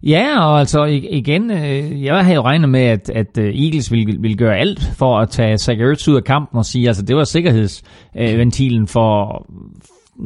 [0.03, 4.21] Ja, og altså igen, øh, jeg havde jo regnet med, at, at øh, Eagles ville,
[4.21, 7.17] ville gøre alt for at tage Zach Ertz ud af kampen og sige, altså det
[7.17, 9.47] var sikkerhedsventilen for,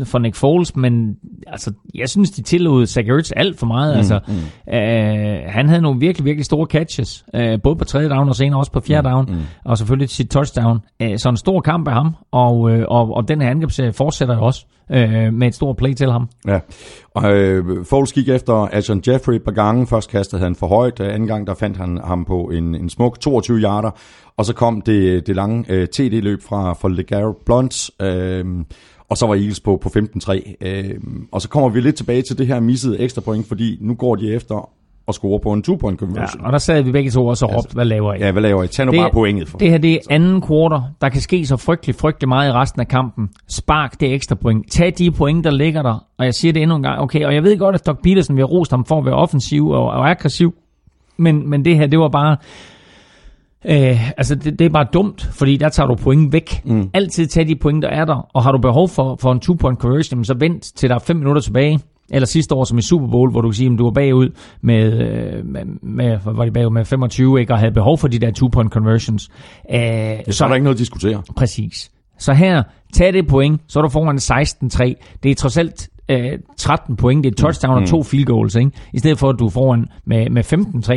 [0.04, 1.16] for Nick Foles, men
[1.46, 3.94] altså, jeg synes, de tillod Zach Ertz alt for meget.
[3.94, 4.74] Mm, altså, mm.
[4.74, 8.60] Øh, han havde nogle virkelig, virkelig store catches, øh, både på tredje down og senere
[8.60, 9.42] også på fjerde mm, down, mm.
[9.64, 10.78] og selvfølgelig sit touchdown.
[11.02, 14.34] Øh, så en stor kamp af ham, og, øh, og, og den her angrebsserie fortsætter
[14.34, 16.28] jo også øh, med et stort play til ham.
[16.46, 16.58] Ja,
[17.14, 19.86] og øh, Foles gik efter Ashton Jeffrey et par gange.
[19.86, 23.20] Først kastede han for højt, anden gang der fandt han ham på en, en smuk
[23.20, 23.90] 22 yarder,
[24.36, 28.44] og så kom det, det lange øh, TD-løb fra, fra LeGarrette Blunt, øh,
[29.10, 30.54] og så var Eagles på, på 15-3.
[30.60, 30.94] Øh,
[31.32, 34.16] og så kommer vi lidt tilbage til det her missede ekstra point, fordi nu går
[34.16, 34.70] de efter
[35.08, 36.40] at score på en two-point conversion.
[36.40, 38.18] Ja, og der sad vi begge to også og råbte, altså, hvad laver I?
[38.18, 38.68] Ja, hvad laver I?
[38.68, 39.48] Tag nu det, bare pointet.
[39.48, 39.58] For.
[39.58, 40.82] Det her det er anden quarter.
[41.00, 43.28] Der kan ske så frygtelig, frygtelig meget i resten af kampen.
[43.48, 44.70] Spark det ekstra point.
[44.70, 46.04] Tag de point, der ligger der.
[46.18, 47.00] Og jeg siger det endnu en gang.
[47.00, 49.68] Okay, og jeg ved godt, at Doc Peterson vil rost ham for at være offensiv
[49.68, 50.54] og, og aggressiv.
[51.16, 52.36] Men, men det her, det var bare
[53.64, 56.62] Øh, altså, det, det er bare dumt, fordi der tager du point væk.
[56.64, 56.90] Mm.
[56.94, 59.78] Altid tag de point, der er der, og har du behov for, for en two-point
[59.78, 61.80] conversion, så vent til der er fem minutter tilbage,
[62.10, 64.28] eller sidste år som i Super Bowl, hvor du kan sige, at du var bagud
[64.60, 68.18] med, øh, med, med, var de bagud med 25, ikke, og havde behov for de
[68.18, 69.28] der two-point conversions.
[69.74, 69.80] Øh,
[70.26, 71.22] så, så er der ikke noget at diskutere.
[71.36, 71.90] Præcis.
[72.18, 72.62] Så her,
[72.92, 75.18] tag det point, så er du foran 16-3.
[75.22, 77.82] Det er trods alt øh, 13 point, det er et touchdown mm.
[77.82, 78.70] og to field goals, ikke?
[78.92, 80.44] i stedet for at du får en med, med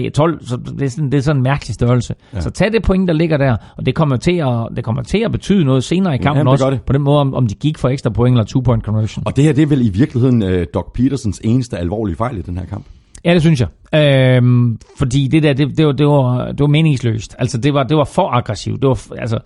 [0.07, 2.15] 15-3, 12, så det er, sådan, det er sådan en mærkelig størrelse.
[2.33, 2.41] Ja.
[2.41, 5.17] Så tag det point, der ligger der, og det kommer til at, det kommer til
[5.17, 6.81] at betyde noget senere i kampen Jamen, også, det.
[6.81, 9.23] på den måde, om, om de gik for ekstra point eller two-point conversion.
[9.25, 12.41] Og det her, det er vel i virkeligheden uh, Doc Petersons eneste alvorlige fejl i
[12.41, 12.85] den her kamp?
[13.25, 13.67] Ja, det synes jeg.
[13.95, 17.35] Øhm, fordi det der, det, det, var, det, var, det var meningsløst.
[17.39, 18.81] Altså, det var, det var for aggressivt.
[18.81, 19.39] Det var, altså,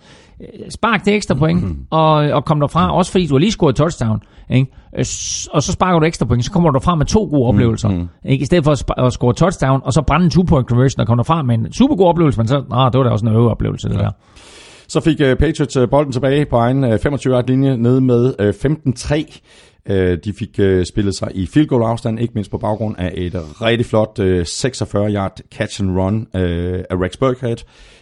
[0.70, 1.86] spark det ekstra point, mm-hmm.
[1.90, 4.72] og, og kom derfra, også fordi du har lige scoret touchdown, ikke?
[4.98, 5.04] Øh,
[5.50, 8.08] og så sparker du ekstra point, så kommer du derfra med to gode oplevelser, mm-hmm.
[8.24, 8.42] ikke?
[8.42, 11.20] i stedet for at, at score touchdown, og så brænde en two-point conversion, og komme
[11.20, 13.88] derfra med en super god oplevelse, men så, ah, det var da også en øveoplevelse,
[13.88, 14.00] det ja.
[14.00, 14.10] der.
[14.88, 19.40] Så fik uh, Patriots uh, bolden tilbage på egen uh, 25-yard-linje, ned med uh, 15-3.
[19.90, 19.94] Uh,
[20.24, 23.62] de fik uh, spillet sig i field goal afstand, ikke mindst på baggrund af et
[23.62, 27.56] rigtig flot uh, 46-yard catch and run uh, af Rex Burkhead.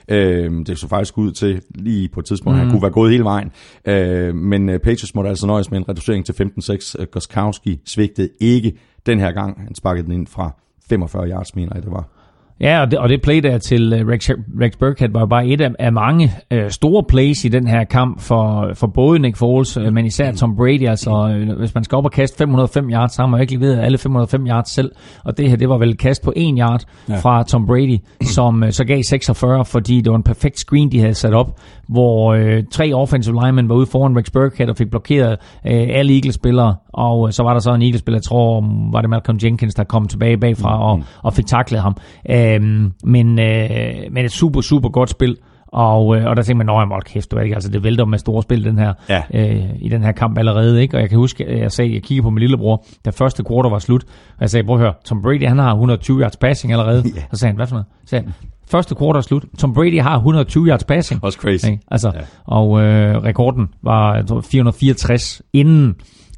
[0.09, 2.61] Øh, det så faktisk ud til lige på et tidspunkt, mm.
[2.63, 3.53] han kunne være gået hele vejen.
[3.85, 6.95] Øh, men øh, Patriots måtte altså nøjes med en reducering til 15-6.
[6.99, 9.61] Øh, Goskowski svigtede ikke den her gang.
[9.61, 10.51] Han sparkede den ind fra
[10.89, 12.16] 45 yards, mener jeg det var.
[12.61, 14.31] Ja, og det, og det play der til uh, Rex,
[14.61, 17.85] Rex Burkhead var jo bare et af, af mange uh, store plays i den her
[17.85, 20.89] kamp for, for både Nick Foles, uh, men især Tom Brady.
[20.89, 21.11] Altså,
[21.51, 23.81] uh, hvis man skal op og kaste 505 yards, så har man jo ikke leveret
[23.81, 24.91] alle 505 yards selv.
[25.25, 27.19] Og det her, det var vel et kast på 1 yard ja.
[27.19, 31.01] fra Tom Brady, som uh, så gav 46, fordi det var en perfekt screen, de
[31.01, 34.91] havde sat op, hvor uh, tre offensive linemen var ude foran Rex Burkhead og fik
[34.91, 36.75] blokeret uh, alle Eagles-spillere.
[36.93, 39.85] Og uh, så var der så en Eagles-spiller, jeg tror, var det Malcolm Jenkins, der
[39.85, 41.97] kom tilbage bagfra og, og fik taklet ham.
[42.31, 45.37] Uh, Øhm, men, øh, men et super, super godt spil.
[45.67, 48.19] Og, øh, og der tænkte man, at hold kæft, du ikke, altså det vælter med
[48.19, 49.23] store spil den her, ja.
[49.35, 50.83] øh, i den her kamp allerede.
[50.83, 50.97] Ikke?
[50.97, 53.79] Og jeg kan huske, jeg sagde, jeg kiggede på min lillebror, da første quarter var
[53.79, 57.03] slut, og jeg sagde, prøv at høre, Tom Brady han har 120 yards passing allerede.
[57.07, 57.23] Yeah.
[57.33, 57.87] Så sagde han, hvad for noget?
[58.05, 58.35] Så sagde han,
[58.71, 59.45] første quarter er slut.
[59.59, 61.25] Tom Brady har 120 yards passing.
[61.25, 61.67] Også crazy.
[61.67, 61.83] Ikke?
[61.91, 62.21] Altså, ja.
[62.45, 65.95] Og øh, rekorden var tror, 464 inden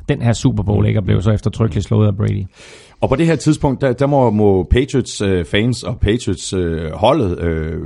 [0.09, 2.44] den her Super Bowl ikke, og blev så eftertrykkeligt slået af Brady.
[3.00, 6.92] Og på det her tidspunkt, der, der må, må Patriots øh, fans og Patriots øh,
[6.92, 7.78] holdet øh,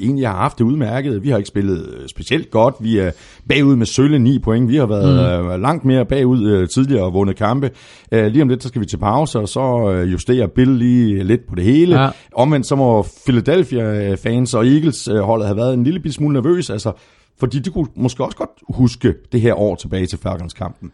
[0.00, 1.22] egentlig have haft det udmærket.
[1.22, 2.74] Vi har ikke spillet øh, specielt godt.
[2.80, 3.10] Vi er
[3.48, 4.68] bagud med sølle 9 point.
[4.68, 5.50] Vi har været mm.
[5.50, 7.70] øh, langt mere bagud øh, tidligere og vundet kampe.
[8.12, 11.24] Øh, lige om lidt, så skal vi til pause, og så øh, justerer Bill lige
[11.24, 12.02] lidt på det hele.
[12.02, 12.10] Ja.
[12.34, 16.70] Omvendt så må Philadelphia fans og Eagles øh, holdet have været en lille smule nervøs,
[16.70, 16.92] altså,
[17.40, 20.92] fordi de kunne måske også godt huske det her år tilbage til Falcons-kampen.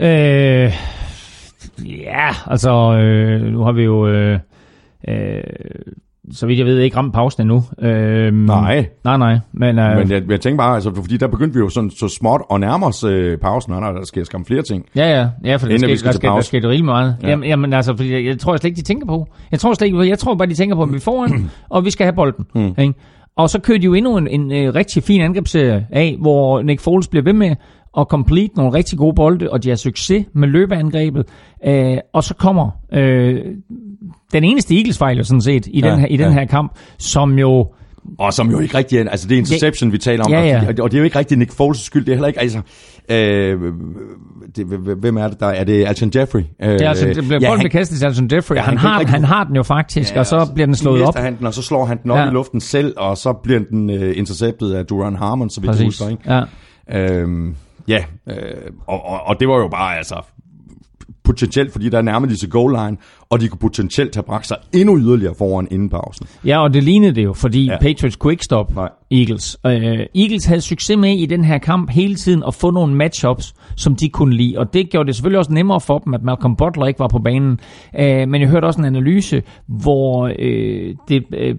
[0.00, 0.72] Øh,
[1.84, 4.38] Ja, altså, øh, nu har vi jo, øh,
[5.08, 5.42] øh,
[6.32, 7.64] så vidt jeg ved, ikke ramt pausen endnu.
[7.78, 8.88] Øh, nej.
[9.04, 9.38] Nej, nej.
[9.52, 12.08] Men, øh, men jeg, jeg tænker bare, altså, fordi der begyndte vi jo sådan, så
[12.08, 14.86] småt at nærme os øh, pausen, og der sker skam flere ting.
[14.96, 17.16] Ja, ja, ja for der sker, der, sker, der sker det rimelig meget.
[17.22, 17.28] Ja.
[17.28, 19.26] Jamen, jamen, altså, fordi jeg, jeg tror slet ikke, de tænker på.
[19.50, 21.84] Jeg tror slet ikke, jeg tror bare, de tænker på, at vi får en, og
[21.84, 22.46] vi skal have bolden.
[22.54, 22.74] Mm.
[22.78, 22.94] Ikke?
[23.36, 26.80] Og så kører de jo endnu en, en, en rigtig fin angrebsserie af, hvor Nick
[26.80, 27.56] Foles bliver ved med
[27.92, 31.26] og complete nogle rigtig gode bolde, og de har succes med løbeangrebet.
[31.66, 33.40] Øh, og så kommer øh,
[34.32, 36.24] den eneste Eagles-fejl jo sådan set i, ja, den, her, i ja.
[36.24, 37.68] den her kamp, som jo...
[38.18, 40.68] Og som jo ikke rigtig altså det er interception, ja, vi taler om, ja, ja.
[40.68, 42.60] og det er jo ikke rigtig Nick Foles' skyld, det er heller ikke, altså,
[43.10, 43.72] øh,
[44.56, 44.66] det,
[44.98, 46.40] hvem er det der, er det Alton Jeffrey?
[46.62, 48.90] Øh, det er altså, det bliver ja, bolden kastet til Alton Jeffrey, ja, han, han,
[48.90, 51.16] har, rigtig, han har den jo faktisk, ja, og så bliver den slået op.
[51.16, 52.28] Han den, og så slår han den op ja.
[52.28, 56.08] i luften selv, og så bliver den uh, interceptet af Duran Harmon, så vi husker,
[56.08, 56.34] ikke?
[56.34, 56.42] Ja.
[56.92, 57.54] Øhm,
[57.90, 60.22] Ja, øh, og, og, og det var jo bare altså
[61.24, 62.96] potentielt, fordi der nærmede de sig goal line,
[63.30, 66.26] og de kunne potentielt have bragt sig endnu yderligere foran inden pausen.
[66.44, 67.78] Ja, og det lignede det jo, fordi ja.
[67.80, 68.88] Patriots kunne ikke stoppe Nej.
[69.10, 69.58] Eagles.
[69.64, 69.72] Uh,
[70.22, 73.96] Eagles havde succes med i den her kamp hele tiden at få nogle matchups, som
[73.96, 76.86] de kunne lide, og det gjorde det selvfølgelig også nemmere for dem, at Malcolm Butler
[76.86, 77.60] ikke var på banen.
[77.98, 81.56] Uh, men jeg hørte også en analyse, hvor uh, det uh,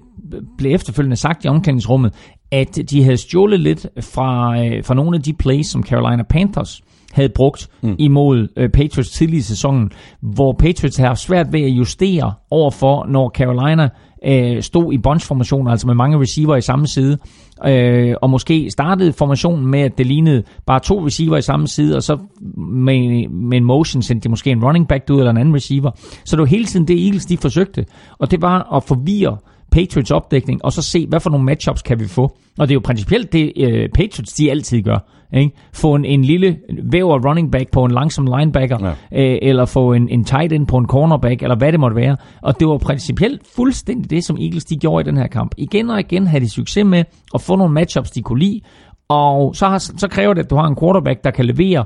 [0.57, 2.13] blev efterfølgende sagt i omklædningsrummet,
[2.52, 6.82] at de havde stjålet lidt fra, uh, fra nogle af de plays, som Carolina Panthers
[7.11, 7.95] havde brugt mm.
[7.99, 9.91] imod øh, Patriots tidligere i sæsonen,
[10.22, 13.90] hvor Patriots har svært ved at justere overfor, når Carolina
[14.26, 17.18] øh, stod i bunch-formationer, altså med mange receiver i samme side,
[17.65, 21.95] øh, og måske startede formationen med, at det lignede bare to receiver i samme side,
[21.95, 22.18] og så
[22.57, 25.91] med, med en motion sendte de måske en running back ud, eller en anden receiver.
[26.26, 27.86] Så det var hele tiden det Eagles, de forsøgte,
[28.19, 29.38] og det var at forvirre
[29.72, 32.38] Patriots opdækning, og så se, hvad for nogle matchups kan vi få.
[32.60, 34.98] Og det er jo principielt det, uh, Patriots de altid gør.
[35.34, 35.52] Ikke?
[35.73, 39.23] Få en, en lille væv af running back på en langsom linebacker, ja.
[39.23, 42.18] øh, eller få en, en tight end på en cornerback, eller hvad det måtte være.
[42.41, 45.52] Og det var principielt fuldstændig det, som Eagles de gjorde i den her kamp.
[45.57, 47.03] Igen og igen havde de succes med
[47.34, 48.61] at få nogle matchups, de kunne lide,
[49.10, 51.85] og så, har, så kræver det, at du har en quarterback, der kan levere,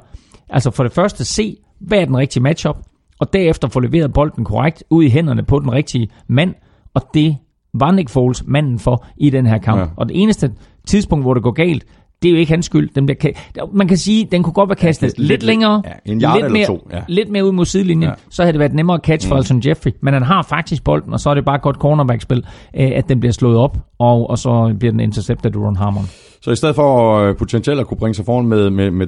[0.50, 2.78] altså for det første se, hvad er den rigtige matchup,
[3.20, 6.54] og derefter få leveret bolden korrekt ud i hænderne på den rigtige mand,
[6.94, 7.38] og det
[7.80, 9.78] var Nick Foles manden for i den her kamp.
[9.80, 9.84] Ja.
[9.84, 9.90] Ja.
[9.96, 10.52] Og det eneste
[10.88, 11.86] tidspunkt, hvor det går galt,
[12.22, 12.90] det er jo ikke hans skyld.
[12.96, 15.84] Den bliver ka- man kan sige, den kunne godt være kastet kastet lidt, lidt- længere,
[15.86, 17.02] ja, en lidt, mere, to, ja.
[17.08, 18.10] lidt mere ud mod sidelinjen, Ja.
[18.10, 18.16] ja.
[18.30, 19.92] så havde det været nemmere at catch for Alton Jeffrey.
[20.02, 22.38] Men han har faktisk bolden, og så er det bare godt cornerback-spil,
[22.78, 26.04] øh, at den bliver slået op, og, og så bliver den interceptet af Ron Harmon.
[26.46, 29.08] Så i stedet for øh, potentielt at kunne bringe sig foran med, med, med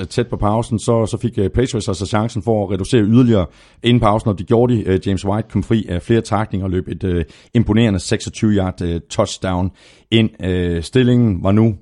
[0.00, 3.46] 22-6 tæt på pausen, så, så fik øh, Patriots altså chancen for at reducere yderligere
[3.82, 4.82] inden pausen, og de gjorde de.
[4.82, 7.24] Øh, James White kom fri af flere takninger og løb et øh,
[7.54, 9.70] imponerende 26-yard øh, touchdown
[10.10, 10.44] ind.
[10.44, 11.74] Øh, stillingen var nu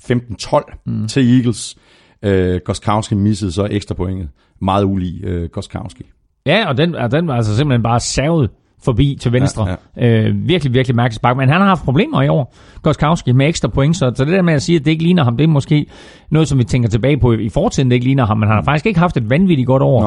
[0.00, 1.08] 15-12 mm.
[1.08, 1.76] til Eagles.
[2.22, 4.28] Øh, Goskowski missede så ekstra pointet.
[4.60, 6.04] Meget ulig øh, Goskowski.
[6.46, 8.50] Ja, og den, og den var altså simpelthen bare savet
[8.84, 9.66] forbi til venstre.
[9.68, 10.28] Ja, Ja.
[10.28, 11.36] Øh, virkelig, virkelig mærkeligt spark.
[11.36, 13.96] Men han har haft problemer i år, Goskowski, med ekstra point.
[13.96, 15.86] Så, så det der med at sige, at det ikke ligner ham, det er måske
[16.30, 18.38] noget, som vi tænker tilbage på i, fortiden, det ikke ligner ham.
[18.38, 20.02] Men han har faktisk ikke haft et vanvittigt godt år.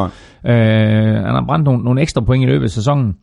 [0.45, 0.53] Øh,
[1.15, 3.13] han har brændt nogle, nogle ekstra point i løbet af sæsonen.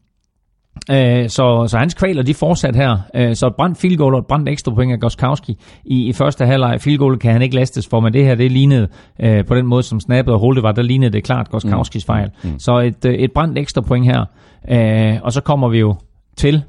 [0.90, 2.98] Øh, så, så hans kvaler, de fortsat her.
[3.16, 6.12] Øh, så et brændt field goal og et brændt ekstra point af Goskowski i, i
[6.12, 6.80] første halvleg.
[6.80, 8.88] Field goal kan han ikke lastes for, men det her, det lignede
[9.22, 12.30] øh, på den måde, som snappet og holdet var, der lignede det klart Goskowskis fejl.
[12.44, 12.58] Mm.
[12.58, 14.24] Så et, øh, et brændt ekstra point her.
[14.70, 15.94] Øh, og så kommer vi jo
[16.36, 16.62] til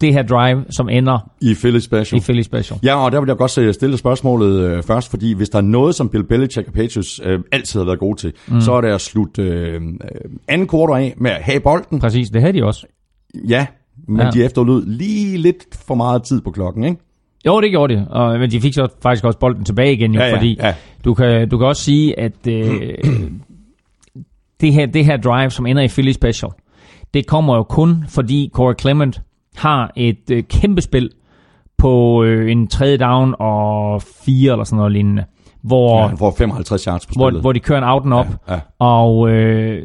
[0.00, 2.20] det her drive, som ender I Philly Special.
[2.20, 2.80] i Philly Special.
[2.82, 5.94] Ja, og der vil jeg godt stille spørgsmålet øh, først, fordi hvis der er noget,
[5.94, 8.60] som Bill Belichick og Patriots øh, altid har været gode til, mm.
[8.60, 9.80] så er det at slutte øh, øh,
[10.48, 12.00] anden kvartal af med at have bolden.
[12.00, 12.86] Præcis, det havde de også.
[13.48, 13.66] Ja,
[14.08, 14.24] men ja.
[14.24, 14.30] Ja.
[14.30, 17.00] de efterlod lige lidt for meget tid på klokken, ikke?
[17.46, 20.20] Jo, det gjorde det, og, men de fik så faktisk også bolden tilbage igen, jo,
[20.20, 20.74] Ja, ja, fordi ja.
[21.04, 22.94] Du, kan, du kan også sige, at øh,
[24.60, 26.50] det, her, det her drive, som ender i Philly Special,
[27.14, 29.22] det kommer jo kun, fordi Corey Clement
[29.56, 31.10] har et øh, kæmpe spil
[31.78, 35.24] på øh, en tredje down og fire eller sådan noget lignende,
[35.62, 37.42] hvor, Ja, han får 55 yards på hvor, spillet.
[37.42, 38.60] hvor de kører en out and up, Ja, ja.
[38.78, 39.82] og øh,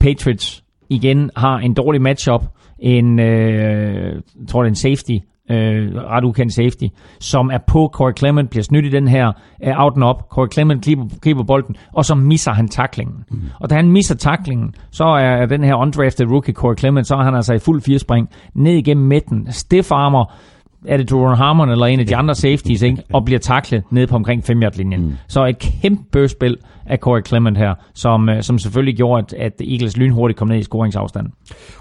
[0.00, 2.44] Patriots igen har en dårlig matchup,
[2.78, 5.16] en, øh, jeg tror det er en safety,
[5.50, 6.84] øh, ret ukendt safety,
[7.20, 9.32] som er på Corey Clement, bliver snydt i den her
[9.64, 10.16] øh, out and up.
[10.30, 13.24] Corey Clement griber, griber bolden, og så misser han taklingen.
[13.30, 13.40] Mm.
[13.60, 17.22] Og da han misser taklingen, så er den her undrafted rookie Corey Clement, så er
[17.22, 20.32] han altså i fuld firespring, ned igennem midten, stiff armor,
[20.86, 23.02] er det Duron Harmon eller en af de andre safeties, ikke?
[23.12, 25.12] og bliver taklet ned på omkring 5 linjen mm.
[25.28, 29.68] Så et kæmpe spil af Corey Clement her, som, øh, som selvfølgelig gjorde, at, at
[29.68, 31.26] Eagles lynhurtigt kom ned i scoringsafstand.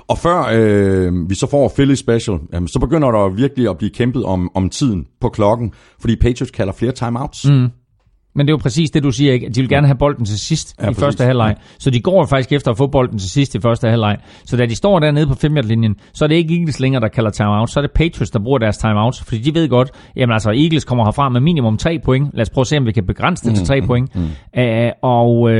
[0.07, 3.91] Og før øh, vi så får Philly Special, jamen, så begynder der virkelig at blive
[3.91, 7.49] kæmpet om, om tiden på klokken, fordi Patriots kalder flere timeouts.
[7.49, 7.69] Mm.
[8.35, 9.49] Men det er jo præcis det, du siger, ikke?
[9.49, 11.03] De vil gerne have bolden til sidst Ja, i præcis.
[11.03, 11.55] første halvleg.
[11.79, 14.17] Så de går faktisk efter at få bolden til sidst i første halvleg.
[14.45, 17.07] Så da de står dernede på 5 linjen så er det ikke Eagles længere, der
[17.07, 17.69] kalder timeout.
[17.69, 19.23] Så er det Patriots, der bruger deres timeouts.
[19.23, 22.29] Fordi de ved godt, jamen altså, Eagles kommer herfra med minimum 3 point.
[22.33, 24.15] Lad os prøve at se, om vi kan begrænse det til 3 point.
[24.15, 24.21] Mm.
[24.59, 24.63] Uh,
[25.01, 25.51] og, uh,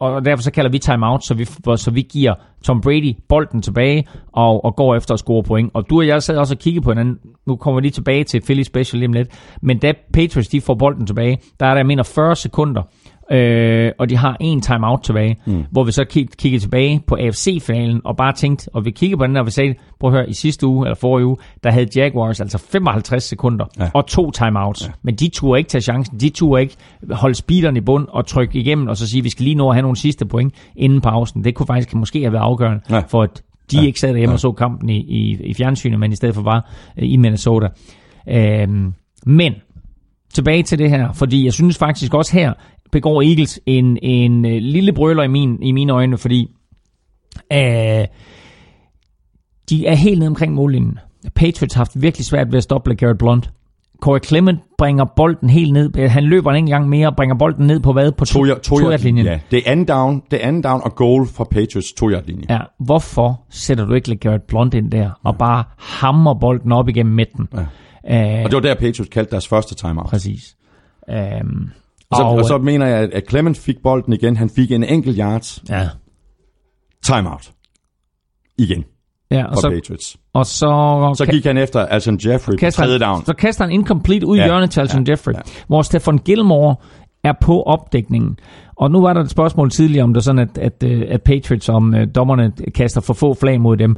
[0.00, 1.44] og derfor så kalder vi timeout, så vi,
[1.76, 2.34] så vi giver
[2.64, 5.70] Tom Brady bolden tilbage og, og går efter at score point.
[5.74, 7.18] Og du og jeg sad også og kiggede på hinanden.
[7.46, 9.28] Nu kommer vi lige tilbage til Philly Special lige om lidt.
[9.62, 12.82] Men da Patriots de får bolden tilbage, der er der, jeg mener, 40 sekunder.
[13.32, 15.64] Øh, og de har en timeout tilbage, mm.
[15.70, 19.26] hvor vi så kig, kigger tilbage på AFC-finalen og bare tænkte, og vi kigger på
[19.26, 21.86] den, og vi sagde, prøv at høre, i sidste uge, eller forrige uge, der havde
[21.96, 23.88] Jaguars altså 55 sekunder Ja.
[23.94, 24.86] og to timeouts.
[24.86, 24.92] Ja.
[25.02, 26.76] Men de turde ikke tage chancen, de turde ikke
[27.10, 29.74] holde speederen i bund og trykke igennem, og så sige, vi skal lige nå at
[29.74, 31.44] have nogle sidste point inden pausen.
[31.44, 32.98] Det kunne faktisk måske have været afgørende Ja.
[33.08, 33.86] for, at de Ja.
[33.86, 34.34] ikke sad derhjemme ja.
[34.34, 37.68] og så kampen i, i, i fjernsynet, men i stedet for var øh, i Minnesota.
[38.28, 38.94] Øhm,
[39.26, 39.52] men
[40.34, 42.52] tilbage til det her, fordi jeg synes faktisk også her
[42.94, 46.50] begår Eagles en, en øh, lille brøler i, min, i mine øjne, fordi
[47.52, 48.04] øh,
[49.70, 50.98] de er helt nede omkring mållinjen.
[51.34, 53.50] Patriots har haft virkelig svært ved at stoppe LeGarrette Blunt.
[54.02, 56.08] Corey Clement bringer bolden helt ned.
[56.08, 58.12] Han løber en gang mere og bringer bolden ned på hvad?
[58.12, 59.26] På to, To, to, to linjen.
[59.26, 62.24] Ja, det er anden down, det er anden down og goal fra Patriots to yard
[62.26, 62.44] linje.
[62.50, 67.14] Ja, hvorfor sætter du ikke LeGarrette Blunt ind der og bare hammer bolden op igennem
[67.14, 67.48] midten?
[68.08, 68.38] Ja.
[68.38, 70.06] Øh, Og det var der Patriots kaldte deres første timeout.
[70.06, 70.56] præcis.
[71.10, 71.68] Øhm,
[72.14, 74.36] Og så, og, og så mener jeg, at- Clement fik bolden igen.
[74.36, 75.88] Han fik en enkelt yards ja,
[77.06, 77.50] timeout.
[78.58, 78.84] Igen
[79.30, 80.16] ja, og så, Patriots.
[80.34, 83.24] og så, Så gik han efter Alton Jeffrey på tredje down.
[83.24, 85.38] så kaster han incomplete ud i Ja, hjørnet til Alton ja, Jeffrey, ja.
[85.66, 86.76] hvor Stefan Gilmore
[87.24, 88.36] er på opdækningen.
[88.76, 91.68] Og nu var der et spørgsmål tidligere om det sådan, at, at, øh, at Patriots,
[91.68, 93.96] om øh, dommerne kaster for få flag mod dem.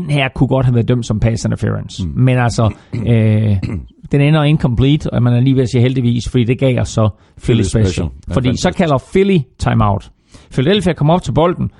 [0.00, 2.06] Den her kunne godt have været dømt som pass interference.
[2.06, 2.12] Mm.
[2.16, 3.56] Men altså, øh,
[4.12, 6.88] den ender incomplete, og man er lige ved at sige heldigvis, fordi det gav os
[6.88, 7.08] så
[7.42, 7.86] Philly Philly Special.
[7.86, 8.08] Special.
[8.28, 10.10] Ja, Fordi så kalder Philly timeout.
[10.52, 11.70] Philadelphia kommer op til bolden,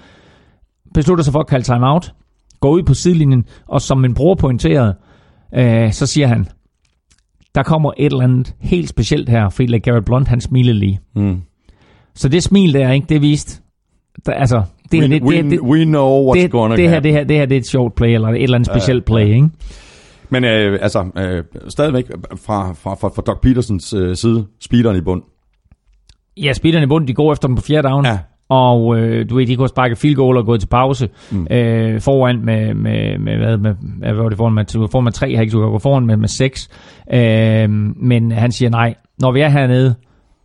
[0.95, 2.15] beslutter sig for at kalde timeout,
[2.61, 4.95] går ud på sidelinjen, og som min bror pointerede,
[5.55, 6.47] øh, så siger han,
[7.55, 11.01] der kommer et eller andet helt specielt her, fordi Garrett Blunt, han smilede lige.
[11.17, 11.43] Mm.
[12.15, 13.63] Så det smil der, ikke, det viste,
[14.27, 14.63] Der, altså,
[14.93, 17.05] det, we, det, we, det, we know what's det, gonna det, her, happen.
[17.05, 19.27] det, her, det her det er et sjovt play, eller et eller andet specielt play,
[19.27, 19.49] ikke?
[20.29, 22.05] Men øh, altså, øh, stadigvæk
[22.45, 25.23] fra, fra, fra, fra Doc Petersens øh, side, speederen i bund.
[26.37, 28.05] Ja, speederne i bunden, de går efter den på fjerde down.
[28.05, 28.19] Ja.
[28.49, 31.47] Og øh, du ved, de kunne sparke field goal og gå til pause mm.
[31.51, 35.35] øh, foran med, med, med, hvad, med, hvad var det foran med, foran med tre,
[35.35, 36.69] har ikke gå foran med, med seks.
[37.13, 39.95] Øh, men han siger nej, når vi er hernede,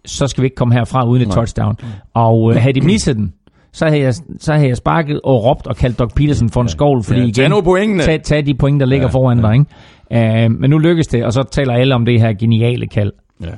[0.05, 1.35] så skal vi ikke komme herfra uden et Nej.
[1.35, 1.75] touchdown.
[2.13, 3.33] Og øh, havde de misset den,
[3.71, 6.67] så havde, jeg, så havde jeg sparket og råbt og kaldt Doc Peterson for en
[6.67, 8.03] skovl, fordi Ja, igen, tag nu pointene.
[8.03, 9.53] tag, tag de point, der ligger Ja, foran dig.
[9.53, 10.43] Ikke?
[10.43, 13.11] Øh, men nu lykkes det, og så taler alle om det her geniale kald.
[13.41, 13.51] Ja.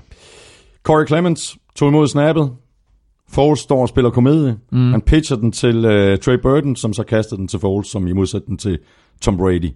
[0.83, 2.51] Corey Clemens tog imod snappet.
[3.29, 4.57] Foles står og spiller komedie.
[4.71, 4.91] Mm.
[4.91, 8.13] Han pitcher den til uh, Trey Burton, som så kastede den til Foles, som i
[8.13, 8.79] modsætning til
[9.21, 9.69] Tom Brady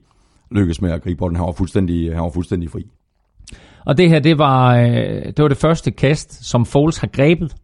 [0.52, 1.36] lykkes med at gribe bolden.
[1.36, 2.82] Han var fuldstændig, han var fuldstændig fri.
[3.86, 4.88] Og det her, det var, øh,
[5.26, 7.56] det var det første kast, som Foles har grebet,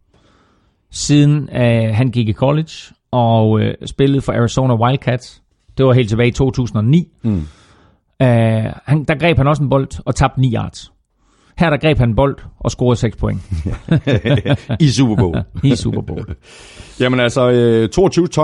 [0.92, 2.72] siden øh, han gik i college
[3.12, 5.42] og øh, spillede for Arizona Wildcats.
[5.78, 7.08] Det var helt tilbage i 2009.
[7.24, 7.48] Mm.
[8.22, 10.92] Øh, han, der greb han også en bold og tabte 9 yards.
[11.58, 13.40] Her der greb han bold og scorede 6 point
[14.80, 15.36] I Super Bowl.
[15.72, 16.26] i Super Bowl.
[17.00, 17.90] Jamen altså, øh,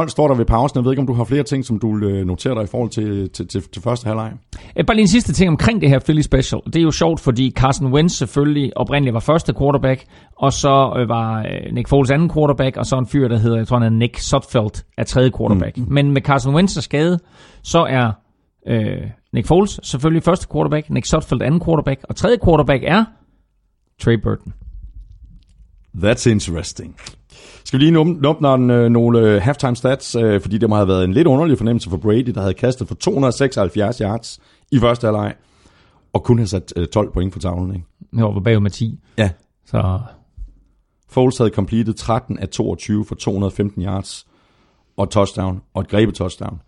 [0.05, 0.77] 22-12 står der ved pausen.
[0.77, 2.89] Jeg ved ikke, om du har flere ting, som du øh, noterer dig i forhold
[2.89, 4.31] til, til, til, til første halvleg.
[4.77, 6.61] Øh, Bare lige en sidste ting omkring det her Philly Special.
[6.65, 10.03] Det er jo sjovt, fordi Carson Wentz selvfølgelig oprindeligt var første quarterback,
[10.38, 13.57] og så øh, var øh, Nick Foles anden quarterback, og så en fyr, der hedder,
[13.57, 15.77] jeg tror han Nick Sutfeldt, er tredje quarterback.
[15.77, 15.85] Mm.
[15.89, 17.19] Men med Carson Wentz skade,
[17.63, 18.11] så er
[18.67, 19.01] øh,
[19.34, 23.06] Nick Foles selvfølgelig første quarterback, Nick Sutfeldt anden quarterback, og tredje quarterback er
[23.99, 24.54] Trey Burton.
[25.98, 26.95] That's interesting.
[27.66, 31.04] Skal vi lige åbne øh, nogle øh, halftime stats, øh, fordi det må have været
[31.04, 34.40] en lidt underlig fornemmelse for Brady, der havde kastet for 276 yards
[34.72, 35.34] i første halvleg,
[36.14, 37.76] og kun havde sat øh, 12 point for tavlen.
[37.76, 37.86] Ikke?
[38.16, 38.99] Jeg var bagud med 10.
[39.18, 39.30] Ja.
[39.66, 39.99] Så
[41.10, 44.28] Foles havde completed 13 af 22 for 215 yards
[44.98, 46.62] og touchdown, og et grebet touchdown.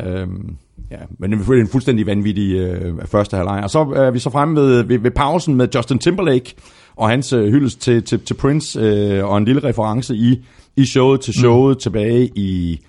[0.00, 0.56] Øhm,
[0.90, 3.60] ja, men det er en fuldstændig vanvittig øh, første halvleg.
[3.62, 6.54] Og så er vi så fremme ved, ved, ved pausen med Justin Timberlake
[6.96, 10.44] og hans øh, hyldest til, til, til Prince, øh, og en lille reference i,
[10.76, 11.80] i showet til showet mm.
[11.80, 12.80] tilbage i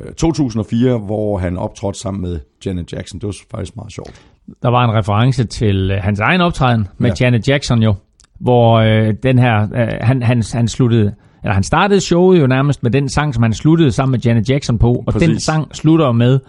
[0.00, 3.20] øh, 2004, hvor han optrådte sammen med Janet Jackson.
[3.20, 4.22] Det var faktisk meget sjovt.
[4.62, 7.14] der var en reference til øh, hans egen optræden med Ja.
[7.20, 7.24] ja.
[7.24, 7.94] Janet Jackson jo,
[8.40, 12.82] hvor øh, den her, øh, han, han, han sluttede, eller han startede showet jo nærmest
[12.82, 15.28] med den sang, som han sluttede sammen med Janet Jackson på, og Præcis.
[15.28, 16.40] den sang slutter med,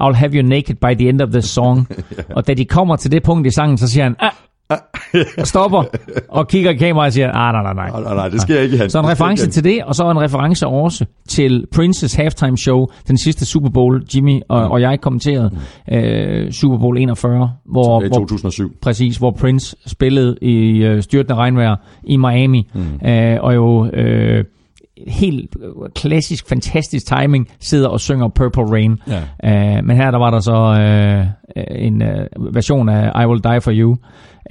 [0.00, 1.88] I'll have you naked by the end of this song.
[2.36, 4.30] Og da de kommer til det punkt i sangen, så siger han, ah,
[5.40, 5.84] og stopper,
[6.28, 7.90] og kigger i kameraet og siger, ah, nej, nej, nej.
[7.90, 8.92] Nej, nej, nej, det sker ikke i hans.
[8.92, 13.18] Så en reference til det, og så en reference også til Princes halftime show, den
[13.18, 15.50] sidste Super Bowl, Jimmy og, og jeg kommenterede,
[15.92, 18.72] øh, Super Bowl 41, hvor, i hvor 2007.
[18.82, 22.68] Præcis, hvor Prince spillede i øh, styrtende regnvejr i Miami.
[22.74, 23.08] Mm.
[23.08, 24.44] Øh, og jo øh,
[25.06, 25.56] helt
[25.94, 28.98] klassisk, fantastisk timing, sidder og synger Purple Rain.
[29.42, 29.76] Ja.
[29.78, 31.26] Øh, men her der var der så øh,
[31.70, 33.96] en øh, version af I Will Die For You,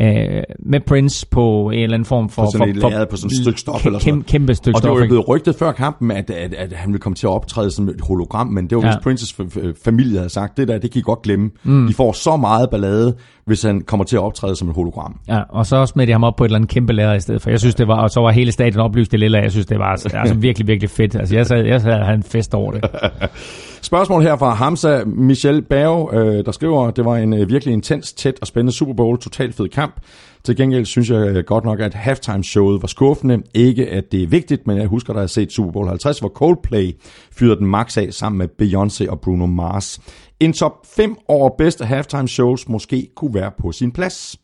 [0.02, 2.42] øh, med Prince på en eller anden form for...
[2.42, 4.82] På sådan et lærred på sådan et stykke stof eller sådan kæmpe, kæmpe stykke Og
[4.82, 5.04] det var stof.
[5.04, 7.90] jo blevet rygtet før kampen, at, at, at han ville komme til at optræde som
[7.90, 8.90] et hologram, men det var ja.
[8.90, 9.36] Hvis Princes
[9.84, 11.52] familie havde sagt, det der, det kan I godt glemme.
[11.64, 11.88] Mm.
[11.88, 13.16] I får så meget ballade,
[13.46, 15.20] hvis han kommer til at optræde som et hologram.
[15.28, 17.42] Ja, og så smed de ham op på et eller andet kæmpe lærer i stedet
[17.42, 17.50] for.
[17.50, 19.42] Jeg synes, det var, og så var hele stadion oplyst i lilla.
[19.42, 21.16] Jeg synes, det var altså, altså virkelig, virkelig fedt.
[21.16, 22.84] Altså, jeg sad, jeg sad og havde en fest over det.
[23.86, 28.14] Spørgsmål her fra Hamza Michel Berg, øh, der skriver, det var en øh, virkelig intens,
[28.14, 30.02] tæt og spændende Super Bowl, totalt fed kamp.
[30.44, 33.44] Til gengæld synes jeg øh, godt nok, at halftime-showet var skuffende.
[33.54, 36.20] Ikke at det er vigtigt, men jeg husker, at jeg har set Super Bowl 50,
[36.20, 36.92] hvor Coldplay
[37.32, 40.00] fyrede den max af sammen med Beyoncé og Bruno Mars.
[40.40, 44.40] En top 5 over bedste halftime-shows måske kunne være på sin plads.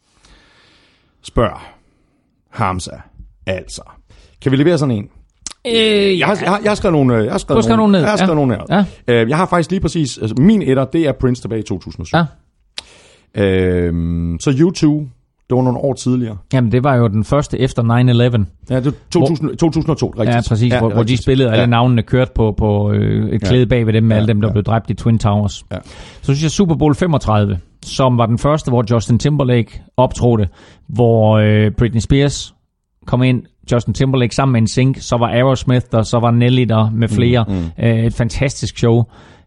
[1.22, 1.60] Spørg
[2.50, 3.02] Hamza
[3.46, 3.82] altså.
[4.42, 5.10] Kan vi levere sådan en?
[5.68, 5.74] Øh,
[6.20, 7.78] Jeg har, jeg har, jeg har skrevet nogle, øh, jeg har skrevet Du har skrevet
[7.78, 8.36] nogle ned, Jeg har skrevet ja.
[8.46, 8.86] nogle ned.
[9.08, 9.22] Ja.
[9.22, 12.18] Øh, Jeg har faktisk lige præcis, altså min etter, det er Prince tilbage i 2007.
[12.18, 12.26] Ja.
[13.36, 14.88] Øhm, så U2,
[15.50, 16.38] det var nogle år tidligere.
[16.54, 18.46] Jamen, det var jo den første efter 9-11.
[18.70, 20.36] Ja, det var 2000, 2002, rigtigt.
[20.36, 21.66] Ja, præcis, ja, hvor, hvor de spillede, alle ja.
[21.66, 24.48] navnene kørte på, på øh, et klæde bag ved dem, med Ja, alle dem, der
[24.48, 24.52] ja.
[24.52, 25.64] blev dræbt i Twin Towers.
[25.72, 25.78] Ja.
[26.22, 30.48] Så synes jeg Super Bowl 35, som var den første, hvor Justin Timberlake optrådte,
[30.88, 32.54] hvor øh, Britney Spears
[33.08, 36.62] kom ind, Justin Timberlake sammen med en sink, så var Aerosmith der, så var Nelly
[36.64, 37.46] der med flere.
[37.48, 37.86] Mm, mm.
[37.86, 39.04] Øh, et fantastisk show,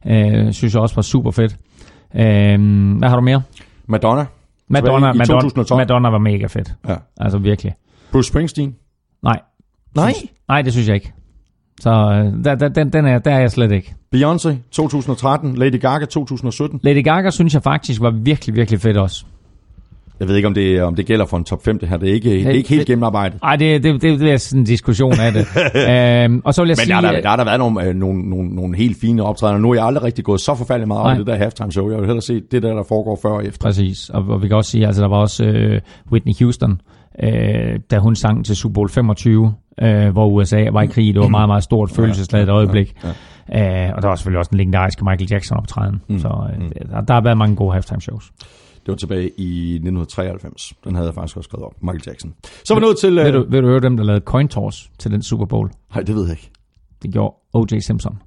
[0.06, 1.56] øh, synes jeg også var super fedt.
[2.14, 2.58] Øh,
[2.98, 3.42] hvad har du mere?
[3.86, 4.26] Madonna.
[4.68, 5.78] Madonna, i Madonna, 2012.
[5.78, 6.74] Madonna var mega fedt.
[6.88, 6.94] Ja.
[7.20, 7.74] Altså virkelig.
[8.12, 8.74] Bruce Springsteen.
[9.22, 9.40] Nej,
[9.96, 10.12] Nej.
[10.48, 11.12] nej, det synes jeg ikke.
[11.80, 13.94] Så øh, der, der, den, den er, der er jeg slet ikke.
[14.16, 15.54] Beyoncé 2013.
[15.54, 16.80] Lady Gaga 2017.
[16.82, 19.24] Lady Gaga synes jeg faktisk var virkelig, virkelig fedt også.
[20.24, 21.96] Jeg ved ikke, om det, om det gælder for en top 5, det her.
[21.96, 23.42] Det er ikke, det er ikke helt det- gennemarbejdet.
[23.42, 25.46] Nej, det, det, det, det er sådan en diskussion af det.
[26.24, 26.94] øhm, og så vil jeg Men sige...
[26.94, 29.58] der, der, der har der været nogle, øh, nogle, nogle, nogle helt fine optrædener.
[29.60, 31.90] Nu er jeg aldrig rigtig gået så forfærdeligt meget i det der halftime show.
[31.90, 33.66] Jeg vil hellere se det der, der foregår før og efter.
[33.66, 35.80] Præcis, og, og vi kan også sige, altså der var også øh,
[36.12, 36.80] Whitney Houston,
[37.22, 37.30] øh,
[37.90, 41.14] da hun sang til Super Bowl 25, øh, hvor USA var i krig.
[41.14, 42.94] Det var et meget, meget stort følelsesladet øjeblik.
[43.04, 43.10] Øh,
[43.96, 46.00] og der var selvfølgelig også den legendariske Michael Jackson optræden.
[46.08, 46.18] Mm.
[46.18, 48.30] Så øh, der, der har været mange gode halftime shows.
[48.86, 50.72] Det var tilbage i 1993.
[50.84, 51.82] Den havde jeg faktisk også skrevet op.
[51.82, 52.34] Michael Jackson.
[52.64, 53.18] Så er vi nået til...
[53.18, 55.70] Øh, du, ved du høre dem, der lavede coin toss til den Super Bowl?
[55.94, 56.50] nej, det ved jeg ikke.
[57.02, 57.78] Det gjorde O.J.
[57.78, 58.18] Simpson.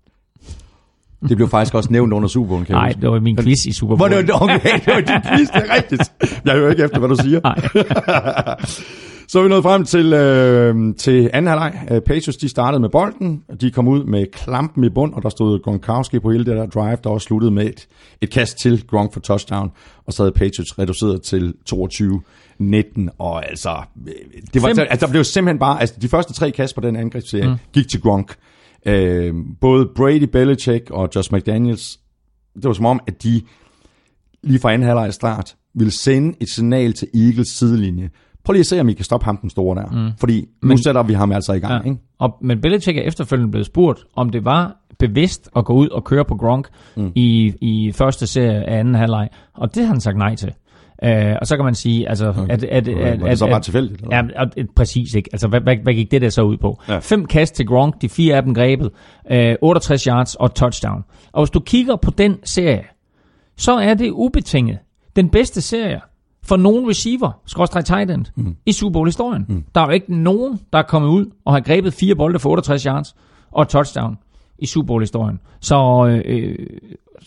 [1.29, 3.71] Det blev faktisk også nævnt under Super Bowl, kan Nej, det var min quiz i
[3.71, 4.11] Super Bowl.
[4.11, 6.11] det var, okay, det var din quiz, det er rigtigt.
[6.45, 7.41] Jeg hører ikke efter, hvad du siger.
[9.29, 11.87] Så er vi nået frem til, øh, til anden halvleg.
[11.91, 13.43] Øh, Patriots, de startede med bolden.
[13.61, 16.65] De kom ud med klampen i bund, og der stod Gronkowski på hele det der
[16.65, 17.87] drive, der også sluttede med et,
[18.21, 19.71] et kast til Gronk for touchdown.
[20.05, 23.07] Og så havde Patriots reduceret til 22-19.
[23.17, 23.69] Og altså,
[24.07, 24.13] øh,
[24.53, 26.95] det var, Fem- altså, der blev simpelthen bare, altså de første tre kast på den
[26.95, 27.55] angrebsserie mm.
[27.73, 28.35] gik til Gronk.
[28.87, 31.99] Øh, både Brady, Belichick og Josh McDaniels,
[32.55, 33.41] det var som om, at de
[34.43, 38.09] lige fra anden halvleg start, ville sende et signal til Eagles sidelinje.
[38.43, 40.05] Prøv lige at se, om I kan stoppe ham, den store der.
[40.07, 40.11] Mm.
[40.19, 41.85] Fordi nu Men- sætter vi ham altså i gang.
[41.85, 41.89] Ja.
[41.91, 42.01] Ikke?
[42.19, 46.03] Og, men Belichick er efterfølgende blevet spurgt, om det var bevidst at gå ud og
[46.03, 47.11] køre på Gronk mm.
[47.15, 49.29] i, i første serie af anden halvleg.
[49.53, 50.53] Og det har han sagt nej til.
[51.03, 52.27] Uh, og så kan man sige, altså...
[52.27, 52.49] Okay.
[52.49, 54.01] At, at, at, Var det så bare tilfældigt?
[54.01, 54.15] Eller?
[54.15, 55.29] Ja, og, øh, præcis ikke.
[55.33, 56.81] Altså, hvad, hvad, hvad gik det der så ud på?
[56.89, 56.99] Ja.
[56.99, 58.91] Fem kast til Gronk, de fire af dem grebet,
[59.31, 61.03] øh, 68 yards og touchdown.
[61.31, 62.83] Og hvis du kigger på den serie,
[63.57, 64.77] så er det ubetinget
[65.15, 65.99] den bedste serie
[66.43, 68.55] for nogen receiver, skråstrej tight end, mm.
[68.65, 69.45] i Super Bowl-historien.
[69.49, 69.63] Mm.
[69.75, 72.49] Der er jo ikke nogen, der er kommet ud og har grebet fire bolde for
[72.49, 73.15] 68 yards
[73.51, 74.17] og touchdown
[74.59, 75.39] i Super Bowl-historien.
[75.59, 76.55] Så øh,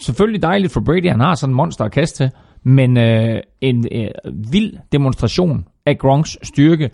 [0.00, 2.30] selvfølgelig dejligt for Brady, han har sådan en monster at kaste til,
[2.62, 4.08] men øh, en øh,
[4.52, 6.90] vild demonstration af Gronks styrke,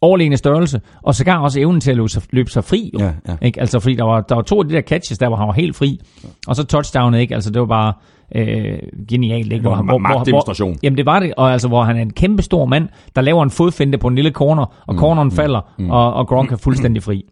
[0.00, 2.90] overlegne størrelse, og sågar også evnen til at løbe sig, løbe sig fri.
[2.94, 2.98] Jo.
[3.04, 3.36] Ja, ja.
[3.42, 3.60] Ikke?
[3.60, 5.52] Altså, fordi der var, der var to af de der catches, der hvor han var
[5.52, 6.00] helt fri,
[6.46, 7.34] og så touchdownet, ikke?
[7.34, 7.92] Altså, det var bare
[8.34, 9.64] øh, genialt, ikke?
[9.64, 10.76] var han- en magtdemonstration.
[10.82, 13.42] jamen, det var det, og altså, hvor han er en kæmpe stor mand, der laver
[13.42, 15.60] en fodfinde på en lille corner, og corneren falder,
[15.90, 17.24] og, og Gronk er fuldstændig fri.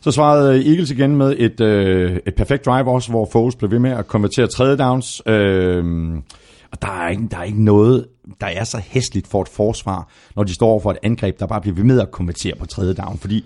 [0.00, 3.70] Så svarede øh, Eagles igen med et, øh, et perfekt drive også, hvor Foles blev
[3.70, 5.22] ved med at konvertere tredje downs.
[5.26, 5.84] Øh,
[6.74, 8.06] og der er, ikke, der er ikke noget,
[8.40, 11.46] der er så hæsligt for et forsvar, når de står over for et angreb, der
[11.46, 13.18] bare bliver ved med at konvertere på tredje down.
[13.18, 13.44] Fordi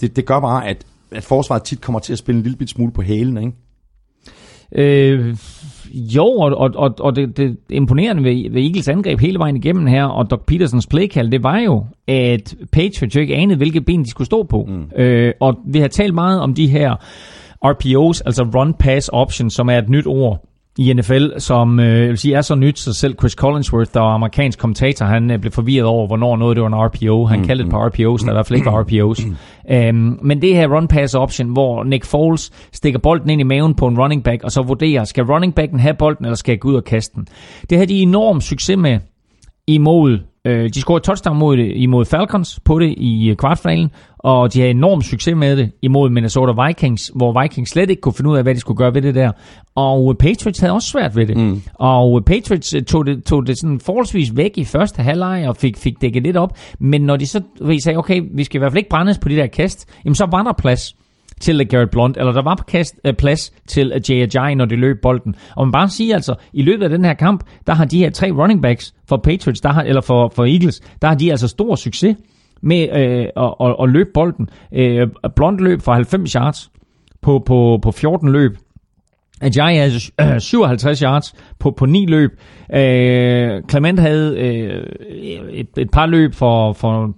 [0.00, 2.70] det, det gør bare, at, at forsvaret tit kommer til at spille en lille bit
[2.70, 3.52] smule på hælen, ikke?
[4.72, 5.36] Øh,
[5.92, 9.86] jo, og, og, og, og det, det imponerende ved, ved Eagles angreb hele vejen igennem
[9.86, 14.04] her, og Doc Petersons playkald, det var jo, at Patriots jo ikke anede, hvilke ben
[14.04, 14.68] de skulle stå på.
[14.68, 15.00] Mm.
[15.02, 16.96] Øh, og vi har talt meget om de her
[17.64, 20.49] RPOs, altså Run Pass Options, som er et nyt ord
[20.80, 24.00] i NFL, som øh, jeg vil sige, er så nyt, så selv Chris Collinsworth, der
[24.00, 27.26] var amerikansk kommentator, han øh, blev forvirret over, hvornår noget det var en RPO.
[27.26, 29.20] Han mm, kaldte det på RPOs, der i hvert fald ikke var RPOs.
[29.70, 33.74] øhm, men det her run pass option, hvor Nick Foles stikker bolden ind i maven
[33.74, 36.60] på en running back, og så vurderer, skal running backen have bolden, eller skal jeg
[36.60, 37.26] gå ud og kaste den?
[37.70, 38.98] Det har de enorm succes med
[39.66, 44.54] imod, øh, de scorede touchdown mod det, imod Falcons på det i øh, kvartfinalen, og
[44.54, 48.30] de havde enorm succes med det imod Minnesota Vikings, hvor Vikings slet ikke kunne finde
[48.30, 49.32] ud af, hvad de skulle gøre ved det der.
[49.74, 51.36] Og øh, Patriots havde også svært ved det.
[51.36, 51.62] Mm.
[51.74, 55.76] Og øh, Patriots tog det, tog det sådan forholdsvis væk i første halvleg og fik,
[55.76, 56.58] fik dækket lidt op.
[56.78, 57.42] Men når de så
[57.82, 60.26] sagde, okay, vi skal i hvert fald ikke brændes på de der kast, jamen så
[60.30, 60.94] var der plads
[61.40, 64.76] til Garrett Blunt, eller der var på kast, øh, plads til Jay Ajayi, når de
[64.76, 65.34] løb bolden.
[65.56, 68.10] Og man bare siger altså, i løbet af den her kamp, der har de her
[68.10, 71.48] tre running backs for Patriots, der har, eller for, for Eagles, der har de altså
[71.48, 72.16] stor succes
[72.62, 74.48] med øh, at, at, at løbe bolden.
[74.72, 76.70] Øh, Blunt løb for 90 yards
[77.22, 78.56] på, på, på 14 løb.
[79.40, 82.30] Ajayi havde øh, 57 yards på, på 9 løb.
[82.74, 84.86] Øh, Clement havde øh,
[85.50, 87.14] et, et par løb for, for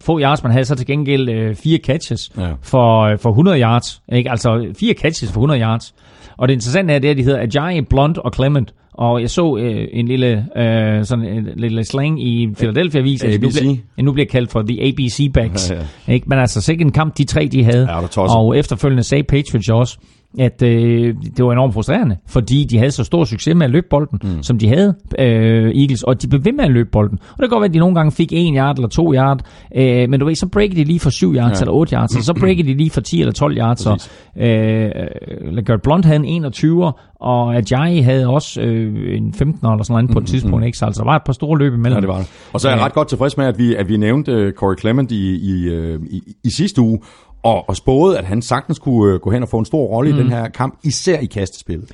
[0.00, 2.52] få yards, man havde så til gengæld øh, fire catches Ja.
[2.62, 4.02] for, øh, for 100 yards.
[4.12, 4.30] Ikke?
[4.30, 5.94] Altså fire catches for 100 yards.
[6.36, 8.74] Og det interessante er, det er, at de hedder Ajayi, Blunt og Clement.
[8.94, 13.46] Og jeg så øh, en lille, øh, sådan en lille slang i Philadelphia-avis, at nu
[13.46, 13.58] ABC.
[13.60, 15.70] bliver, nu bliver kaldt for The ABC Backs.
[15.70, 15.76] Ja,
[16.08, 16.26] Ja, Ikke?
[16.28, 17.88] Men altså sikkert en kamp, de tre de havde.
[17.90, 19.98] Ja, og efterfølgende sagde Patriots også,
[20.38, 23.86] at øh, det var enormt frustrerende, fordi de havde så stor succes med at løbe
[23.90, 24.42] bolden, mm.
[24.42, 27.18] som de havde, øh, Eagles, og de blev ved med at løbe bolden.
[27.22, 29.40] Og det kan godt være, at de nogle gange fik en yard eller to yard,
[29.76, 31.62] øh, men du ved, så breaker de lige for 7 yards ja.
[31.64, 33.80] eller 8 yards, og så breaker de lige for 10 eller 12 yards.
[33.80, 39.42] Så, øh, Garrett Blunt havde en 21'er, og Ajayi havde også øh, en 15'er
[39.72, 40.78] eller sådan noget på et tidspunkt, ikke?
[40.78, 41.94] Så altså, der var et par store løb imellem.
[41.96, 42.30] Ja, det var det.
[42.52, 42.84] Og så er jeg Ja.
[42.84, 46.00] ret godt tilfreds med, at vi, at vi nævnte uh, Corey Clement i, i, uh,
[46.10, 46.98] i, i sidste uge,
[47.42, 50.12] og, og spåede, at han sagtens kunne uh, gå hen og få en stor rolle
[50.12, 50.18] mm.
[50.18, 51.90] i den her kamp, især i kastespillet.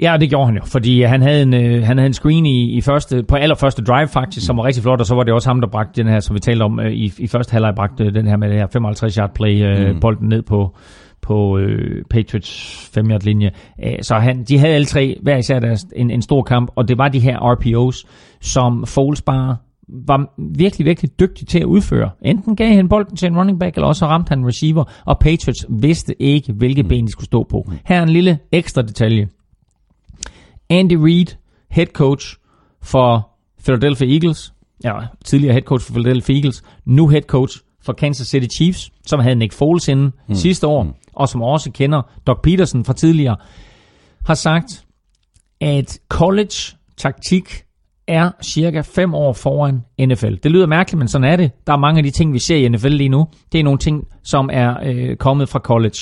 [0.00, 2.70] Ja, det gjorde han jo, fordi han havde en, øh, han havde en screen i,
[2.70, 5.48] i første, på allerførste drive faktisk, som var rigtig flot, og så var det også
[5.48, 8.10] ham, der bragte den her, som vi talte om øh, i, i første halvleg, bragte
[8.10, 10.00] den her med det her 55 yard play, øh, mm.
[10.00, 10.76] bolden ned på,
[11.22, 13.50] på øh, Patriots 5 yard linje.
[13.82, 16.88] Æh, så han, de havde alle tre hver især deres, en, en stor kamp, og
[16.88, 18.06] det var de her RPOs,
[18.40, 19.56] som Foles bare
[19.88, 22.10] var virkelig, virkelig dygtig til at udføre.
[22.22, 25.18] Enten gav han bolden til en running back, eller også ramte han en receiver, og
[25.18, 26.88] Patriots vidste ikke, hvilke mm.
[26.88, 27.72] ben de skulle stå på.
[27.84, 29.28] Her er en lille ekstra detalje.
[30.70, 31.26] Andy Reid,
[31.70, 32.36] head coach
[32.82, 33.28] for
[33.64, 34.52] Philadelphia Eagles,
[34.84, 34.94] ja,
[35.24, 39.34] tidligere head coach for Philadelphia Eagles, nu head coach for Kansas City Chiefs, som havde
[39.34, 40.34] Nick Foles inden mm.
[40.34, 40.92] sidste år, mm.
[41.12, 43.36] og som også kender Doc Peterson fra tidligere,
[44.26, 44.84] har sagt,
[45.60, 47.63] at college taktik
[48.06, 50.34] er cirka 5 år foran NFL.
[50.42, 51.50] Det lyder mærkeligt, men sådan er det.
[51.66, 53.26] Der er mange af de ting, vi ser i NFL lige nu.
[53.52, 55.98] Det er nogle ting, som er øh, kommet fra college.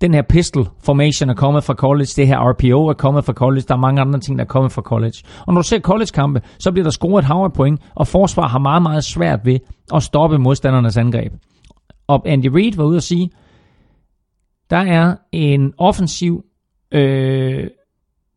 [0.00, 2.08] Den her pistol formation er kommet fra college.
[2.16, 3.64] Det her RPO er kommet fra college.
[3.68, 5.12] Der er mange andre ting, der er kommet fra college.
[5.46, 8.58] Og når du ser college-kampe, så bliver der scoret et hav point, og forsvar har
[8.58, 9.58] meget, meget svært ved
[9.94, 11.32] at stoppe modstandernes angreb.
[12.06, 13.30] Og Andy Reid var ude at sige,
[14.70, 16.44] der er en offensiv
[16.92, 17.66] øh,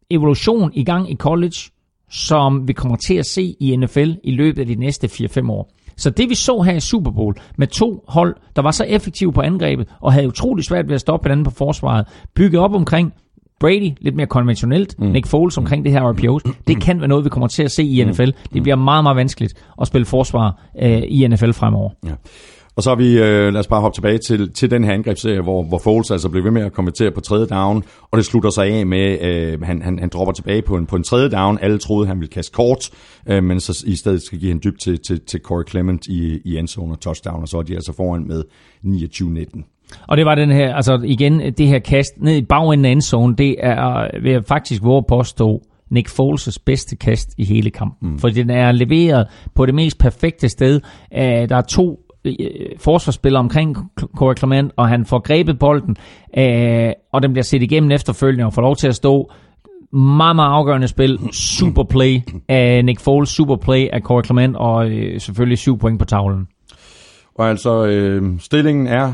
[0.09, 1.71] evolution i gang i college,
[2.09, 5.71] som vi kommer til at se i NFL i løbet af de næste 4-5 år.
[5.97, 9.33] Så det vi så her i Super Bowl med to hold, der var så effektive
[9.33, 13.13] på angrebet og havde utrolig svært ved at stoppe hinanden på forsvaret, bygget op omkring
[13.59, 15.07] Brady, lidt mere konventionelt, mm.
[15.07, 17.83] Nick Foles omkring det her RPOs, det kan være noget, vi kommer til at se
[17.83, 18.29] i NFL.
[18.53, 21.89] Det bliver meget, meget vanskeligt at spille forsvar øh, i NFL fremover.
[22.05, 22.11] Ja.
[22.75, 25.41] Og så har vi, øh, lad os bare hoppe tilbage til, til den her angrebsserie,
[25.41, 28.49] hvor, hvor Foles altså blev ved med at kommentere på tredje down, og det slutter
[28.49, 31.59] sig af med, øh, han, han, han dropper tilbage på en, på en tredje down.
[31.61, 32.89] Alle troede, han ville kaste kort,
[33.27, 36.39] øh, men så i stedet skal give han dybt til, til, til Corey Clement i,
[36.45, 38.43] i endzone og touchdown, og så er de altså foran med
[38.85, 39.63] 29-19.
[40.07, 43.35] Og det var den her, altså igen, det her kast ned i bagenden af endzone,
[43.35, 48.11] det er, vil jeg faktisk våge påstå, Nick Foles' bedste kast i hele kampen.
[48.11, 48.19] Mm.
[48.19, 50.81] For den er leveret på det mest perfekte sted.
[51.47, 53.77] Der er to Øh, Øh, forsvarsspiller omkring
[54.17, 55.95] Corey Clement, og han får grebet bolden,
[56.37, 59.31] øh, og den bliver set igennem efterfølgende og får lov til at stå
[59.93, 61.19] meget, meget afgørende spil.
[61.31, 65.99] Super play af Nick Foles, super play af Corey Clement, og øh, selvfølgelig syv point
[65.99, 66.47] på tavlen.
[67.35, 69.13] Og altså, øh, stillingen er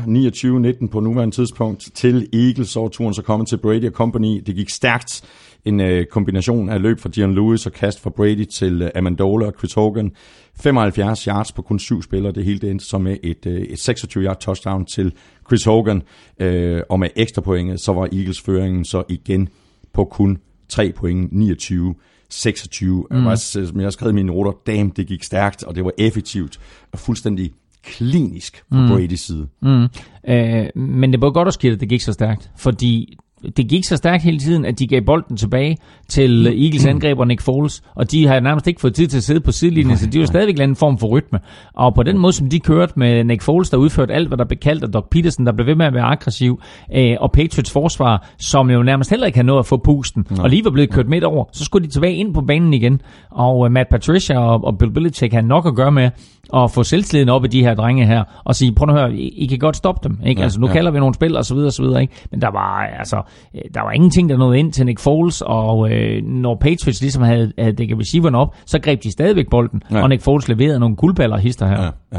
[0.82, 4.42] 29-19 på nuværende tidspunkt til Eagles, så turen så kommet til Brady Company.
[4.46, 5.22] Det gik stærkt
[5.64, 9.46] en øh, kombination af løb fra Dion Lewis og kast fra Brady til øh, Amendola
[9.46, 10.12] og Chris Hogan.
[10.54, 12.32] 75 yards på kun syv spillere.
[12.32, 15.12] Det hele det endte så med et, øh, et 26 yard touchdown til
[15.46, 16.02] Chris Hogan.
[16.40, 19.48] Øh, og med ekstra pointet, så var Eagles føringen så igen
[19.92, 21.94] på kun 3 point, 29
[22.30, 23.06] 26.
[23.10, 23.26] Mm.
[23.26, 25.92] Jeg, som jeg har skrevet i mine noter, damn, det gik stærkt, og det var
[25.98, 26.60] effektivt
[26.92, 27.52] og fuldstændig
[27.84, 28.86] klinisk på mm.
[28.86, 29.48] Brady's side.
[29.62, 29.88] Mm.
[30.28, 33.18] Øh, men det var godt at skidt, at det gik så stærkt, fordi
[33.56, 35.76] det gik så stærkt hele tiden, at de gav bolden tilbage
[36.08, 36.62] til mm.
[36.62, 39.52] Eagles angreber Nick Foles, og de har nærmest ikke fået tid til at sidde på
[39.52, 41.38] sidelinjen, så de var stadigvæk en form for rytme.
[41.74, 44.44] Og på den måde, som de kørte med Nick Foles, der udførte alt, hvad der
[44.44, 46.60] blev kaldt, og Doc Peterson, der blev ved med at være aggressiv,
[46.94, 50.50] øh, og Patriots forsvar, som jo nærmest heller ikke havde nået at få pusten, og
[50.50, 53.00] lige var blevet kørt midt over, så skulle de tilbage ind på banen igen.
[53.30, 56.10] Og øh, Matt Patricia og, og Bill Belichick havde nok at gøre med
[56.54, 59.28] at få selvtilliden op i de her drenge her, og sige, prøv at høre, I,
[59.28, 60.18] I kan godt stoppe dem.
[60.26, 60.40] Ikke?
[60.40, 60.72] Ja, altså, nu ja.
[60.72, 62.02] kalder vi nogle spil, og så videre, og så videre.
[62.02, 62.14] Ikke?
[62.30, 63.22] Men der var, altså,
[63.54, 67.22] øh, der var ingenting, der nåede ind til Nick Foles, og øh, når Patriots ligesom
[67.22, 70.02] havde, havde dækket receiveren op, så greb de stadigvæk bolden, ja.
[70.02, 71.82] og Nick Foles leverede nogle guldballer hister her.
[71.82, 72.18] Ja, ja.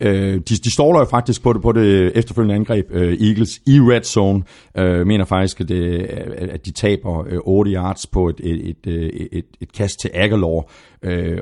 [0.00, 3.80] Øh, de, de står jo faktisk på det, på det efterfølgende angreb, øh, Eagles, i
[3.80, 4.42] red zone,
[4.76, 6.00] øh, mener faktisk, at, det,
[6.36, 10.10] at de taber øh, 8 yards på et, et, et, et, et, et kast til
[10.14, 10.70] Aguilar.
[11.02, 11.38] Øh,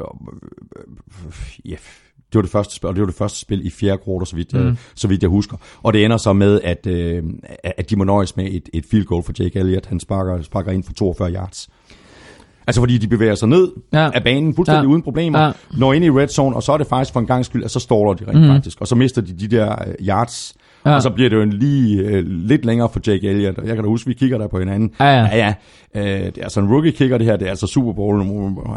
[1.65, 1.77] ja,
[2.35, 4.37] det var det første spil, og det var det første spil i fjerde kvartal, så
[4.37, 4.77] vidt, mm.
[4.95, 5.57] så vidt jeg husker.
[5.83, 7.23] Og det ender så med, at, øh,
[7.65, 9.87] at de må nøjes med et, et field goal for Jake Elliott.
[9.87, 11.69] Han sparker, sparker ind for 42 yards.
[12.67, 14.11] Altså fordi de bevæger sig ned ja.
[14.15, 14.89] af banen fuldstændig ja.
[14.89, 15.53] uden problemer, ja.
[15.79, 17.71] når ind i red zone, og så er det faktisk for en gang skyld, at
[17.71, 18.47] så står de rent mm.
[18.47, 18.81] faktisk.
[18.81, 20.55] Og så mister de de der øh, yards,
[20.87, 20.95] Ja.
[20.95, 23.59] Og så bliver det jo lige øh, lidt længere for Jake Elliott.
[23.59, 24.91] Jeg kan da huske, vi kigger der på hinanden.
[25.01, 25.29] Ja, ja.
[25.33, 25.55] ja, ja.
[26.01, 27.37] Øh, det er altså en rookie-kicker, det her.
[27.37, 28.25] Det er altså Super Bowl.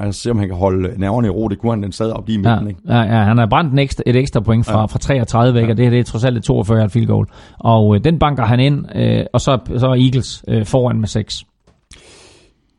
[0.03, 1.47] Jeg se, om han kan holde nerverne i ro.
[1.47, 2.63] Det kunne han den sad op lige i midten.
[2.63, 2.81] Ja, ikke?
[2.87, 4.85] ja, ja, han har brændt en ekstra, et ekstra point fra, ja.
[4.85, 5.71] fra 33 væk, ja.
[5.71, 7.25] og det her det er trods alt et 42 field goal.
[7.59, 11.07] Og øh, den banker han ind, øh, og så, så er Eagles øh, foran med
[11.07, 11.43] 6.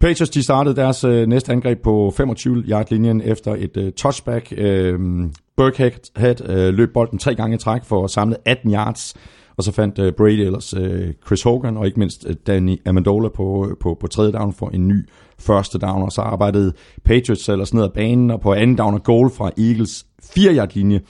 [0.01, 4.53] Patriots de startede deres øh, næste angreb på 25-yard-linjen efter et øh, touchback.
[4.57, 4.99] Øh,
[5.57, 9.15] Burkhead øh, løb bolden tre gange i træk for at samle 18 yards,
[9.57, 13.29] og så fandt øh, Brady ellers øh, Chris Hogan og ikke mindst øh, Danny Amendola
[13.29, 15.09] på, på, på tredje down for en ny
[15.39, 16.73] første down, og så arbejdede
[17.05, 21.01] Patriots ellers ned ad banen, og på anden down og goal fra Eagles 4-yard-linje,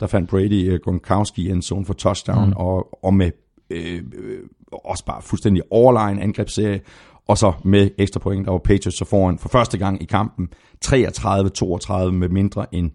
[0.00, 2.52] der fandt Brady øh, Gronkowski i en zone for touchdown, mm.
[2.56, 3.30] og, og med
[3.70, 4.38] øh, øh,
[4.72, 6.80] også bare fuldstændig overlegen angrebsserie,
[7.28, 10.48] Og så med ekstra point, der var Patriots så foran for første gang i kampen
[10.86, 12.90] 33-32 med mindre end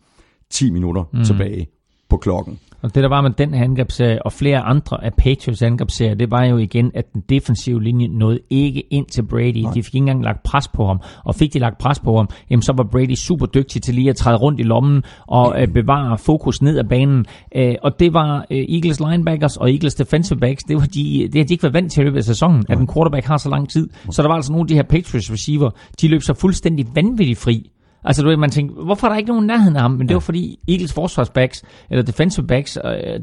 [0.49, 1.23] 10 minutter mm.
[1.23, 1.67] tilbage
[2.13, 2.59] på klokken.
[2.81, 6.31] Og det der var med den her angrebsserie, og flere andre af Patriots angrebsserier, det
[6.31, 9.61] var jo igen, at den defensive linje nåede ikke ind til Brady.
[9.61, 9.73] Nej.
[9.73, 10.99] De fik ikke engang lagt pres på ham.
[11.25, 14.09] Og fik de lagt pres på ham, jamen så var Brady super dygtig til lige
[14.09, 17.25] at træde rundt i lommen og øh, bevare fokus ned ad banen.
[17.55, 21.35] Øh, og det var øh, Eagles linebackers og Eagles defensive backs, det, var de, det
[21.35, 22.65] har de ikke været vant til i løbet af sæsonen, Nej.
[22.69, 23.89] at en quarterback har så lang tid.
[24.11, 25.69] Så der var altså nogle af de her Patriots receiver,
[26.01, 27.69] de løb så fuldstændig vanvittigt fri
[28.05, 29.91] Altså, du ved, man tænkte, hvorfor er der ikke nogen nærheden af ham?
[29.91, 30.13] Men det ja.
[30.13, 33.19] var fordi Eagles forsvarsbacks, eller defensive backs, øh,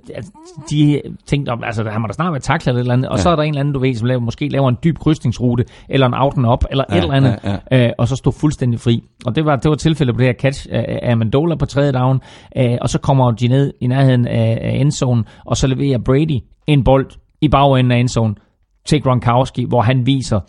[0.71, 3.09] de tænkte, altså, han må da snart være taklet eller, eller andet.
[3.09, 3.23] Og ja.
[3.23, 5.65] så er der en eller anden, du ved, som laver, måske laver en dyb krydsningsrute,
[5.89, 7.87] eller en out and up, eller ja, et eller andet, ja, ja.
[7.87, 9.03] Øh, og så stod fuldstændig fri.
[9.27, 12.21] Og det var, det var tilfældet på det her catch af Amendola på tredje down,
[12.57, 16.41] øh, og så kommer de ned i nærheden af, af endzone, og så leverer Brady
[16.67, 18.35] en bold i bagenden af endzone
[18.85, 20.41] til Gronkowski, hvor han viser,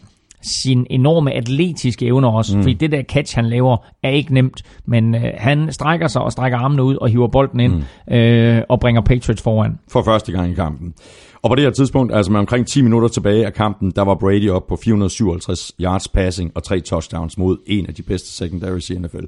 [0.44, 2.58] sin enorme atletiske evner også.
[2.58, 2.64] Mm.
[2.64, 4.64] Fordi det der catch, han laver, er ikke nemt.
[4.86, 7.74] Men øh, han strækker sig og strækker armene ud og hiver bolden ind
[8.08, 8.14] mm.
[8.14, 9.80] øh, og bringer Patriots foran.
[9.92, 10.94] For første gang i kampen.
[11.42, 14.16] Og på det her tidspunkt, altså med omkring 10 minutter tilbage af kampen, der var
[14.16, 18.90] Brady op på 457 yards passing og tre touchdowns mod en af de bedste secondaries
[18.90, 19.26] i NFL.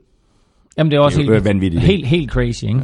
[0.77, 1.83] Jamen det er også det er helt, vanvittigt.
[1.83, 2.77] Helt, helt crazy, ikke?
[2.77, 2.83] Ja.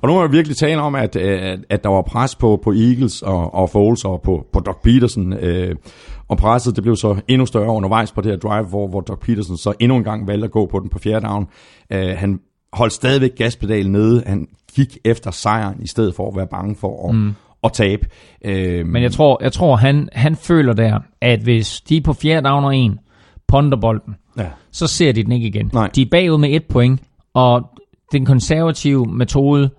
[0.00, 2.72] Og nu må jeg virkelig tale om, at, at, at der var pres på, på
[2.72, 5.32] Eagles og, og Foles og på, på Doc Peterson.
[5.32, 5.76] Øh,
[6.32, 9.18] og presset det blev så endnu større undervejs på det her drive, hvor, hvor Doc
[9.20, 11.48] Peterson så endnu en gang valgte at gå på den på fjerde down.
[11.92, 12.40] Øh, han
[12.72, 14.22] holdt stadigvæk gaspedalen nede.
[14.26, 17.34] Han gik efter sejren, i stedet for at være bange for at, mm.
[17.64, 18.06] at tabe.
[18.44, 22.12] Øh, Men jeg tror, jeg tror han, han føler der, at hvis de er på
[22.12, 22.98] fjerde down og en,
[23.48, 24.46] ponder bolden, ja.
[24.70, 25.70] så ser de den ikke igen.
[25.72, 25.90] Nej.
[25.94, 27.00] De er bagud med et point,
[27.34, 27.62] og
[28.12, 29.70] den konservative metode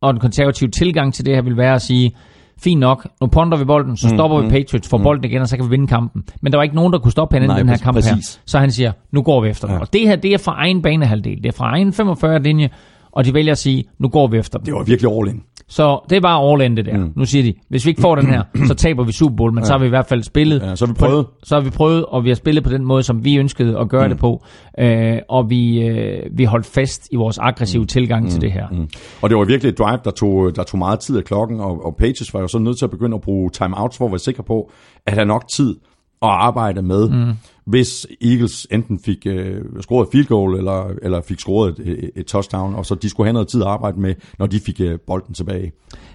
[0.00, 2.16] og den konservative tilgang til det her vil være at sige,
[2.62, 5.02] fint nok, nu ponder vi bolden, så mm, stopper mm, vi Patriots, for mm.
[5.02, 6.24] bolden igen, og så kan vi vinde kampen.
[6.42, 8.34] Men der var ikke nogen, der kunne stoppe hende i den her kamp præcis.
[8.34, 8.42] her.
[8.46, 9.78] Så han siger, nu går vi efter ja.
[9.78, 11.36] Og det her, det er fra egen banehalvdel.
[11.36, 12.70] Det er fra egen 45-linje,
[13.12, 15.42] og de vælger at sige, nu går vi efter Det var virkelig all in.
[15.70, 16.98] Så det er bare all in det der.
[16.98, 17.12] Mm.
[17.16, 19.62] Nu siger de, hvis vi ikke får den her, så taber vi Super Bowl, men
[19.62, 19.66] ja.
[19.66, 20.62] så har vi i hvert fald spillet.
[20.62, 21.26] Ja, så har vi prøvet.
[21.26, 23.78] På, så har vi prøvet, og vi har spillet på den måde, som vi ønskede
[23.78, 24.10] at gøre mm.
[24.10, 24.44] det på.
[24.78, 27.86] Øh, og vi, øh, vi holdt fast i vores aggressive mm.
[27.86, 28.30] tilgang mm.
[28.30, 28.68] til det her.
[28.72, 28.88] Mm.
[29.22, 31.84] Og det var virkelig et drive, der tog, der tog meget tid af klokken, og,
[31.84, 34.18] og Pages var jo så nødt til at begynde at bruge timeouts for at være
[34.18, 34.70] sikker på,
[35.06, 35.76] at have nok tid
[36.22, 37.08] at arbejde med.
[37.08, 37.32] Mm
[37.70, 42.26] hvis Eagles enten fik øh, scoret et field goal, eller, eller fik scoret et, et
[42.26, 44.98] touchdown, og så de skulle have noget tid at arbejde med, når de fik øh,
[45.06, 45.72] bolden tilbage.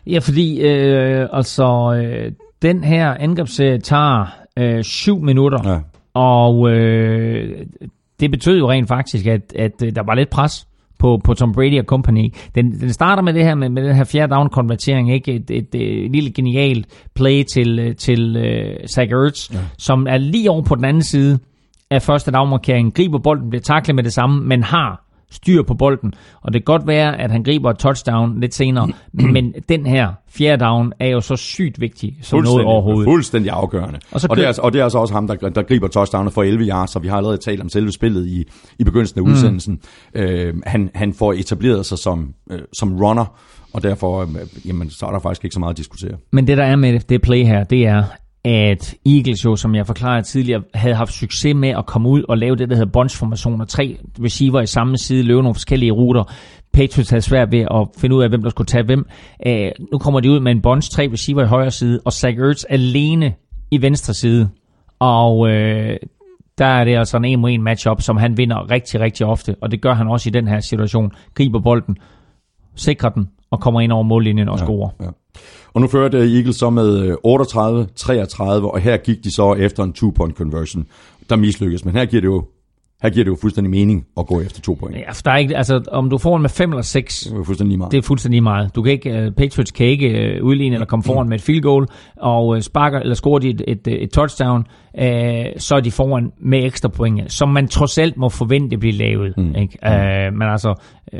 [0.07, 4.25] Ja, fordi øh, altså, øh, den her angrebsserie tager
[4.57, 5.79] øh, syv minutter, ja.
[6.13, 7.65] og øh,
[8.19, 10.67] det betød jo rent faktisk, at, at øh, der var lidt pres
[10.99, 12.33] på, på Tom Brady og company.
[12.55, 15.33] Den, den starter med det her med, med den her fjerde down konvertering, ikke?
[15.33, 19.59] Et, et, et, et lille genialt play til, til uh, Zach Ertz, ja.
[19.77, 21.39] som er lige over på den anden side
[21.89, 26.13] af første dagmarkering, griber bolden, bliver taklet med det samme, men har styr på bolden.
[26.41, 28.89] Og det kan godt være, at han griber et touchdown lidt senere,
[29.33, 33.05] men den her fjerde down er jo så sygt vigtig som noget overhovedet.
[33.07, 33.99] Fuldstændig afgørende.
[34.11, 35.87] Og, så og, det er, altså- og det er altså også ham, der, der griber
[35.87, 38.43] touchdownet for 11 yards, så vi har allerede talt om selve spillet i,
[38.79, 39.31] i begyndelsen af mm.
[39.31, 39.79] udsendelsen.
[40.13, 43.37] Øh, han, han får etableret sig som, øh, som runner,
[43.73, 46.17] og derfor øh, jamen, så er der faktisk ikke så meget at diskutere.
[46.31, 48.03] Men det der er med det play her, det er,
[48.45, 52.37] at Eagles jo, som jeg forklarede tidligere, havde haft succes med at komme ud og
[52.37, 53.65] lave det, der hedder bunch-formationer.
[53.65, 56.23] Tre receiver i samme side, løbe nogle forskellige ruter.
[56.73, 59.05] Patriots havde svært ved at finde ud af, hvem der skulle tage hvem.
[59.47, 59.53] Uh,
[59.91, 62.63] nu kommer de ud med en bunch, tre receiver i højre side, og Zach Ertz
[62.69, 63.33] alene
[63.71, 64.49] i venstre side.
[64.99, 65.49] Og uh,
[66.57, 69.71] der er det altså en 1 1 matchup, som han vinder rigtig, rigtig ofte, og
[69.71, 71.11] det gør han også i den her situation.
[71.33, 71.97] Griber bolden,
[72.75, 74.89] sikrer den, og kommer ind over mållinjen og ja, scorer.
[75.01, 75.09] Ja.
[75.75, 79.93] Og nu førte Eagles så med 38-33, øh, og her gik de så efter en
[79.93, 80.85] two-point conversion,
[81.29, 81.85] der mislykkedes.
[81.85, 82.43] Men her giver det jo
[83.01, 84.97] her giver det jo fuldstændig mening at gå efter to point.
[84.97, 87.39] Ja, for der er ikke, altså, om du får en med fem eller seks, det
[87.39, 87.91] er fuldstændig meget.
[87.91, 88.75] Det er fuldstændig meget.
[88.75, 91.29] Du kan ikke, uh, Patriots kan ikke uh, udligne eller komme foran mm.
[91.29, 91.87] med et field goal,
[92.17, 94.59] og uh, sparker eller scorer de et, et, et touchdown,
[94.93, 95.03] uh,
[95.57, 99.37] så er de foran med ekstra point, som man trods alt må forvente bliver lavet.
[99.37, 99.55] Mm.
[99.55, 99.79] Ikke?
[99.85, 100.73] Uh, men altså,
[101.13, 101.19] uh,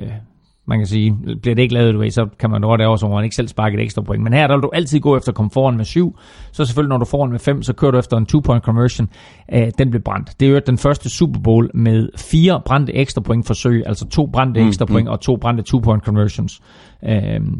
[0.67, 3.05] man kan sige, bliver det ikke lavet, du ved, så kan man godt det også,
[3.05, 4.23] hvor man ikke selv sparker et ekstra point.
[4.23, 6.17] Men her der vil du altid gå efter at komme foran med syv.
[6.51, 9.09] Så selvfølgelig, når du får med fem, så kører du efter en two-point conversion.
[9.55, 10.39] Uh, den blev brændt.
[10.39, 14.25] Det er jo den første Super Bowl med fire brændte ekstra point forsøg, altså to
[14.25, 15.11] brændte mm, ekstra point mm.
[15.11, 16.61] og to brændte two-point conversions.
[17.01, 17.11] Uh,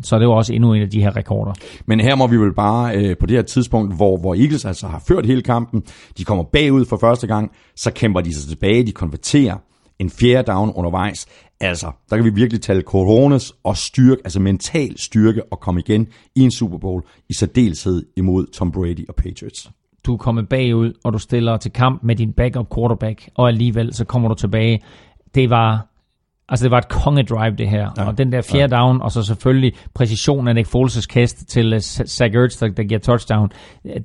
[0.03, 1.53] så det var også endnu en af de her rekorder.
[1.85, 4.87] Men her må vi vel bare uh, på det her tidspunkt, hvor, hvor Eagles altså
[4.87, 5.83] har ført hele kampen,
[6.17, 9.55] de kommer bagud for første gang, så kæmper de sig tilbage, de konverterer
[9.99, 11.27] en fjerde down undervejs.
[11.61, 16.07] Altså, der kan vi virkelig tale coronas og styrke, altså mental styrke og komme igen
[16.35, 19.71] i en Super Bowl, i særdeleshed imod Tom Brady og Patriots.
[20.05, 23.93] du er kommet bagud, og du stiller til kamp med din backup quarterback, og alligevel
[23.93, 24.81] så kommer du tilbage.
[25.35, 25.87] Det var
[26.49, 28.07] Altså det var et kongedrive det her, ja.
[28.07, 28.81] og den der fjerde ja.
[28.81, 32.83] down, og så selvfølgelig præcisionen af Nick Foles' kast til uh, Zach Ertz, der, der
[32.83, 33.49] giver touchdown.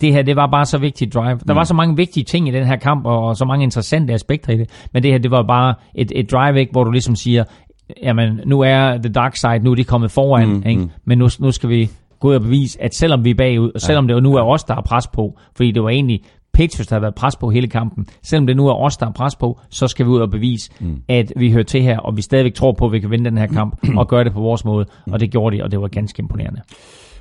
[0.00, 1.38] Det her, det var bare så vigtigt drive.
[1.46, 1.56] Der mm.
[1.56, 4.52] var så mange vigtige ting i den her kamp, og, og så mange interessante aspekter
[4.52, 7.16] i det, men det her, det var bare et, et drive, ikke, hvor du ligesom
[7.16, 7.44] siger,
[8.02, 10.80] jamen nu er the dark side, nu er de kommet foran, mm, ikke?
[10.80, 10.90] Mm.
[11.04, 11.90] men nu, nu skal vi
[12.20, 14.14] gå ud og bevise, at selvom vi er bagud, og selvom ja.
[14.14, 16.20] det nu er os, der er pres på, fordi det var egentlig
[16.52, 18.06] Patriots, der har været pres på hele kampen.
[18.22, 20.70] Selvom det nu er os, der er pres på, så skal vi ud og bevise,
[20.80, 21.02] mm.
[21.08, 23.38] at vi hører til her, og vi stadigvæk tror på, at vi kan vinde den
[23.38, 24.86] her kamp, og gøre det på vores måde.
[25.06, 26.60] Og det gjorde de, og det var ganske imponerende.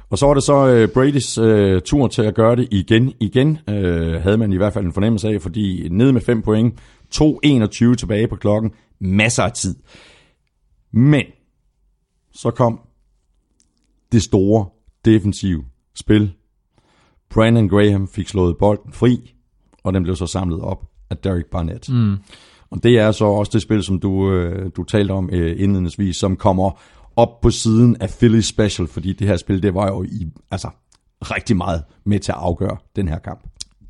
[0.10, 3.14] Og så var det så uh, Brady's uh, tur til at gøre det igen.
[3.20, 3.74] Igen uh,
[4.24, 6.80] havde man i hvert fald en fornemmelse af, fordi ned med 5 point,
[7.16, 9.76] 2-21 tilbage på klokken, masser af tid.
[10.92, 11.24] Men
[12.34, 12.80] så kom
[14.12, 14.66] det store
[15.06, 15.64] defensive
[15.96, 16.34] spil
[17.34, 19.34] Brandon Graham fik slået bolden fri,
[19.84, 21.90] og den blev så samlet op af Derek Barnett.
[21.90, 22.18] Mm.
[22.72, 26.18] Og det er så også det spil, som du, øh, du talte om øh, indledningsvis,
[26.18, 26.80] som kommer
[27.16, 30.70] op på siden af Philly Special, fordi det her spil, det var jo i, altså,
[31.22, 33.40] rigtig meget med til at afgøre den her kamp.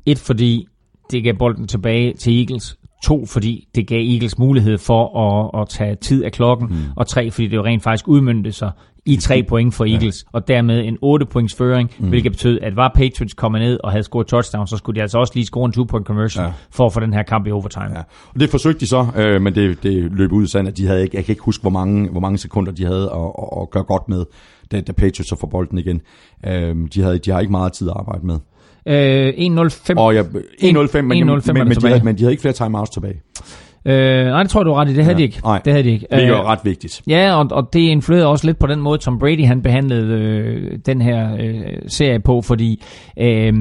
[0.06, 0.66] Et, fordi
[1.10, 2.76] det gav bolden tilbage til Eagles.
[3.04, 6.68] To, fordi det gav Eagles mulighed for at, at tage tid af klokken.
[6.68, 6.76] Mm.
[6.96, 8.70] Og tre, fordi det jo rent faktisk udmyndte sig
[9.06, 10.38] i tre point for Eagles, ja.
[10.38, 12.08] og dermed en 8 points føring, mm.
[12.08, 15.18] hvilket betød, at var Patriots kommet ned og havde scoret touchdown, så skulle de altså
[15.18, 16.52] også lige score en 2-point conversion ja.
[16.70, 17.90] for at få den her kamp i overtime.
[17.94, 18.02] Ja.
[18.34, 21.02] Og det forsøgte de så, øh, men det, det løb ud sådan, at de havde
[21.02, 23.70] ikke, jeg kan ikke huske, hvor mange, hvor mange sekunder de havde at, at, at
[23.70, 24.24] gøre godt med,
[24.72, 26.00] da, da Patriots så får bolden igen.
[26.46, 28.38] Øh, de, havde, de har ikke meget tid at arbejde med.
[28.86, 29.94] Øh, 1-0-5.
[29.96, 32.54] Oh, ja, 1-0-5, men, 1-0-5 men, men, men, de havde, men de havde ikke flere
[32.54, 33.22] timeouts tilbage.
[33.84, 34.94] Øh, nej, det tror jeg, du er ret i.
[34.94, 35.40] Det havde ja, de ikke.
[35.44, 36.06] Nej, det havde de ikke.
[36.10, 37.02] Det er jo øh, ret vigtigt.
[37.06, 40.78] Ja, og, og det influerede også lidt på den måde, som Brady han behandlede øh,
[40.86, 42.82] den her øh, serie på, fordi
[43.20, 43.52] øh,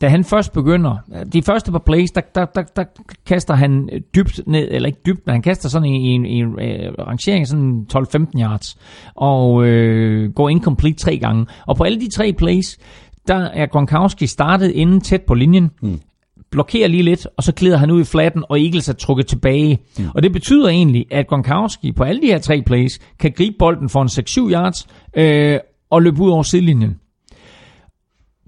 [0.00, 0.96] da han først begynder,
[1.32, 2.84] de første par plays, der, der, der, der
[3.26, 6.60] kaster han dybt ned, eller ikke dybt, men han kaster sådan i, i, i en
[6.60, 8.76] øh, rangering sådan 12-15 yards,
[9.14, 11.46] og øh, går incomplete tre gange.
[11.66, 12.78] Og på alle de tre plays,
[13.28, 15.70] der er Gronkowski startet inden tæt på linjen.
[15.82, 16.00] Mm
[16.52, 19.78] blokerer lige lidt, og så glider han ud i flatten, og Eagles er trukket tilbage.
[19.98, 20.04] Mm.
[20.14, 23.88] Og det betyder egentlig, at Gronkowski på alle de her tre plays, kan gribe bolden
[23.88, 24.08] for en
[24.48, 25.58] 6-7 yards, øh,
[25.90, 26.96] og løbe ud over sidelinjen.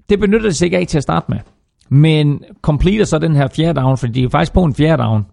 [0.09, 1.37] Det benytter det sig ikke af til at starte med.
[1.89, 5.25] Men completer så den her fjerde down, fordi de er faktisk på en fjerde down,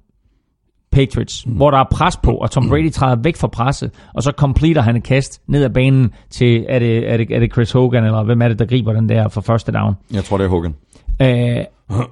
[0.93, 1.53] Patriots, mm.
[1.53, 4.83] hvor der er pres på, og Tom Brady træder væk fra presset, og så completer
[4.83, 8.05] han et kast ned ad banen til, er det, er det, er det Chris Hogan,
[8.05, 9.95] eller hvem er det, der griber den der for første down?
[10.13, 10.75] Jeg tror, det er Hogan.
[11.21, 11.65] Øh,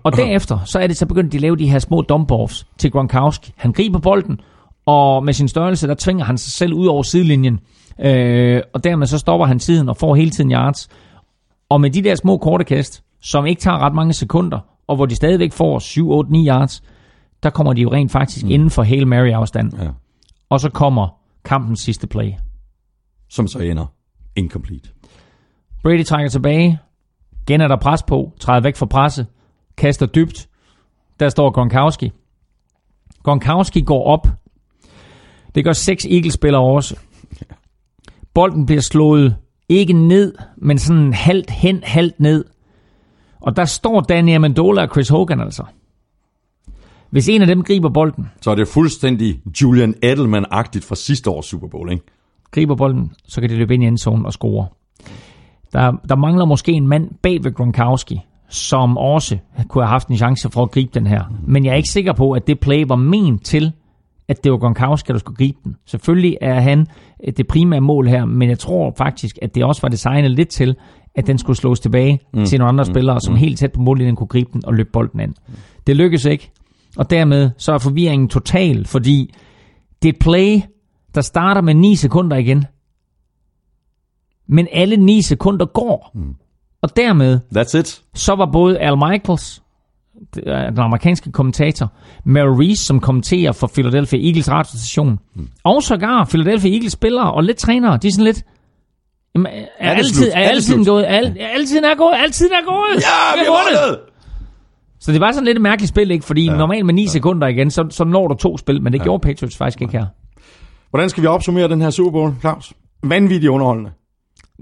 [0.03, 2.91] og derefter, så er det så begyndt, at de lave de her små dump-offs til
[2.91, 3.53] Gronkowski.
[3.57, 4.41] Han griber bolden,
[4.87, 7.61] og med sin størrelse, der tvinger han sig selv ud over sidelinjen.
[8.01, 10.89] Øh, og dermed så stopper han tiden og får hele tiden yards.
[11.69, 15.07] Og med de der små korte kast, som ikke tager ret mange sekunder, og hvor
[15.07, 16.83] de stadigvæk får 7, 8, 9 yards,
[17.43, 18.51] der kommer de jo rent faktisk mm.
[18.51, 19.73] inden for Hail Mary afstand.
[19.83, 19.89] Ja.
[20.51, 21.09] Og så kommer
[21.45, 22.33] kampens sidste play.
[23.29, 23.87] Som så ender
[24.37, 24.89] incomplete.
[25.83, 26.79] Brady trækker tilbage.
[27.51, 28.33] Igen er der pres på.
[28.41, 29.27] Træder væk fra presset
[29.77, 30.49] kaster dybt.
[31.21, 32.13] Der står Gronkowski.
[33.23, 34.29] Gronkowski går op.
[35.55, 36.97] Det gør seks Eagles-spillere også.
[38.35, 39.37] Bolden bliver slået
[39.69, 42.45] ikke ned, men sådan halvt hen, halvt ned.
[43.41, 45.65] Og der står Danny Amendola og Chris Hogan altså.
[47.11, 48.31] Hvis en af dem griber bolden...
[48.41, 52.05] Så er det fuldstændig Julian Edelman-agtigt fra sidste års Super Bowl, ikke?
[52.51, 54.67] Griber bolden, så kan de løbe ind i endzone og score.
[55.73, 59.39] Der, der mangler måske en mand bag ved Gronkowski, som også
[59.69, 61.23] kunne have haft en chance for at gribe den her.
[61.47, 63.73] Men jeg er ikke sikker på, at det play var ment til,
[64.29, 65.77] at det var Gronkowski, der skulle gribe den.
[65.87, 66.87] Selvfølgelig er han
[67.37, 70.77] det primære mål her, men jeg tror faktisk, at det også var designet lidt til,
[71.15, 72.45] at den skulle slås tilbage mm.
[72.45, 72.95] til nogle andre mm.
[72.95, 73.39] spillere, som mm.
[73.39, 75.35] helt tæt på mållinjen kunne gribe den og løbe bolden ind.
[75.87, 76.51] Det lykkedes ikke,
[76.97, 79.35] og dermed så er forvirringen total, fordi
[80.03, 80.61] det et play,
[81.15, 82.65] der starter med 9 sekunder igen.
[84.51, 86.11] Men alle 9 sekunder går.
[86.15, 86.35] Mm.
[86.83, 88.03] Og dermed, That's it.
[88.15, 89.63] så var både Al Michaels,
[90.45, 91.93] den amerikanske kommentator,
[92.25, 95.49] Mary Reese, som kommenterer for Philadelphia Eagles radiostation, mm.
[95.65, 98.45] og sågar Philadelphia Eagles spillere og lidt trænere, de er sådan lidt,
[99.35, 101.05] Jamen, er, er, altid, er, altid gået?
[101.09, 102.15] Al, altid er gået?
[102.17, 102.95] Altid er gået?
[102.95, 103.99] Ja, vi har vundet!
[105.01, 106.25] Så det var sådan lidt et mærkeligt spil, ikke?
[106.25, 106.57] Fordi ja.
[106.57, 107.09] normalt med 9 ja.
[107.09, 109.05] sekunder igen, så, så når du to spil, men det ja.
[109.05, 110.07] gjorde Patriots faktisk ikke her.
[110.91, 112.73] Hvordan skal vi opsummere den her Super Bowl, Claus?
[113.03, 113.91] Vanvittigt underholdende.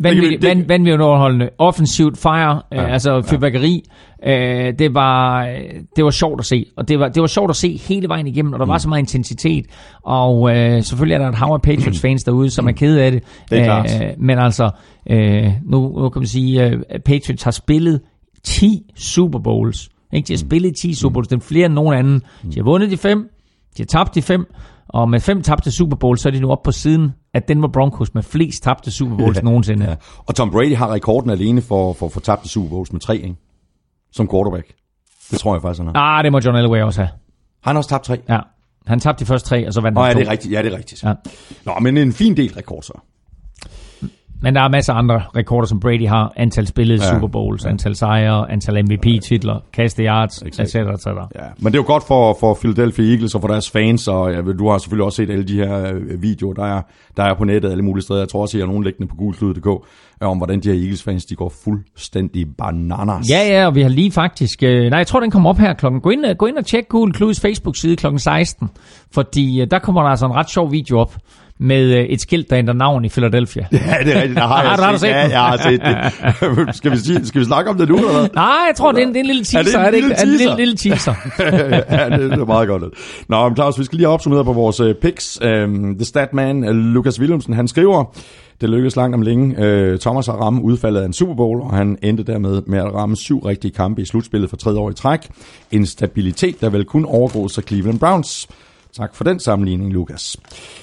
[0.02, 1.48] Vanvittigt van, van, underholdende.
[1.58, 3.84] Offensivt fire, ja, øh, altså fyrværkeri.
[4.26, 4.66] Ja.
[4.68, 5.46] Øh, det, var,
[5.96, 6.66] det var sjovt at se.
[6.76, 8.70] Og det var, det var sjovt at se hele vejen igennem, og der mm.
[8.70, 9.66] var så meget intensitet.
[10.02, 13.22] Og øh, selvfølgelig er der et hav af Patriots-fans derude, som er kede af det.
[13.50, 14.02] Det er klart.
[14.02, 14.70] Øh, men altså,
[15.10, 18.00] øh, nu, nu kan man sige, at øh, Patriots har spillet
[18.44, 20.26] 10 Super Bowls Ikke?
[20.26, 22.22] De har spillet 10 Super Bowls, den flere end nogen anden.
[22.42, 23.28] De har vundet de fem,
[23.76, 24.46] de har tabt de fem,
[24.88, 27.68] og med fem tabte Super Bowls, så er de nu oppe på siden af Denver
[27.68, 29.42] Broncos med flest tabte Super Bowls Ja.
[29.42, 29.84] nogensinde.
[29.86, 29.94] Ja.
[30.26, 33.36] Og Tom Brady har rekorden alene for, for, for tabte Super Bowls med tre, ikke?
[34.12, 34.66] Som quarterback.
[35.30, 36.16] Det tror jeg faktisk, han har.
[36.18, 37.10] Ah, det må John Elway også have.
[37.64, 38.18] Han har også tabt tre.
[38.28, 38.38] Ja.
[38.86, 40.18] Han tabte de første tre, og så vandt han ja, to.
[40.18, 40.52] det er rigtigt.
[40.54, 41.02] Ja, det er rigtigt.
[41.02, 41.14] Ja.
[41.64, 42.92] Nå, men en fin del rekord så.
[44.42, 46.32] Men der er masser af andre rekorder, som Brady har.
[46.36, 47.08] Antal spillede Ja.
[47.08, 47.14] ja.
[47.14, 50.60] Super Bowls, antal sejre, antal MVP-titler, kaste yards, etc.
[50.60, 50.76] Etc.
[50.76, 50.80] Ja,
[51.58, 54.40] men det er jo godt for, for Philadelphia Eagles og for deres fans, og ja,
[54.42, 56.82] du har selvfølgelig også set alle de her øh, videoer, der er,
[57.16, 58.20] der er på nettet alle mulige steder.
[58.20, 59.66] Jeg tror også, at jeg har nogen liggende på gulklud.dk,
[60.22, 63.30] øh, om hvordan de her Eagles fans, de går fuldstændig bananas.
[63.30, 64.62] Ja, ja, og vi har lige faktisk...
[64.62, 66.00] Øh, nej, jeg tror, den kommer op her klokken...
[66.00, 68.68] Gå ind, øh, gå ind og tjek Google Clues Facebook-side klokken 16,
[69.14, 71.14] fordi øh, der kommer der altså en ret sjov video op
[71.60, 73.66] med øh, et skilt, der ændrer navn i Philadelphia.
[73.72, 74.36] Ja, det er rigtigt.
[74.36, 75.06] Der har jeg Har du- set.
[75.08, 75.80] ja, jeg har set
[76.66, 76.76] det.
[76.76, 78.28] skal, vi sige, skal vi snakke om det nu, eller hvad?
[78.34, 79.78] Nej, jeg tror, det er en, det er en lille teaser.
[79.78, 80.26] Er det en er det ikke?
[80.26, 81.14] lille Er det en teaser?
[81.36, 81.94] lille, lille teaser.
[82.12, 82.82] ja, det, det er meget godt.
[83.28, 85.38] Nå, men Claus, vi skal lige have opsummeret på vores uh, picks.
[85.44, 88.04] Um, The Statman, uh, Lukas Williamsen, han skriver,
[88.60, 89.98] det lykkedes langt om længe.
[89.98, 93.16] Thomas har ramme udfaldet af en Super Bowl, og han endte dermed med at ramme
[93.16, 95.20] syv rigtige kampe i slutspillet for tredje år i træk.
[95.70, 98.48] En stabilitet, der vel kun overgås af Cleveland Browns.
[98.96, 100.36] Tak for den sammenligning, Lukas.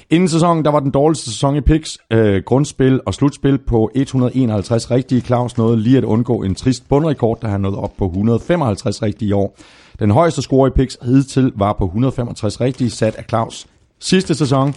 [0.10, 1.98] Inden sæsonen, der var den dårligste sæson i picks.
[2.12, 5.22] Øh, grundspil og slutspil på 151 rigtige.
[5.22, 9.30] Claus nåede lige at undgå en trist bundrekord, da han nåede op på 155 rigtige
[9.30, 9.58] i år.
[10.00, 13.68] Den højeste score i picks hidtil var på 165 rigtige, sat af Claus
[14.00, 14.76] sidste sæson.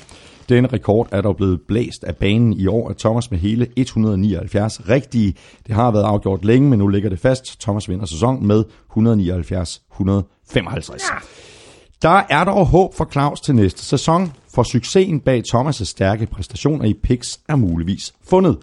[0.49, 4.89] Den rekord er dog blevet blæst af banen i år af Thomas med hele 179
[4.89, 5.35] rigtige.
[5.67, 7.61] Det har været afgjort længe, men nu ligger det fast.
[7.61, 8.65] Thomas vinder sæson med
[8.97, 11.58] 179-155.
[12.03, 16.85] Der er dog håb for Claus til næste sæson, for succesen bag Thomas' stærke præstationer
[16.85, 18.59] i Pix er muligvis fundet.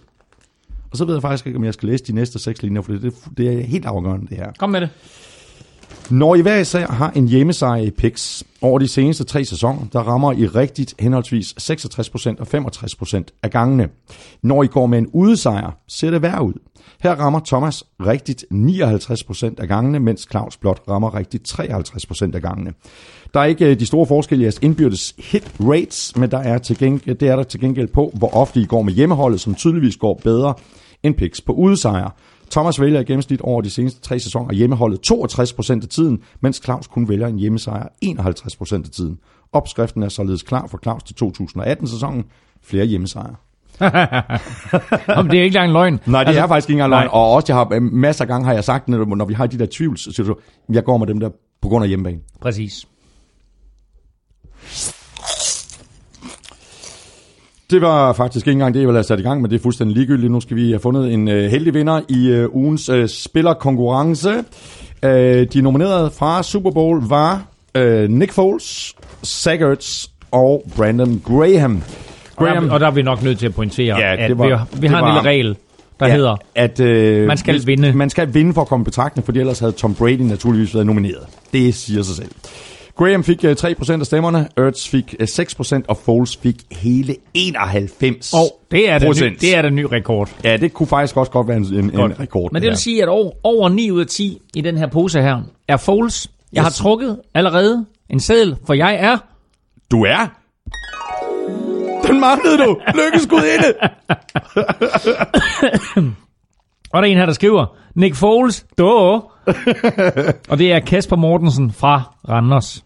[0.91, 2.91] Og så ved jeg faktisk ikke, om jeg skal læse de næste seks linjer, for
[2.91, 4.52] det, det er helt afgørende det her.
[4.60, 4.90] Kom med det.
[6.10, 9.99] Når I hver især har en hjemmesejr i PIX over de seneste tre sæsoner, der
[9.99, 13.90] rammer I rigtigt henholdsvis 66% og 65% af gangene.
[14.41, 16.53] Når I går med en udesejr, ser det værd ud.
[17.03, 22.73] Her rammer Thomas rigtigt 59% af gangene, mens Claus blot rammer rigtigt 53% af gangene.
[23.34, 26.57] Der er ikke øh, de store forskelle i jeres indbyrdes hit rates, men der er
[26.57, 29.56] til gengæld, det er der til gengæld på, hvor ofte I går med hjemmeholdet, som
[29.56, 30.53] tydeligvis går bedre
[31.03, 32.11] end PIX på udesejre.
[32.51, 36.88] Thomas vælger i gennemsnit over de seneste tre sæsoner hjemmeholdet 62% af tiden, mens Claus
[36.88, 39.19] kun vælger en hjemmesejr 51% af tiden.
[39.53, 42.26] Opskriften er således klar for Claus til 2018-sæsonen.
[42.63, 43.35] Flere hjemmesejre.
[45.19, 45.99] Om det er ikke engang løgn.
[46.05, 47.03] Nej, det altså, er faktisk ikke engang løgn.
[47.03, 47.09] nej.
[47.11, 49.59] Og også, jeg har, øh, masser af gange har jeg sagt, når vi har de
[49.59, 50.35] der tvivls, så siger du,
[50.69, 51.30] jeg går med dem der
[51.61, 52.19] på grund af hjemmebane.
[52.41, 52.88] Præcis.
[57.69, 59.61] Det var faktisk ikke engang det, jeg ville have sat i gang, men det er
[59.63, 60.31] fuldstændig ligegyldigt.
[60.31, 64.33] Nu skal vi have fundet en øh, heldig vinder i øh, ugens øh, spillerkonkurrence.
[65.03, 67.43] Øh, de nominerede fra Super Bowl var
[67.75, 69.63] øh, Nick Foles, Zach
[70.31, 71.83] og Brandon Graham.
[72.35, 74.45] Og der, og der er vi nok nødt til at pointere, Ja, at det var-
[74.45, 75.55] vi, har- vi det har en var- lille regel,
[75.99, 77.93] der hedder, at øh, Man skal vinde.
[77.93, 80.85] Man skal vinde for at komme i betragtning, for ellers havde Tom Brady naturligvis været
[80.87, 81.23] nomineret.
[81.53, 82.29] Det siger sig selv.
[82.97, 88.34] Graham fik øh, 3% af stemmerne, Ertz fik øh, 6%, og Foles fik hele 91
[88.34, 90.30] og det er, den ny, det er den nye rekord.
[90.43, 92.53] Ja, det kunne faktisk også godt være en, en, en rekord.
[92.53, 95.22] Men det vil sige, at over, over 9 ud af 10 i den her pose
[95.22, 96.31] her er Foles.
[96.53, 96.77] Jeg har Yes.
[96.77, 99.17] trukket allerede en seddel, for jeg er...
[99.91, 100.27] Du er?
[102.07, 102.77] Den manglede du!
[102.93, 103.73] Lykkes Gud inde!
[106.95, 107.65] Og der er en her, der skriver,
[107.95, 108.91] Nick Foles, då.
[110.49, 112.84] og det er Kasper Mortensen fra Randers.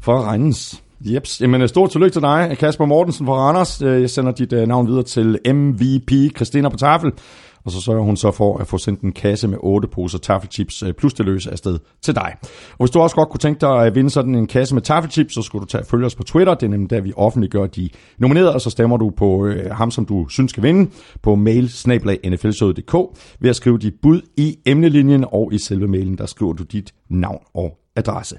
[0.00, 0.82] For Randers.
[1.00, 1.40] Jeps.
[1.40, 3.82] Jamen, stort tillykke til dig, Kasper Mortensen fra Randers.
[3.82, 7.12] Øh, Jeg sender dit uh, navn videre til MVP Christina på tafel.
[7.64, 10.82] Og så sørger hun så for at få sendt en kasse med otte poser taffelchips
[10.82, 12.34] øh, plus det løse afsted til dig.
[12.70, 15.34] Og hvis du også godt kunne tænke dig at vinde sådan en kasse med taffelchips,
[15.34, 16.54] så skulle du tage følge os på Twitter.
[16.54, 19.90] Det er nemlig der, vi offentliggør de nominerede, og så stemmer du på øh, ham,
[19.90, 20.90] som du synes skal vinde,
[21.22, 21.70] på mail
[22.26, 22.94] nflshowet.dk
[23.40, 26.94] ved at skrive dit bud i emnelinjen, og i selve mailen, der skriver du dit
[27.10, 28.36] navn og adresse.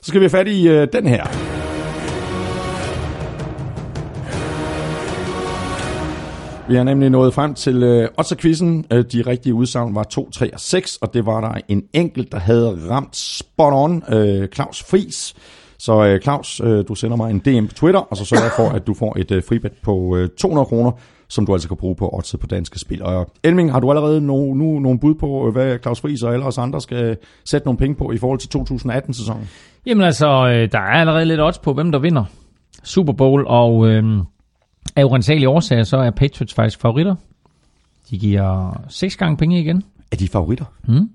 [0.00, 1.55] Så skal vi have fat i øh, den her.
[6.68, 8.84] Vi har nemlig nået frem til øh, Otterquizzen.
[8.92, 12.32] Øh, de rigtige udsagn var 2, 3 og 6, og det var der en enkelt,
[12.32, 15.34] der havde ramt spot on, øh, Claus Fris.
[15.78, 18.52] Så øh, Claus, øh, du sender mig en DM på Twitter, og så sørger jeg
[18.56, 20.92] for, at du får et øh, fribet på øh, 200 kroner,
[21.28, 23.02] som du altså kan bruge på odds på danske spil.
[23.02, 26.32] Og Elming, har du allerede no, nu nogle bud på, øh, hvad Claus Friis og
[26.32, 29.48] alle os andre skal sætte nogle penge på i forhold til 2018-sæsonen?
[29.86, 32.24] Jamen altså, øh, der er allerede lidt odds på, hvem der vinder
[32.84, 34.04] Super Bowl, og øh,
[34.96, 37.14] af urensagelige årsager, så er Patriots faktisk favoritter.
[38.10, 39.84] De giver seks gange penge igen.
[40.10, 40.64] Er de favoritter?
[40.88, 41.10] Mm.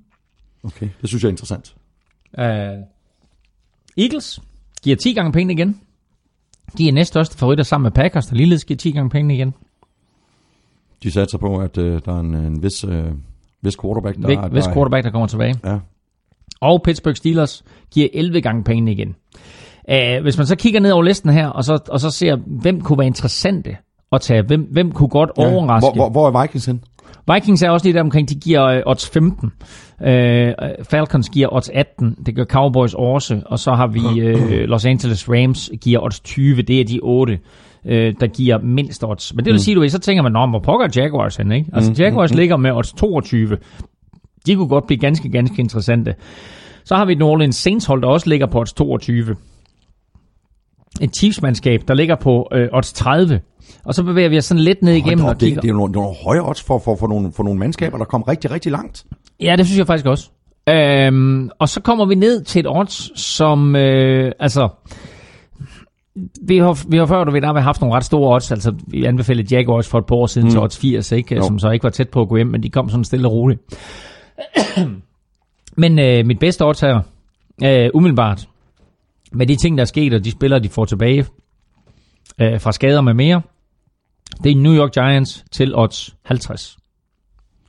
[0.63, 1.75] Okay, det synes jeg er interessant.
[2.37, 2.43] Uh,
[3.97, 4.39] Eagles
[4.83, 5.79] giver 10 gange penge igen.
[6.77, 9.53] De er næststørste favoritter sammen med Packers, der ligeledes giver 10 gange penge igen.
[11.03, 13.05] De satser på, at øh, der er en, en vis, øh,
[13.61, 15.55] vis quarterback, der, Væk, der hvis quarterback, der kommer tilbage.
[15.63, 15.79] Ja.
[16.61, 19.15] Og Pittsburgh Steelers giver 11 gange penge igen.
[19.89, 22.81] Uh, hvis man så kigger ned over listen her, og så, og så ser, hvem
[22.81, 23.77] kunne være interessante
[24.11, 25.53] at tage, hvem, hvem kunne godt Ja.
[25.53, 25.85] overraske.
[25.85, 26.81] Hvor, hvor, hvor er Vikings hen?
[27.33, 29.51] Vikings er også lige der omkring, de giver øh, odds 15.
[30.03, 30.53] Øh,
[30.89, 35.29] Falcons giver odds 18, det gør Cowboys også, og så har vi øh, Los Angeles
[35.29, 37.39] Rams giver odds 20, det er de 8,
[37.85, 39.35] øh, der giver mindst odds.
[39.35, 41.51] Men det vil sige, du ved, så tænker man, nå, hvor pokker er Jaguars hen,
[41.51, 41.69] ikke?
[41.73, 43.57] Altså Jaguars ligger med odds 22.
[44.45, 46.15] De kunne godt blive ganske, ganske interessante.
[46.85, 49.35] Så har vi New Orleans Saints hold, der også ligger på odds 22.
[51.01, 53.39] Et Chiefs-mandskab, der ligger på øh, odds 30.
[53.85, 55.61] Og så bevæger vi os sådan lidt ned igennem Hold da og det, kigger.
[55.61, 58.05] det er jo nogle, nogle høje odds for, for, for, nogle, for nogle mandskaber, der
[58.05, 59.05] kom rigtig, rigtig langt.
[59.39, 60.29] Ja, det synes jeg faktisk også.
[60.69, 64.69] Øhm, og så kommer vi ned til et odds, som, øh, altså,
[66.41, 68.73] vi har, vi har før, du ved, der har haft nogle ret store odds, altså
[68.87, 70.51] vi anbefalede Jaguars for et par år siden mm.
[70.51, 71.35] til odds 80, ikke?
[71.35, 71.41] Jo.
[71.43, 73.33] som så ikke var tæt på at gå hjem, men de kom sådan stille og
[73.33, 73.61] roligt.
[75.77, 76.99] men øh, mit bedste odds her,
[77.63, 78.47] øh, umiddelbart,
[79.31, 81.25] med de ting, der er sket, og de spillere, de får tilbage
[82.41, 83.41] øh, fra skader med mere,
[84.43, 86.77] det er New York Giants til odds 50.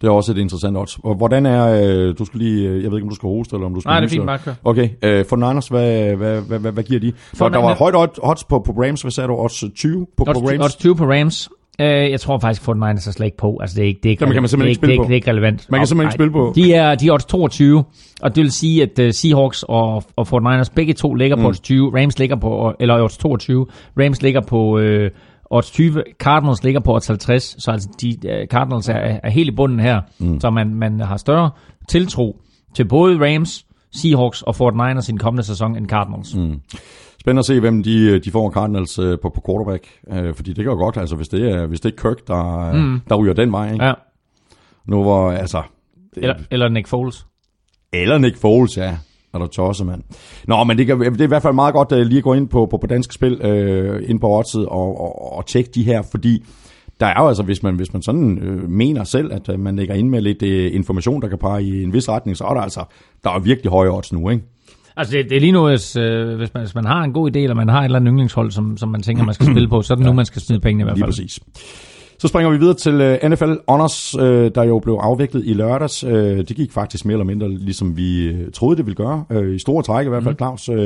[0.00, 0.98] Det er også et interessant odds.
[1.04, 3.56] Og hvordan er, øh, du skal lige, øh, jeg ved ikke, om du skal hoste,
[3.56, 4.54] eller om du skal Nej, det er fint, bare kør.
[4.64, 7.12] Okay, øh, for Niners, hvad, hvad, hvad, hvad, hvad giver de?
[7.34, 9.36] For der var højt odds- odds på, på Rams, hvad sagde du?
[9.36, 10.64] Odds 20 på, på Odds, Rams?
[10.64, 11.50] odds 20 på Rams.
[11.80, 13.58] Uh, jeg tror faktisk, at 49ers er slet ikke på.
[13.60, 14.92] Altså, det er ikke, det er ikke, Jamen, kan man simpelthen det er ikke spille
[14.92, 15.08] det er på.
[15.08, 15.66] Det er ikke relevant.
[15.70, 16.52] Man kan simpelthen ikke spille på.
[16.54, 17.84] De er, de er odds 22,
[18.22, 20.26] og det vil sige, at uh, Seahawks og, og
[20.60, 21.46] 49ers begge to ligger på Mm.
[21.46, 22.00] odds 20.
[22.02, 23.66] Rams ligger på, eller odds 22.
[24.00, 25.06] Rams ligger på uh,
[25.50, 26.02] odds 20.
[26.18, 27.56] Cardinals ligger på odds 50.
[27.58, 30.00] Så altså, de, uh, Cardinals er, er helt i bunden her.
[30.18, 30.40] Mm.
[30.40, 31.50] Så man, man har større
[31.88, 32.36] tiltro
[32.74, 36.34] til både Rams, Seahawks og 49ers i den kommende sæson end Cardinals.
[36.36, 36.60] Mm.
[37.22, 39.86] Spændende at se, hvem de, de får Cardinals øh, på, på quarterback.
[40.12, 42.72] Øh, fordi det kan jo godt, altså hvis det er, hvis det er Kirk, der,
[42.72, 43.00] mm.
[43.08, 43.72] der ryger den vej.
[43.72, 43.84] Ikke?
[43.84, 43.92] Ja.
[44.86, 45.62] Nu hvor, altså...
[46.14, 47.26] Det, Eller, eller Nick Foles.
[47.92, 48.96] Eller Nick Foles, ja.
[49.34, 50.02] Er der tosset, mand.
[50.48, 52.34] Nå, men det, kan, det er i hvert fald meget godt uh, lige at gå
[52.34, 55.82] ind på, på, på dansk spil, uh, ind på oddset og, og, og tjekke de
[55.82, 56.44] her, fordi
[57.00, 59.76] der er jo altså, hvis man, hvis man sådan øh, mener selv, at øh, man
[59.76, 62.54] lægger ind med lidt øh, information, der kan pege i en vis retning, så er
[62.54, 62.84] der altså,
[63.24, 64.44] der er virkelig høje odds nu, ikke?
[64.96, 67.30] Altså, det, det er lige nu, hvis, øh, hvis, man, hvis man har en god
[67.30, 69.68] idé, eller man har et eller andet yndlingshold, som, som man tænker, man skal spille
[69.68, 70.10] på, så er det ja.
[70.10, 71.12] nu, man skal smide pengene i hvert Lige fald.
[71.12, 71.40] præcis.
[72.18, 76.04] Så springer vi videre til uh, NFL Honors, uh, der jo blev afviklet i lørdags.
[76.04, 79.24] Uh, det gik faktisk mere eller mindre, ligesom vi troede, det ville gøre.
[79.30, 80.68] Uh, I store træk i hvert fald, Claus.
[80.68, 80.76] Uh,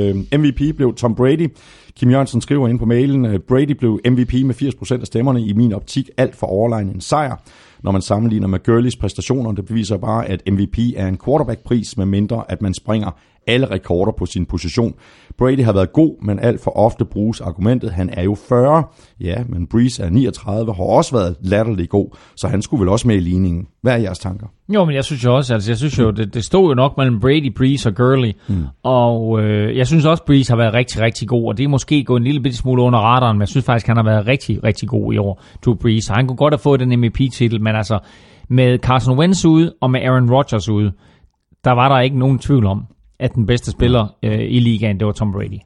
[0.41, 1.49] MVP blev Tom Brady.
[1.97, 5.41] Kim Jørgensen skriver ind på mailen, uh, Brady blev MVP med 80% af stemmerne.
[5.43, 7.37] I min optik alt for overlegen en sejr.
[7.83, 12.07] Når man sammenligner med Gurleys præstationer, det beviser bare, at MVP er en quarterback-pris, med
[12.07, 13.11] mindre at man springer
[13.47, 14.94] alle rekorder på sin position.
[15.39, 18.85] Brady har været god, men alt for ofte bruges argumentet, han er jo 40.
[19.20, 23.09] Ja, men Breeze er 39, har også været latterlig god, så han skulle vel også
[23.09, 23.66] med i ligningen.
[23.82, 24.47] Hvad er jeres tanker?
[24.68, 26.97] Jo, men jeg synes jo også, altså jeg synes jo, det, det stod jo nok
[26.97, 28.64] mellem Brady, Breeze og Gurley, mm.
[28.82, 32.05] og øh, jeg synes også, Breeze har været rigtig, rigtig god, og det er måske
[32.05, 34.64] gået en lille bitte smule under radaren, men jeg synes faktisk, han har været rigtig,
[34.64, 36.12] rigtig god i år, Drew Breeze.
[36.12, 37.98] Han kunne godt have fået den MVP-titel, men altså
[38.48, 40.93] med Carson Wentz ude og med Aaron Rodgers ude,
[41.64, 42.86] der var der ikke nogen tvivl om,
[43.20, 45.59] at den bedste spiller øh, i ligaen, det var Tom Brady.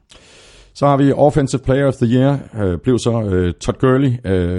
[0.73, 4.11] Så har vi Offensive Player of the Year, øh, blev så øh, Todd Gurley.
[4.25, 4.55] Øh,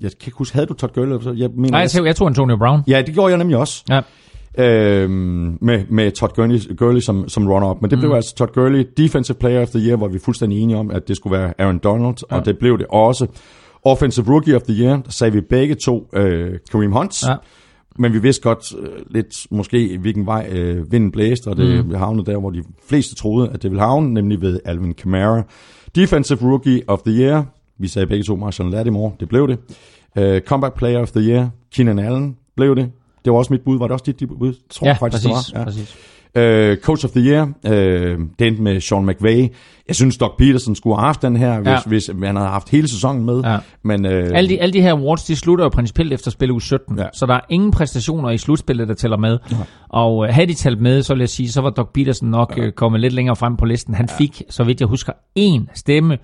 [0.00, 1.22] jeg kan ikke huske, havde du Todd Gurley?
[1.22, 2.80] Så Jeg mener, Nej, jeg, tog- jeg tog Antonio Brown.
[2.88, 3.84] Ja, det gjorde jeg nemlig også.
[3.88, 4.00] Ja.
[4.58, 5.10] øh,
[5.60, 7.82] med, med Todd Gurley, Gurley som, som runner-up.
[7.82, 10.60] Men det blev altså Todd Gurley Defensive Player of the Year, hvor vi er fuldstændig
[10.60, 12.36] enige om, at det skulle være Aaron Donald, ja.
[12.36, 13.26] og det blev det også.
[13.84, 17.22] Offensive Rookie of the Year, der sagde vi begge to øh, Kareem Hunt.
[17.28, 17.34] Ja.
[17.98, 21.94] Men vi vidste godt øh, lidt måske, hvilken vej øh, vinden blæste, og det mm.
[21.94, 25.42] havnede der, hvor de fleste troede, at det ville havne, nemlig ved Alvin Kamara.
[25.94, 27.44] Defensive Rookie of the Year,
[27.78, 29.58] vi sagde begge to Marshall Lattimore, det blev det.
[30.18, 32.90] Uh, Comeback Player of the Year, Keenan Allen, blev det.
[33.24, 33.78] Det var også mit bud.
[33.78, 34.54] Var det også dit bud?
[34.70, 35.46] Tror Ja, jeg faktisk, præcis.
[35.46, 35.60] det var.
[35.60, 35.64] Ja.
[35.64, 35.96] præcis.
[36.38, 37.72] Uh, Coach of the Year, uh,
[38.38, 39.48] det endte med Sean McVay.
[39.88, 41.78] Jeg synes, Doc Peterson skulle have haft den her, hvis, Ja.
[41.86, 43.40] hvis han havde haft hele sæsonen med.
[43.44, 43.58] Ja.
[43.82, 46.62] Men, uh, Alle de, alle de her awards, de slutter jo principielt efter spil uge
[46.62, 47.04] 17, Ja.
[47.14, 49.38] så der er ingen præstationer i slutspillet, der tæller med.
[49.50, 49.56] Ja.
[49.88, 52.54] Og uh, havde de talt med, så vil jeg sige, så var Doc Peterson nok
[52.58, 52.66] ja.
[52.66, 53.94] uh, kommet lidt længere frem på listen.
[53.94, 54.16] Han ja.
[54.18, 56.18] fik, så vidt jeg husker, én stemme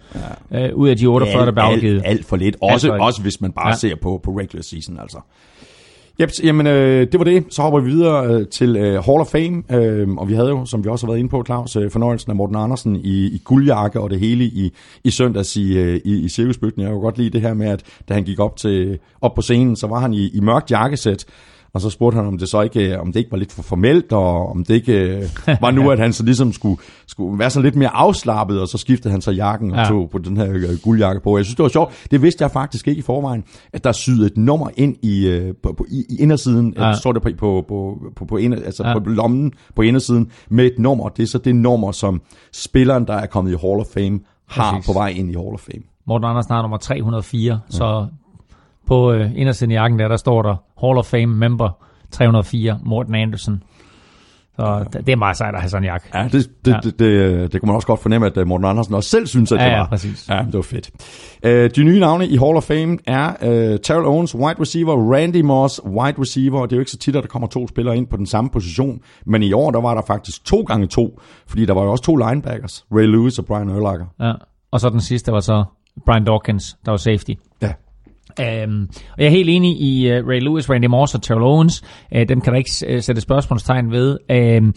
[0.53, 0.71] ja.
[0.73, 1.95] uh, ud af de 48, der blev afgivet.
[1.97, 2.57] alt, alt for lidt.
[2.63, 3.03] Også, for lidt.
[3.03, 3.69] også hvis man bare.
[3.69, 3.75] Ja.
[3.75, 5.19] ser på, på regular season, altså.
[6.21, 7.45] Yep, jamen, øh, det var det.
[7.51, 10.65] Så hopper vi videre øh, til øh, Hall of Fame, øh, og vi havde jo,
[10.65, 13.43] som vi også har været inde på, Claus, øh, fornøjelsen af Morten Andersen i, i
[13.45, 14.73] guldjakke og det hele i,
[15.05, 16.83] i søndags i, øh, i, i cirkusbygden.
[16.83, 19.43] Jeg kunne godt lide det her med, at da han gik op, til, op på
[19.43, 21.25] scenen, så var han i, i mørkt jakkesæt,
[21.75, 24.13] og så spurgte han, om det så ikke, om det ikke var lidt for formelt,
[24.13, 25.23] og om det ikke øh,
[25.61, 28.79] var nu, at han så ligesom skulle, skulle være sådan lidt mere afslappet, og så
[28.79, 29.85] skiftede han så jakken og Ja.
[29.85, 31.37] tog på den her øh, guldjakke på.
[31.37, 32.07] Jeg synes, det var sjovt.
[32.11, 35.55] Det vidste jeg faktisk ikke i forvejen, at der syede et nummer ind i, øh,
[35.63, 36.75] på, på, i, i indersiden.
[36.77, 36.87] Ja.
[36.87, 36.95] Ja.
[36.95, 38.91] står det på, på, på, på, på, altså Ja.
[38.91, 38.99] ja.
[38.99, 41.09] på lommen på indersiden med et nummer.
[41.09, 42.23] Det er så det nummer, som
[42.53, 44.87] spilleren, der er kommet i Hall of Fame, har Præcis.
[44.87, 45.83] på vej ind i Hall of Fame.
[46.07, 47.61] Morten Andersen har nummer 304, mm.
[47.71, 48.07] så
[48.87, 51.69] på øh, indersiden af jakken der, der står der Hall of Fame member
[52.11, 53.63] 304, Morten Andersen.
[54.57, 56.07] Så det, er meget sejt at have sådan en jakke.
[56.15, 56.73] Ja, det, det, Ja.
[56.75, 56.81] ja.
[56.81, 59.53] det, det, det kunne man også godt fornemme, at øh, Morten Andersen også selv synes,
[59.53, 59.87] at Ja, det ja, var.
[59.89, 60.29] præcis.
[60.29, 60.91] Ja, det var fedt.
[61.47, 65.41] Uh, de nye navne i Hall of Fame er uh, Terrell Owens, wide receiver, Randy
[65.41, 66.63] Moss, wide receiver.
[66.67, 68.51] Det er jo ikke så tit, at der kommer to spillere ind på den samme
[68.51, 71.91] position, men i år, der var der faktisk to gange to, fordi der var jo
[71.91, 74.07] også to linebackers, Ray Lewis og Brian Urlacher.
[74.21, 74.33] Ja.
[74.73, 75.65] Og så den sidste var så
[76.07, 77.31] Brian Dawkins, der var safety.
[77.63, 77.73] Ja.
[78.41, 81.83] Um, og jeg er helt enig i uh, Ray Lewis, Randy Moss og Terrell Owens.
[82.17, 84.19] Uh, dem kan der ikke uh, sætte spørgsmålstegn ved.
[84.31, 84.75] Um,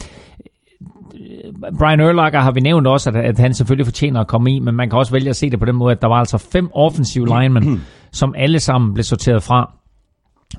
[1.79, 4.75] Brian Urlacher har vi nævnt også, at, at han selvfølgelig fortjener at komme i, men
[4.75, 6.69] man kan også vælge at se det på den måde, at der var altså fem
[6.73, 9.71] offensive linemen, som alle sammen blev sorteret fra.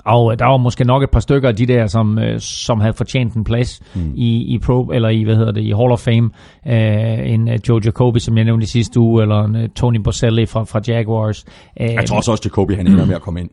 [0.05, 2.79] Og øh, der var måske nok et par stykker af de der, som, øh, som
[2.81, 4.11] havde fortjent en plads mm.
[4.15, 6.29] i, i Pro, eller i, hvad hedder det, i Hall of Fame.
[6.67, 9.97] Øh, en øh, Joe Jacoby, som jeg nævnte i sidste uge, eller en øh, Tony
[9.97, 11.45] Boselli fra, fra Jaguars.
[11.81, 13.49] Øh, Jeg tror også, også Jacobi han ender med at komme ind.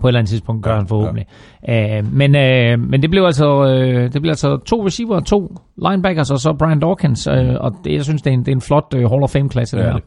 [0.00, 1.26] på et eller andet tidspunkt gør han forhåbentlig.
[1.68, 1.98] Ja.
[1.98, 5.56] Øh, men, øh, men det blev altså øh, det blev altså to receiver, to
[5.88, 8.52] linebackers og så Brian Dawkins, øh, og det, jeg synes, det er en, det er
[8.56, 9.76] en flot øh, Hall of Fame-klasse.
[9.76, 9.98] Det Det er her.
[10.00, 10.06] det.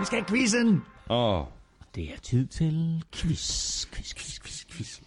[0.00, 0.82] Vi skal have quizzen!
[1.08, 1.40] Oh.
[1.98, 5.00] Det er tid til quiz, quiz, quiz, quiz, quiz.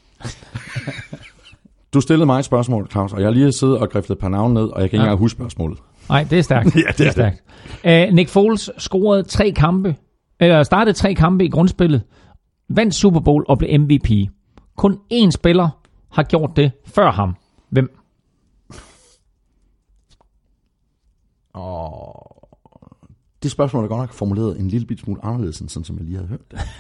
[1.93, 4.30] Du stillede mig et spørgsmål, Claus, og jeg har lige siddet og griftet et par
[4.30, 5.03] navne ned, og jeg kan ikke Ja.
[5.03, 5.80] engang huske spørgsmålet.
[6.09, 6.76] Nej, det er stærkt.
[6.85, 7.43] Ja, det er stærkt.
[8.09, 9.95] Uh, Nick Foles scorede tre kampe,
[10.39, 12.01] eller startede tre kampe i grundspillet,
[12.69, 14.09] vandt Super Bowl og blev MVP.
[14.77, 15.69] Kun én spiller
[16.11, 17.35] har gjort det før ham.
[17.69, 17.97] Hvem?
[21.53, 22.30] Og
[23.43, 26.05] det spørgsmål er godt nok formuleret en lille bit smule anderledes, end sådan som jeg
[26.05, 26.59] lige havde hørt det.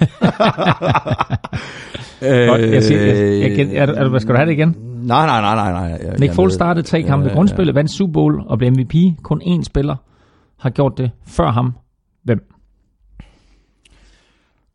[2.21, 4.75] Jeg siger, jeg, jeg, er, du- er, skal du have det igen?
[5.01, 5.71] Nej, nej, nej, nej.
[5.71, 5.99] nej.
[6.07, 8.93] Jeg, Nick Foles ved- startede tre kampe i grundspillet, vandt Super Bowl og blev MVP.
[9.23, 9.95] Kun én spiller
[10.59, 11.73] har gjort det før ham.
[12.23, 12.39] Hvem?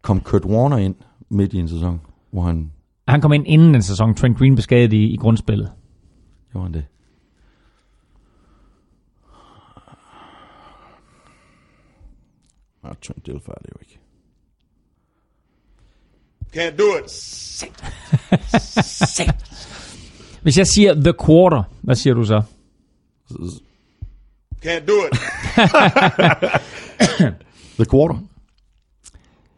[0.02, 0.94] Kom Kurt Warner ind
[1.30, 2.00] midt i en sæson,
[2.32, 2.70] hvor han
[3.08, 4.14] Han kom ind inden den sæson.
[4.14, 5.70] Trent Green blev skadet i, i grundspillet.
[6.52, 6.84] gjorde han det.
[12.86, 13.98] Ah, Trent Dilfer er det jo ikke.
[16.56, 17.10] Can't do it.
[20.42, 22.42] Hvis jeg siger The Quarter, hvad siger du så?
[24.64, 25.18] Can't do it.
[27.78, 28.18] The Quarter.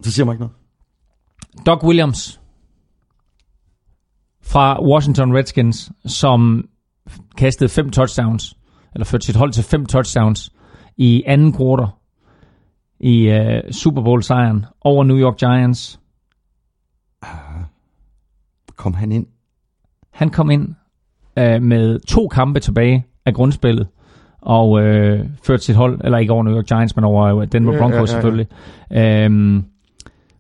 [0.04, 0.56] Det siger mig ikke noget.
[1.66, 2.40] Doug Williams
[4.42, 6.68] fra Washington Redskins, som
[7.36, 8.56] kastede fem touchdowns,
[8.94, 10.52] eller førte sit hold til fem touchdowns
[10.96, 11.97] i anden quarter
[13.00, 16.00] i uh, Super Bowl-sejren over New York Giants.
[18.76, 19.26] Kom han ind?
[20.12, 20.68] Han kom ind
[21.40, 23.86] uh, med to kampe tilbage af grundspillet,
[24.40, 24.80] og uh,
[25.42, 27.96] førte sit hold, eller ikke over New York Giants, men over øh, Denver Broncos ja,
[27.96, 28.06] ja, ja.
[28.06, 29.26] selvfølgelig.
[29.26, 29.64] Um,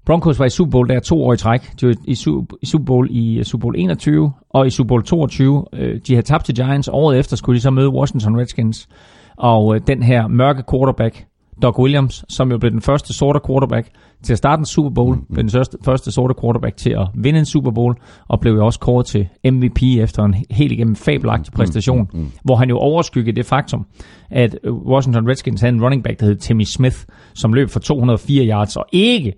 [0.06, 1.80] Broncos var i Super Bowl der to år i træk.
[1.80, 4.88] De var i Su- i Super Bowl i øh, Super Bowl 21 og i Super
[4.88, 5.64] Bowl 22.
[5.72, 6.88] Øh, De havde tabt til Giants.
[6.92, 8.88] Året efter skulle de så møde Washington Redskins.
[9.36, 11.26] Og øh, den her mørke quarterback,
[11.62, 13.88] Doug Williams, som jo blev den første sorte quarterback
[14.22, 15.24] til at starte en Super Bowl, mm.
[15.32, 17.94] blev den første, første sorte quarterback til at vinde en Super Bowl,
[18.28, 22.30] og blev jo også kåret til MVP efter en helt igennem fabelagtig præstation, mm.
[22.44, 23.86] hvor han jo overskyggede det faktum,
[24.30, 26.96] at Washington Redskins havde en running back, der hed Timmy Smith,
[27.34, 29.32] som løb for 204 yards, og ikke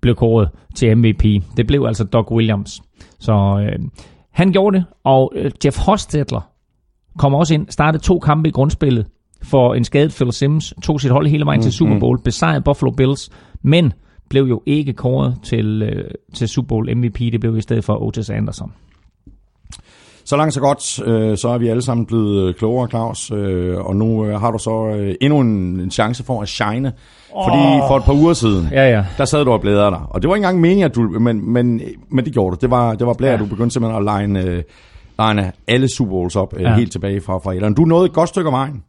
[0.00, 1.24] blev kåret til MVP.
[1.56, 2.82] Det blev altså Doug Williams.
[3.20, 3.78] Så øh,
[4.32, 6.50] han gjorde det, og øh, Jeff Hostetler
[7.18, 9.06] kom også ind, startede to kampe i grundspillet
[9.46, 12.90] for en skadet Phil Sims, tog sit hold hele vejen til Super Bowl, besejrede Buffalo
[12.90, 13.30] Bills,
[13.62, 13.92] men
[14.30, 17.18] blev jo ikke kåret til, øh, til Super Bowl MVP.
[17.18, 18.72] Det blev i stedet for Otis Anderson.
[20.24, 23.78] Så langt så godt, øh, så er vi alle sammen blevet øh, klogere, Claus, øh,
[23.78, 26.92] og nu øh, har du så øh, endnu en, en chance for at shine,
[27.28, 29.04] fordi for et par uger siden, Ja, ja.
[29.18, 31.52] der sad du og blæder dig, og det var ikke engang meningen, at du, men,
[31.52, 33.36] men, men det gjorde du, det var, det var blæret, Ja.
[33.38, 33.44] ja.
[33.44, 34.62] du begyndte simpelthen at line, øh,
[35.18, 36.70] line alle Super Bowls op, øh, Ja.
[36.70, 36.76] ja.
[36.76, 37.74] helt tilbage fra, fra etteren.
[37.74, 38.82] Du nåede et godt stykke af vejen,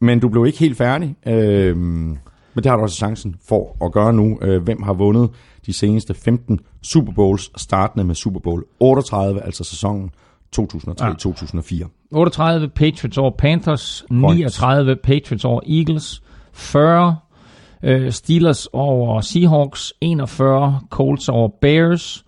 [0.00, 2.18] men du blev ikke helt færdig, øh, men
[2.56, 4.38] det har du også chancen for at gøre nu.
[4.42, 5.30] Øh, hvem har vundet
[5.66, 10.10] de seneste 15 Super Bowls, startende med Super Bowl 38, altså sæsonen
[10.56, 11.88] 2003-2004.
[12.10, 17.16] 38 Patriots over Panthers, 39 Patriots over Eagles, 40
[17.82, 22.24] øh, Steelers over Seahawks, 41 Colts over Bears,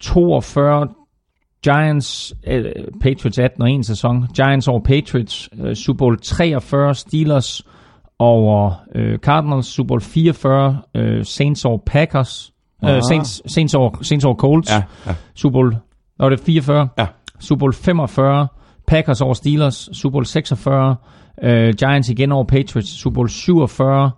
[0.00, 0.88] 42
[1.68, 2.64] Giants, øh,
[3.00, 4.28] Patriots 18 og 1 sæson.
[4.36, 5.48] Giants over Patriots.
[5.64, 7.62] Øh, Super Bowl 43 Steelers
[8.18, 9.66] over øh, Cardinals.
[9.66, 12.52] Super Bowl 44 øh, Saints over Packers.
[12.84, 14.70] Øh, Saints, Saints, over, Saints over Colts.
[14.70, 15.14] Ja, ja.
[15.34, 15.76] Super Bowl,
[16.18, 16.88] var det 44?
[16.98, 17.06] Ja.
[17.40, 18.48] Super Bowl 45,
[18.86, 20.96] Packers over Steelers, Super Bowl 46,
[21.42, 24.10] øh, Giants igen over Patriots, Super Bowl 47,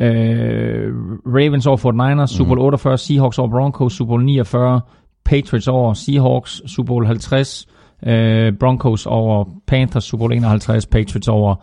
[0.00, 0.92] øh,
[1.26, 4.80] Ravens over 49ers, Super Bowl 48, Seahawks over Broncos, Super Bowl 49,
[5.26, 7.66] Patriots over Seahawks, Super Bowl 50,
[8.06, 11.54] øh, Broncos over Panthers, Super Bowl 51, Patriots over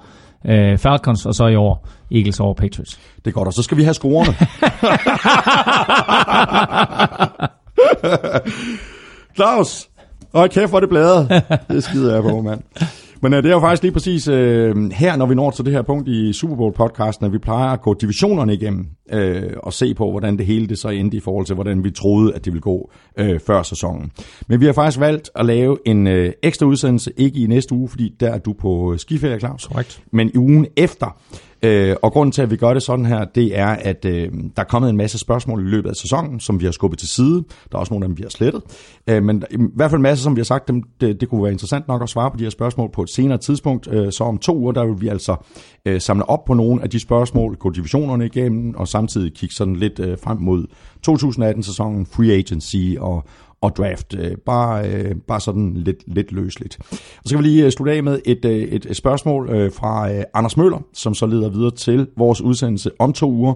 [0.45, 2.99] øh, Falcons, og så i år Eagles over Patriots.
[3.25, 4.35] Det er godt, og så skal vi have scorerne.
[9.35, 9.89] Claus!
[10.33, 11.43] Åh, kæft, hvor det bladet.
[11.69, 12.61] Det skider jeg på, mand.
[13.23, 14.33] Men uh, det er jo faktisk lige præcis uh,
[14.91, 17.81] her, når vi når til det her punkt i Super Bowl-podcasten, at vi plejer at
[17.81, 19.19] gå divisionerne igennem uh,
[19.57, 22.33] og se på, hvordan det hele det så endte i forhold til, hvordan vi troede,
[22.33, 22.91] at det ville gå
[23.21, 24.11] uh, før sæsonen.
[24.47, 27.89] Men vi har faktisk valgt at lave en uh, ekstra udsendelse, ikke i næste uge,
[27.89, 29.67] fordi der er du på skiferie, Claus.
[29.67, 30.01] Korrekt.
[30.11, 31.17] Men i ugen efter.
[31.63, 34.61] Øh, og grunden til, at vi gør det sådan her, det er, at øh, der
[34.61, 37.43] er kommet en masse spørgsmål i løbet af sæsonen, som vi har skubbet til side.
[37.71, 38.61] Der er også nogle af dem, vi har slettet.
[39.07, 41.43] Øh, men i hvert fald en masse, som vi har sagt, dem, det, det kunne
[41.43, 43.87] være interessant nok at svare på de her spørgsmål på et senere tidspunkt.
[43.91, 45.35] Øh, så om to uger, der vil vi altså
[45.85, 49.75] øh, samle op på nogle af de spørgsmål, gå divisionerne igennem, og samtidig kigge sådan
[49.75, 50.65] lidt øh, frem mod
[51.09, 53.23] 2018-sæsonen, free agency og,
[53.63, 54.15] og draft.
[54.19, 56.77] Øh, bare, øh, bare sådan lidt, lidt løsligt.
[56.91, 60.11] Og så kan vi lige øh, slutte af med et, et, et spørgsmål øh, fra
[60.13, 63.53] øh, Anders Møller, som så leder videre til vores udsendelse om to uger.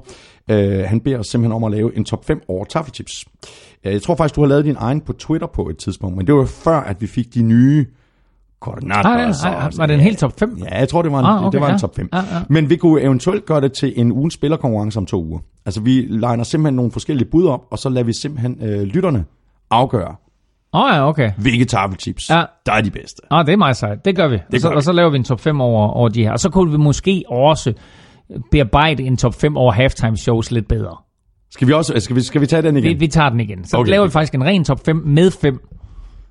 [0.51, 3.25] Øh, han beder os simpelthen om at lave en top 5 over taffetips.
[3.83, 6.27] Øh, Jeg tror faktisk, du har lavet din egen på Twitter på et tidspunkt, men
[6.27, 7.85] det var før, at vi fik de nye
[8.59, 9.09] koordinater.
[9.09, 10.57] Ah, ja, så- ah, var det en helt top 5?
[10.71, 11.77] Ja, jeg tror, det var en, Ah, okay, det var en ja.
[11.77, 12.09] top 5.
[12.13, 12.23] Ja, ja.
[12.49, 15.39] Men vi kunne eventuelt gøre det til en ugens spillerkonkurrence om to uger.
[15.65, 19.25] Altså, vi legner simpelthen nogle forskellige bud op, og så lader vi simpelthen øh, lytterne
[19.71, 20.15] afgøre,
[20.73, 21.31] Åh oh, ja, okay.
[21.37, 22.43] hvilke tafelchips, Ja.
[22.65, 23.21] der er de bedste.
[23.31, 24.05] Ah, det er meget sejt.
[24.05, 24.35] Det gør vi.
[24.35, 24.77] Det og, så, gør vi.
[24.77, 26.31] og så laver vi en top 5 over, over de her.
[26.31, 27.73] Og så kunne vi måske også
[28.51, 30.97] bearbejde en top 5 over halftime shows lidt bedre.
[31.51, 32.89] Skal vi også skal vi, skal vi tage den igen?
[32.89, 33.65] Vi, vi tager den igen.
[33.65, 33.89] Så Okay.
[33.89, 35.59] laver vi faktisk en ren top 5 med 5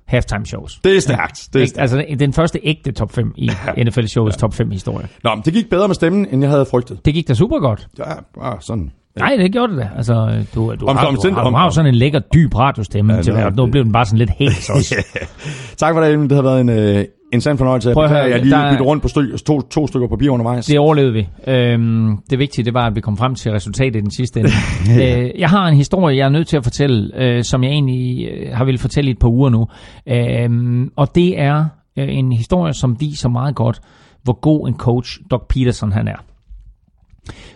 [0.07, 0.79] halftime shows.
[0.83, 1.47] Det er stærkt.
[1.53, 1.69] Det er Ikke?
[1.69, 1.81] stærkt.
[1.93, 3.49] Altså den første ægte top 5 i
[3.83, 5.07] NFL shows top 5 historie.
[5.23, 7.05] Nå, men det gik bedre med stemmen, end jeg havde frygtet.
[7.05, 7.87] Det gik da super godt.
[7.97, 8.03] Ja,
[8.39, 8.91] bare sådan.
[9.19, 9.89] Nej, det gjorde det da.
[9.97, 10.13] Altså,
[10.55, 10.93] du, du, har, du, har,
[11.49, 13.49] du har jo om- sådan en lækker, dyb radiostemme Ja, til det hver.
[13.51, 14.95] Nu blev den bare sådan lidt hæs også.
[15.77, 16.29] Tak for det, Emil.
[16.29, 17.93] Det har været en, øh, en sand fornøjelse.
[17.93, 20.29] Prøv at høre, jeg lige der er- byttet rundt på styk, to, to stykker papir
[20.29, 20.65] undervejs.
[20.65, 21.27] Det overlevede vi.
[21.47, 24.49] Øhm, det vigtige, det var, at vi kom frem til resultatet i den sidste ende.
[25.23, 28.27] øh, jeg har en historie, jeg er nødt til at fortælle, øh, som jeg egentlig
[28.31, 29.67] øh, har ville fortælle i et par uger nu.
[30.07, 31.65] Øhm, og det er
[31.97, 33.79] øh, en historie, som viser meget godt,
[34.23, 36.23] hvor god en coach Doc Peterson han er.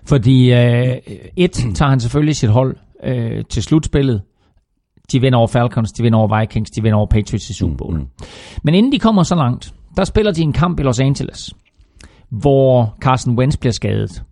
[0.05, 0.97] Fordi øh,
[1.35, 4.21] et, tager han selvfølgelig sit hold øh, til slutspillet.
[5.11, 8.01] De vinder over Falcons, de vinder over Vikings, de vinder over Patriots i Super Bowl.
[8.63, 11.53] Men inden de kommer så langt, der spiller de en kamp i Los Angeles
[12.31, 14.23] hvor Carson Wentz bliver skadet.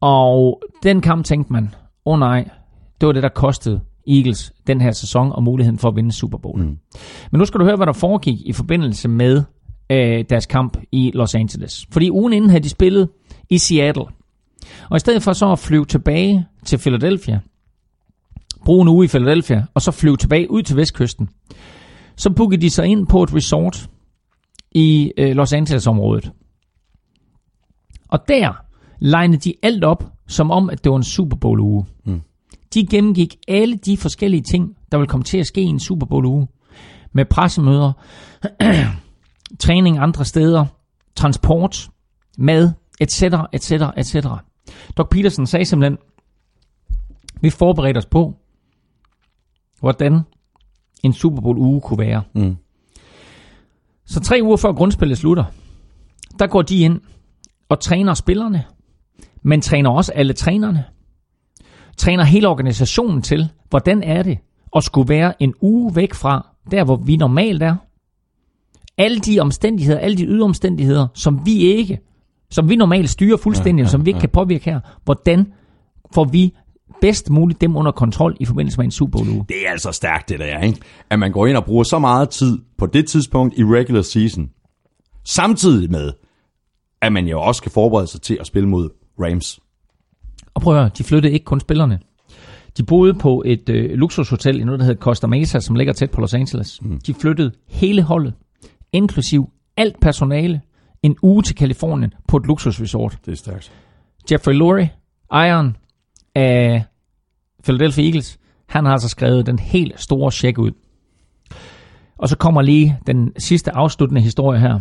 [0.00, 1.74] Og den kamp tænkte man,
[2.06, 2.48] åh oh nej,
[3.00, 6.38] det var det, der kostede Eagles den her sæson og muligheden for at vinde Super
[6.38, 6.60] Bowl.
[6.60, 6.76] Mm.
[7.30, 9.42] Men nu skal du høre, hvad der foregik i forbindelse med
[9.90, 11.86] øh, deres kamp i Los Angeles.
[11.90, 13.08] Fordi ugen inden havde de spillet
[13.50, 14.04] i Seattle.
[14.90, 17.40] Og i stedet for så at flyve tilbage til Philadelphia,
[18.64, 21.28] bruge en uge i Philadelphia, og så flyve tilbage ud til vestkysten,
[22.16, 23.90] så bookede de sig ind på et resort
[24.70, 26.32] i øh, Los Angeles-området.
[28.08, 28.52] Og der
[28.98, 31.86] legnede de alt op, som om, at det var en Super Bowl uge.
[32.04, 32.20] Mm.
[32.74, 36.06] De gennemgik alle de forskellige ting, der vil komme til at ske i en Super
[36.06, 36.48] Bowl uge.
[37.12, 37.92] Med pressemøder,
[39.64, 40.66] træning andre steder,
[41.16, 41.88] transport,
[42.38, 43.22] mad, etc.,
[43.52, 44.26] etc., etc.
[44.96, 45.98] Doc Peterson sagde simpelthen,
[47.40, 48.34] vi forberedte os på,
[49.80, 50.20] hvordan
[51.02, 52.22] en Super Bowl uge kunne være.
[52.34, 52.56] Mm.
[54.04, 55.44] Så tre uger før grundspillet slutter,
[56.38, 57.00] der går de ind
[57.68, 58.64] og træner spillerne,
[59.42, 60.84] men træner også alle trænerne.
[61.96, 64.38] Træner hele organisationen til, hvordan er det
[64.76, 67.76] at skulle være en uge væk fra, der hvor vi normalt er.
[68.98, 71.98] Alle de omstændigheder, alle de yderomstændigheder, som vi ikke,
[72.52, 75.52] som vi normalt styrer fuldstændig, ja, ja, som vi ikke kan påvirke her, hvordan
[76.14, 76.54] får vi
[77.00, 79.44] bedst muligt dem under kontrol i forbindelse med en Super Bowl uge.
[79.48, 80.78] Det er altså stærkt, det der, ikke?
[81.10, 84.50] At man går ind og bruger så meget tid på det tidspunkt i regular season,
[85.24, 86.12] samtidig med,
[87.02, 88.88] at man jo også skal forberede sig til at spille mod
[89.20, 89.60] Rams.
[90.54, 91.98] Og prøv at høre, de flyttede ikke kun spillerne.
[92.76, 96.10] De boede på et øh, luksushotel i noget, der hedder Costa Mesa, som ligger tæt
[96.10, 96.82] på Los Angeles.
[96.82, 97.00] Mm.
[97.06, 98.34] De flyttede hele holdet,
[98.92, 100.60] inklusiv alt personale,
[101.02, 103.18] en uge til Kalifornien på et luksusresort.
[103.26, 103.72] Det er stærkt.
[104.32, 104.90] Jeffrey Lurie,
[105.32, 105.76] ejeren
[106.34, 106.84] af
[107.64, 108.38] Philadelphia Eagles,
[108.68, 110.70] han har altså skrevet den helt store check ud.
[112.18, 114.80] Og så kommer lige den sidste afsluttende historie her.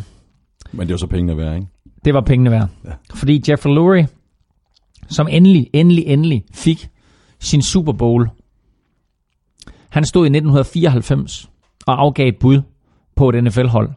[0.72, 1.68] Men det jo så pengene værd, ikke?
[2.06, 2.70] Det var pengene værd.
[2.86, 2.92] Ja.
[3.14, 4.08] Fordi Jeffrey Lurie,
[5.10, 6.90] som endelig, endelig, endelig fik
[7.40, 8.30] sin Super Bowl,
[9.90, 11.50] han stod i 1994
[11.88, 12.62] og afgav et bud
[13.16, 13.90] på et NFL-hold,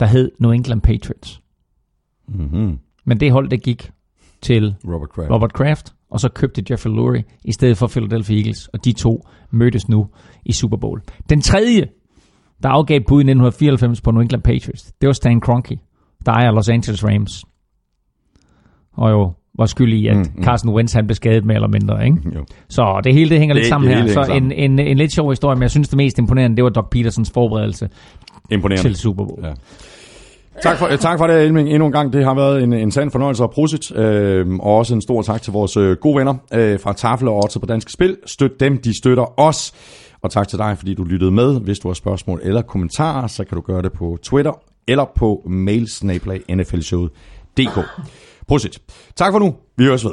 [0.00, 1.40] der hed New England Patriots.
[2.28, 2.78] Mm-hmm.
[3.04, 3.90] Men det hold, det gik
[4.42, 5.30] til Robert Kraft.
[5.30, 9.26] Robert Kraft, og så købte Jeffrey Lurie i stedet for Philadelphia Eagles, og de to
[9.50, 10.06] mødtes nu
[10.44, 11.00] i Super Bowl.
[11.30, 11.88] Den tredje,
[12.62, 15.78] der afgav bud i 1994 på New England Patriots, det var Stan Kroenke,
[16.26, 17.44] der ejer Los Angeles Rams.
[18.92, 20.44] Og jo var skyld i, at mm, mm.
[20.44, 22.04] Carson Wentz han blev skadet mere eller mindre.
[22.04, 22.16] Ikke?
[22.34, 22.44] Jo.
[22.68, 24.24] Så det hele det hænger Det- lidt sammen det her.
[24.24, 26.70] Så en, en, en lidt sjov historie, men jeg synes det mest imponerende, det var
[26.70, 27.88] Doc Petersons forberedelse
[28.50, 28.88] Imponerende.
[28.88, 29.44] til Super Bowl.
[29.44, 29.52] Ja.
[30.62, 31.68] Tak for, tak for det, Elming.
[31.68, 33.96] Endnu en gang, det har været en, en sand fornøjelse og prosit.
[33.96, 37.36] Øh, og også en stor tak til vores øh, gode venner øh, fra Tafel og
[37.44, 38.16] Otto på Danske Spil.
[38.26, 39.72] Støt dem, de støtter os.
[40.22, 41.60] Og tak til dig, fordi du lyttede med.
[41.60, 44.52] Hvis du har spørgsmål eller kommentarer, så kan du gøre det på Twitter
[44.88, 47.78] eller på mailsnablag.nflshowet.dk.
[48.48, 48.78] Prosit.
[49.16, 49.54] Tak for nu.
[49.76, 50.12] Vi høres ved.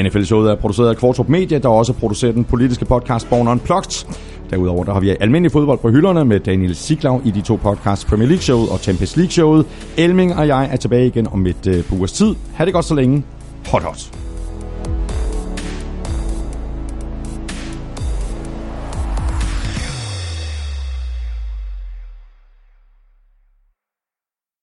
[0.00, 4.06] NFL-showet er produceret af Kvartrup Media, der også producerer den politiske podcast Born Unplugged.
[4.50, 8.04] Derudover der har vi almindelig fodbold på hylderne med Daniel Siglau i de to podcasts
[8.04, 9.66] Premier League Showet og Champions League Showet.
[9.96, 12.34] Elming og jeg er tilbage igen om et øh, par ugers tid.
[12.54, 13.24] Ha' det godt så længe.
[13.66, 14.25] Hot hot.